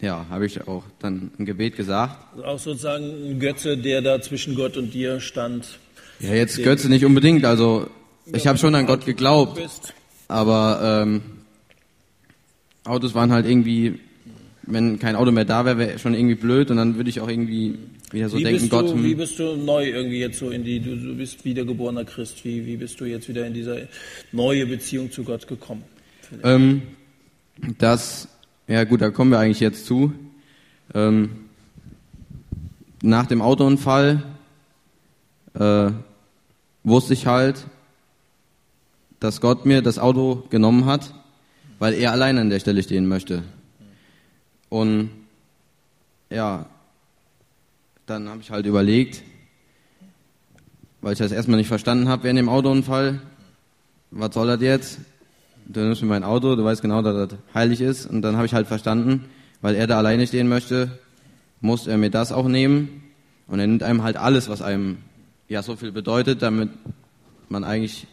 Ja, 0.00 0.26
habe 0.28 0.46
ich 0.46 0.66
auch 0.68 0.84
dann 0.98 1.30
im 1.38 1.46
Gebet 1.46 1.76
gesagt. 1.76 2.16
Also 2.32 2.44
auch 2.44 2.58
sozusagen 2.58 3.04
ein 3.04 3.40
Götze, 3.40 3.78
der 3.78 4.02
da 4.02 4.20
zwischen 4.20 4.54
Gott 4.54 4.76
und 4.76 4.92
dir 4.92 5.20
stand. 5.20 5.78
Ja, 6.20 6.34
jetzt 6.34 6.62
Götze 6.62 6.88
nicht 6.88 7.04
unbedingt. 7.04 7.44
Also 7.44 7.88
ich 8.32 8.46
habe 8.46 8.58
schon 8.58 8.74
an 8.74 8.86
Gott 8.86 9.06
geglaubt, 9.06 9.60
aber 10.28 11.02
ähm, 11.02 11.22
Autos 12.84 13.14
waren 13.14 13.32
halt 13.32 13.46
irgendwie, 13.46 14.00
wenn 14.66 14.98
kein 14.98 15.16
Auto 15.16 15.30
mehr 15.30 15.44
da 15.44 15.64
wäre, 15.64 15.78
wäre 15.78 15.98
schon 15.98 16.14
irgendwie 16.14 16.34
blöd 16.34 16.70
und 16.70 16.76
dann 16.76 16.96
würde 16.96 17.08
ich 17.08 17.20
auch 17.20 17.28
irgendwie 17.28 17.78
wieder 18.10 18.28
so 18.28 18.38
wie, 18.38 18.44
denken, 18.44 18.68
Gott. 18.68 18.86
du, 18.86 18.94
hm, 18.94 19.04
wie 19.04 19.14
bist 19.14 19.38
du 19.38 19.56
neu 19.56 19.88
irgendwie 19.88 20.18
jetzt 20.18 20.38
so 20.38 20.50
in 20.50 20.64
die, 20.64 20.80
du, 20.80 20.96
du 20.96 21.14
bist 21.14 21.44
wiedergeborener 21.44 22.04
Christ, 22.04 22.44
wie, 22.44 22.66
wie 22.66 22.76
bist 22.76 23.00
du 23.00 23.04
jetzt 23.04 23.28
wieder 23.28 23.46
in 23.46 23.54
diese 23.54 23.88
neue 24.32 24.66
Beziehung 24.66 25.10
zu 25.10 25.24
Gott 25.24 25.46
gekommen? 25.46 25.84
Ähm, 26.42 26.82
das, 27.78 28.28
ja 28.66 28.84
gut, 28.84 29.00
da 29.00 29.10
kommen 29.10 29.30
wir 29.30 29.38
eigentlich 29.38 29.60
jetzt 29.60 29.86
zu. 29.86 30.12
Ähm, 30.94 31.30
nach 33.02 33.26
dem 33.26 33.42
Autounfall 33.42 34.22
äh, 35.54 35.90
wusste 36.82 37.14
ich 37.14 37.26
halt, 37.26 37.66
dass 39.20 39.40
Gott 39.40 39.64
mir 39.64 39.82
das 39.82 39.98
Auto 39.98 40.44
genommen 40.50 40.86
hat, 40.86 41.14
weil 41.78 41.94
er 41.94 42.12
allein 42.12 42.38
an 42.38 42.50
der 42.50 42.60
Stelle 42.60 42.82
stehen 42.82 43.06
möchte. 43.06 43.42
Und 44.68 45.10
ja, 46.30 46.66
dann 48.06 48.28
habe 48.28 48.40
ich 48.40 48.50
halt 48.50 48.66
überlegt, 48.66 49.22
weil 51.00 51.12
ich 51.12 51.18
das 51.18 51.32
erstmal 51.32 51.58
nicht 51.58 51.68
verstanden 51.68 52.08
habe 52.08 52.24
während 52.24 52.38
dem 52.38 52.48
Autounfall, 52.48 53.20
was 54.10 54.34
soll 54.34 54.46
das 54.46 54.60
jetzt? 54.60 54.98
Du 55.66 55.80
nimmst 55.80 56.02
mir 56.02 56.08
mein 56.08 56.24
Auto, 56.24 56.54
du 56.54 56.64
weißt 56.64 56.82
genau, 56.82 57.02
dass 57.02 57.28
das 57.28 57.38
heilig 57.54 57.80
ist. 57.80 58.06
Und 58.06 58.22
dann 58.22 58.36
habe 58.36 58.46
ich 58.46 58.54
halt 58.54 58.68
verstanden, 58.68 59.24
weil 59.60 59.74
er 59.74 59.86
da 59.86 59.98
alleine 59.98 60.26
stehen 60.26 60.48
möchte, 60.48 60.98
muss 61.60 61.86
er 61.86 61.98
mir 61.98 62.10
das 62.10 62.32
auch 62.32 62.46
nehmen. 62.46 63.02
Und 63.48 63.58
er 63.58 63.66
nimmt 63.66 63.82
einem 63.82 64.02
halt 64.02 64.16
alles, 64.16 64.48
was 64.48 64.62
einem 64.62 64.98
ja 65.48 65.62
so 65.62 65.76
viel 65.76 65.92
bedeutet, 65.92 66.42
damit 66.42 66.70
man 67.48 67.64
eigentlich 67.64 68.06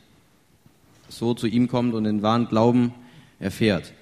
so 1.09 1.33
zu 1.33 1.47
ihm 1.47 1.67
kommt 1.67 1.93
und 1.93 2.05
den 2.05 2.21
wahren 2.21 2.47
Glauben 2.47 2.93
erfährt. 3.39 3.93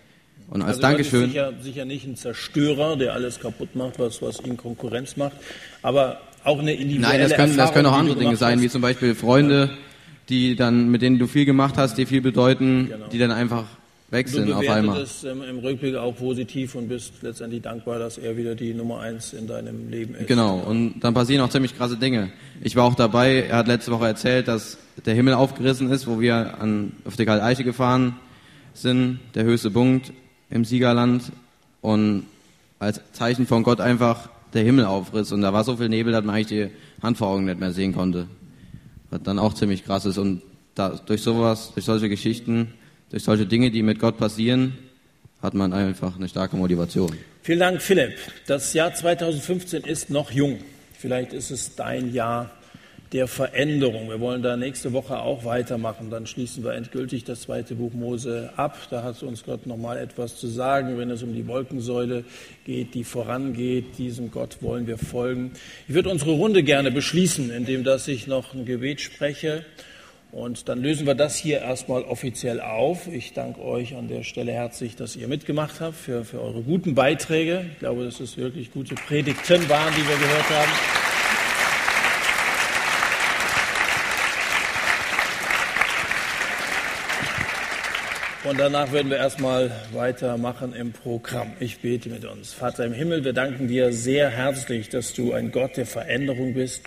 Und 0.52 0.62
als 0.62 0.70
also 0.78 0.82
Dankeschön. 0.82 1.30
Sicher, 1.30 1.54
sicher 1.62 1.86
nicht 1.86 2.06
ein 2.06 2.18
Zerstörer, 2.18 2.98
der 2.98 3.14
alles 3.14 3.40
kaputt 3.40 3.74
macht, 3.76 3.98
was, 4.00 4.22
was 4.22 4.40
ihm 4.42 4.58
Konkurrenz 4.58 5.16
macht, 5.16 5.38
aber 5.82 6.20
auch 6.44 6.60
eine 6.60 6.74
individuelle 6.74 7.20
Nein, 7.20 7.30
das 7.30 7.34
können, 7.38 7.56
das 7.58 7.72
können 7.74 7.86
auch 7.88 7.98
andere 7.98 8.16
du 8.16 8.22
Dinge 8.22 8.36
sein, 8.36 8.58
hast. 8.58 8.64
wie 8.64 8.70
zum 8.70 8.82
Beispiel 8.82 9.16
Freunde, 9.16 9.70
die 10.28 10.56
dann, 10.58 10.90
mit 10.92 11.02
denen 11.02 11.20
du 11.20 11.28
viel 11.28 11.46
gemacht 11.46 11.76
hast, 11.78 11.98
die 11.98 12.06
viel 12.06 12.22
bedeuten, 12.22 12.90
Genau. 12.90 13.08
die 13.08 13.18
dann 13.18 13.32
einfach 13.32 13.64
weg 14.10 14.26
Du 14.26 14.34
sind 14.34 14.52
auf 14.52 14.68
einmal. 14.68 15.00
es 15.00 15.24
ähm, 15.24 15.42
im 15.42 15.60
Rückblick 15.60 15.96
auch 15.96 16.18
positiv 16.18 16.76
und 16.76 16.90
bist 16.90 17.14
letztendlich 17.22 17.62
dankbar, 17.62 17.98
dass 17.98 18.18
er 18.18 18.36
wieder 18.36 18.54
die 18.54 18.74
Nummer 18.74 19.00
eins 19.00 19.32
in 19.32 19.48
deinem 19.48 19.90
Leben 19.90 20.16
ist. 20.16 20.28
Genau, 20.28 20.58
und 20.58 21.00
dann 21.00 21.14
passieren 21.14 21.42
auch 21.46 21.50
ziemlich 21.50 21.78
krasse 21.78 21.96
Dinge. 21.96 22.30
Ich 22.62 22.76
war 22.76 22.84
auch 22.84 22.96
dabei, 22.96 23.46
er 23.50 23.56
hat 23.56 23.68
letzte 23.68 23.92
Woche 23.92 24.08
erzählt, 24.08 24.50
dass 24.50 24.78
der 25.06 25.14
Himmel 25.14 25.34
aufgerissen 25.34 25.90
ist, 25.92 26.08
wo 26.08 26.20
wir 26.20 26.60
an, 26.60 26.92
auf 27.06 27.16
die 27.16 27.24
Kalte 27.24 27.46
Eiche 27.46 27.64
gefahren 27.64 28.18
sind, 28.74 29.20
der 29.34 29.46
höchste 29.46 29.72
Punkt 29.72 30.12
im 30.52 30.66
Siegerland 30.66 31.24
und 31.82 32.28
als 32.78 33.02
Zeichen 33.14 33.48
von 33.48 33.64
Gott 33.64 33.82
einfach 33.82 34.30
der 34.54 34.64
Himmel 34.64 34.86
aufriss 34.86 35.32
und 35.32 35.42
da 35.42 35.54
war 35.54 35.64
so 35.64 35.78
viel 35.78 35.90
Nebel, 35.90 36.12
dass 36.12 36.24
man 36.24 36.36
eigentlich 36.36 36.48
die 36.48 36.70
Hand 37.02 37.18
vor 37.18 37.30
Augen 37.30 37.46
nicht 37.46 37.60
mehr 37.60 37.72
sehen 37.72 37.94
konnte. 37.94 38.28
Was 39.10 39.24
dann 39.24 39.40
auch 39.40 39.54
ziemlich 39.54 39.86
krass 39.86 40.06
ist 40.06 40.18
und 40.18 40.42
da, 40.76 40.90
durch 40.90 41.22
sowas, 41.22 41.72
durch 41.74 41.86
solche 41.86 42.10
Geschichten, 42.10 42.74
durch 43.10 43.24
solche 43.24 43.46
Dinge, 43.46 43.72
die 43.72 43.84
mit 43.84 44.00
Gott 44.00 44.18
passieren, 44.18 44.78
hat 45.42 45.54
man 45.54 45.74
einfach 45.74 46.16
eine 46.16 46.30
starke 46.30 46.56
Motivation. 46.56 47.16
Vielen 47.42 47.60
Dank, 47.60 47.82
Philipp. 47.82 48.14
Das 48.48 48.74
Jahr 48.74 48.94
2015 48.94 49.84
ist 49.84 50.10
noch 50.10 50.32
jung. 50.32 50.60
Vielleicht 50.98 51.34
ist 51.34 51.50
es 51.50 51.76
dein 51.76 52.14
Jahr 52.14 52.52
der 53.14 53.28
Veränderung. 53.28 54.10
Wir 54.10 54.22
wollen 54.22 54.42
da 54.42 54.56
nächste 54.56 54.94
Woche 54.94 55.20
auch 55.20 55.44
weitermachen. 55.44 56.10
Dann 56.10 56.26
schließen 56.26 56.64
wir 56.64 56.74
endgültig 56.74 57.26
das 57.26 57.42
zweite 57.42 57.76
Buch 57.76 57.92
Mose 57.94 58.52
ab. 58.56 58.78
Da 58.90 59.04
hat 59.04 59.22
uns 59.22 59.44
Gott 59.44 59.68
noch 59.68 59.78
mal 59.78 59.98
etwas 59.98 60.38
zu 60.38 60.48
sagen, 60.48 60.98
wenn 60.98 61.10
es 61.10 61.22
um 61.22 61.34
die 61.34 61.46
Wolkensäule 61.46 62.24
geht, 62.66 62.94
die 62.94 63.04
vorangeht. 63.04 63.98
Diesem 63.98 64.32
Gott 64.32 64.58
wollen 64.62 64.88
wir 64.88 64.98
folgen. 64.98 65.52
Ich 65.90 65.94
würde 65.94 66.10
unsere 66.10 66.32
Runde 66.32 66.64
gerne 66.64 66.90
beschließen, 66.90 67.52
indem 67.52 67.84
dass 67.84 68.08
ich 68.08 68.28
noch 68.28 68.54
ein 68.54 68.66
Gebet 68.66 69.02
spreche. 69.02 69.66
Und 70.32 70.70
dann 70.70 70.82
lösen 70.82 71.06
wir 71.06 71.16
das 71.16 71.36
hier 71.36 71.60
erstmal 71.60 72.04
offiziell 72.04 72.62
auf. 72.62 73.08
Ich 73.08 73.34
danke 73.34 73.62
euch 73.62 73.98
an 73.98 74.08
der 74.08 74.24
Stelle 74.24 74.54
herzlich, 74.54 74.96
dass 74.96 75.18
ihr 75.18 75.28
mitgemacht 75.28 75.82
habt, 75.82 75.98
für, 75.98 76.24
für 76.24 76.42
eure 76.42 76.62
guten 76.62 76.96
Beiträge. 76.96 77.66
Ich 77.74 77.80
glaube, 77.80 78.06
dass 78.06 78.22
es 78.22 78.38
wirklich 78.38 78.72
gute 78.72 78.96
Predigten 78.96 79.68
waren, 79.68 79.94
die 79.94 80.08
wir 80.08 80.16
gehört 80.16 80.50
haben. 80.50 81.01
Und 88.44 88.60
danach 88.60 88.92
werden 88.92 89.12
wir 89.12 89.18
erstmal 89.18 89.70
weitermachen 89.94 90.74
im 90.74 90.94
Programm. 90.94 91.54
Ich 91.60 91.80
bete 91.82 92.10
mit 92.10 92.26
uns. 92.26 92.54
Vater 92.54 92.86
im 92.86 92.92
Himmel, 92.92 93.24
wir 93.24 93.34
danken 93.34 93.68
dir 93.68 93.94
sehr 93.94 94.32
herzlich, 94.32 94.90
dass 94.90 95.14
du 95.14 95.34
ein 95.34 95.52
Gott 95.52 95.78
der 95.78 95.86
Veränderung 95.86 96.56
bist, 96.56 96.82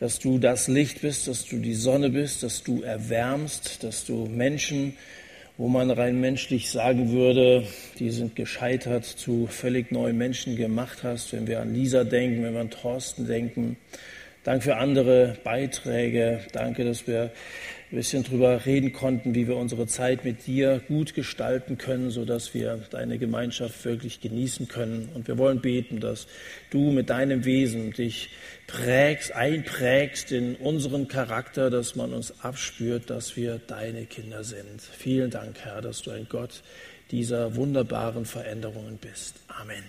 dass 0.00 0.18
du 0.20 0.38
das 0.38 0.66
Licht 0.66 1.02
bist, 1.02 1.28
dass 1.28 1.44
du 1.44 1.58
die 1.58 1.74
Sonne 1.74 2.08
bist, 2.08 2.42
dass 2.42 2.62
du 2.62 2.80
erwärmst, 2.80 3.84
dass 3.84 4.06
du 4.06 4.24
Menschen, 4.24 4.96
wo 5.58 5.68
man 5.68 5.90
rein 5.90 6.18
menschlich 6.18 6.70
sagen 6.70 7.12
würde, 7.12 7.66
die 7.98 8.08
sind 8.08 8.34
gescheitert, 8.34 9.04
zu 9.04 9.46
völlig 9.46 9.92
neuen 9.92 10.16
Menschen 10.16 10.56
gemacht 10.56 11.02
hast, 11.02 11.34
wenn 11.34 11.46
wir 11.46 11.60
an 11.60 11.74
Lisa 11.74 12.04
denken, 12.04 12.42
wenn 12.42 12.54
wir 12.54 12.62
an 12.62 12.70
Thorsten 12.70 13.26
denken. 13.26 13.76
Danke 14.44 14.64
für 14.64 14.76
andere 14.76 15.36
Beiträge. 15.44 16.40
Danke, 16.52 16.84
dass 16.84 17.06
wir 17.06 17.30
ein 17.94 17.98
bisschen 17.98 18.24
drüber 18.24 18.66
reden 18.66 18.92
konnten, 18.92 19.36
wie 19.36 19.46
wir 19.46 19.56
unsere 19.56 19.86
Zeit 19.86 20.24
mit 20.24 20.48
dir 20.48 20.82
gut 20.88 21.14
gestalten 21.14 21.78
können, 21.78 22.10
sodass 22.10 22.52
wir 22.52 22.80
deine 22.90 23.18
Gemeinschaft 23.18 23.84
wirklich 23.84 24.20
genießen 24.20 24.66
können. 24.66 25.10
Und 25.14 25.28
wir 25.28 25.38
wollen 25.38 25.60
beten, 25.60 26.00
dass 26.00 26.26
du 26.70 26.90
mit 26.90 27.08
deinem 27.08 27.44
Wesen 27.44 27.92
dich 27.92 28.30
prägst, 28.66 29.32
einprägst 29.32 30.32
in 30.32 30.56
unseren 30.56 31.06
Charakter, 31.06 31.70
dass 31.70 31.94
man 31.94 32.12
uns 32.12 32.40
abspürt, 32.40 33.10
dass 33.10 33.36
wir 33.36 33.60
deine 33.64 34.06
Kinder 34.06 34.42
sind. 34.42 34.82
Vielen 34.82 35.30
Dank, 35.30 35.60
Herr, 35.60 35.80
dass 35.80 36.02
du 36.02 36.10
ein 36.10 36.26
Gott 36.28 36.64
dieser 37.12 37.54
wunderbaren 37.54 38.24
Veränderungen 38.24 38.98
bist. 39.00 39.36
Amen. 39.46 39.84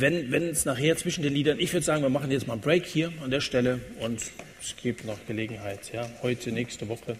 Wenn 0.00 0.48
es 0.48 0.64
nachher 0.64 0.96
zwischen 0.96 1.22
den 1.22 1.32
Liedern, 1.32 1.60
ich 1.60 1.72
würde 1.72 1.86
sagen, 1.86 2.02
wir 2.02 2.08
machen 2.08 2.30
jetzt 2.30 2.48
mal 2.48 2.54
einen 2.54 2.62
Break 2.62 2.84
hier 2.84 3.12
an 3.22 3.30
der 3.30 3.40
Stelle 3.40 3.80
und 4.00 4.20
es 4.60 4.74
gibt 4.82 5.04
noch 5.04 5.18
Gelegenheit, 5.26 5.92
ja, 5.92 6.10
heute, 6.22 6.50
nächste 6.50 6.88
Woche. 6.88 7.16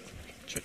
Tschüss. 0.46 0.62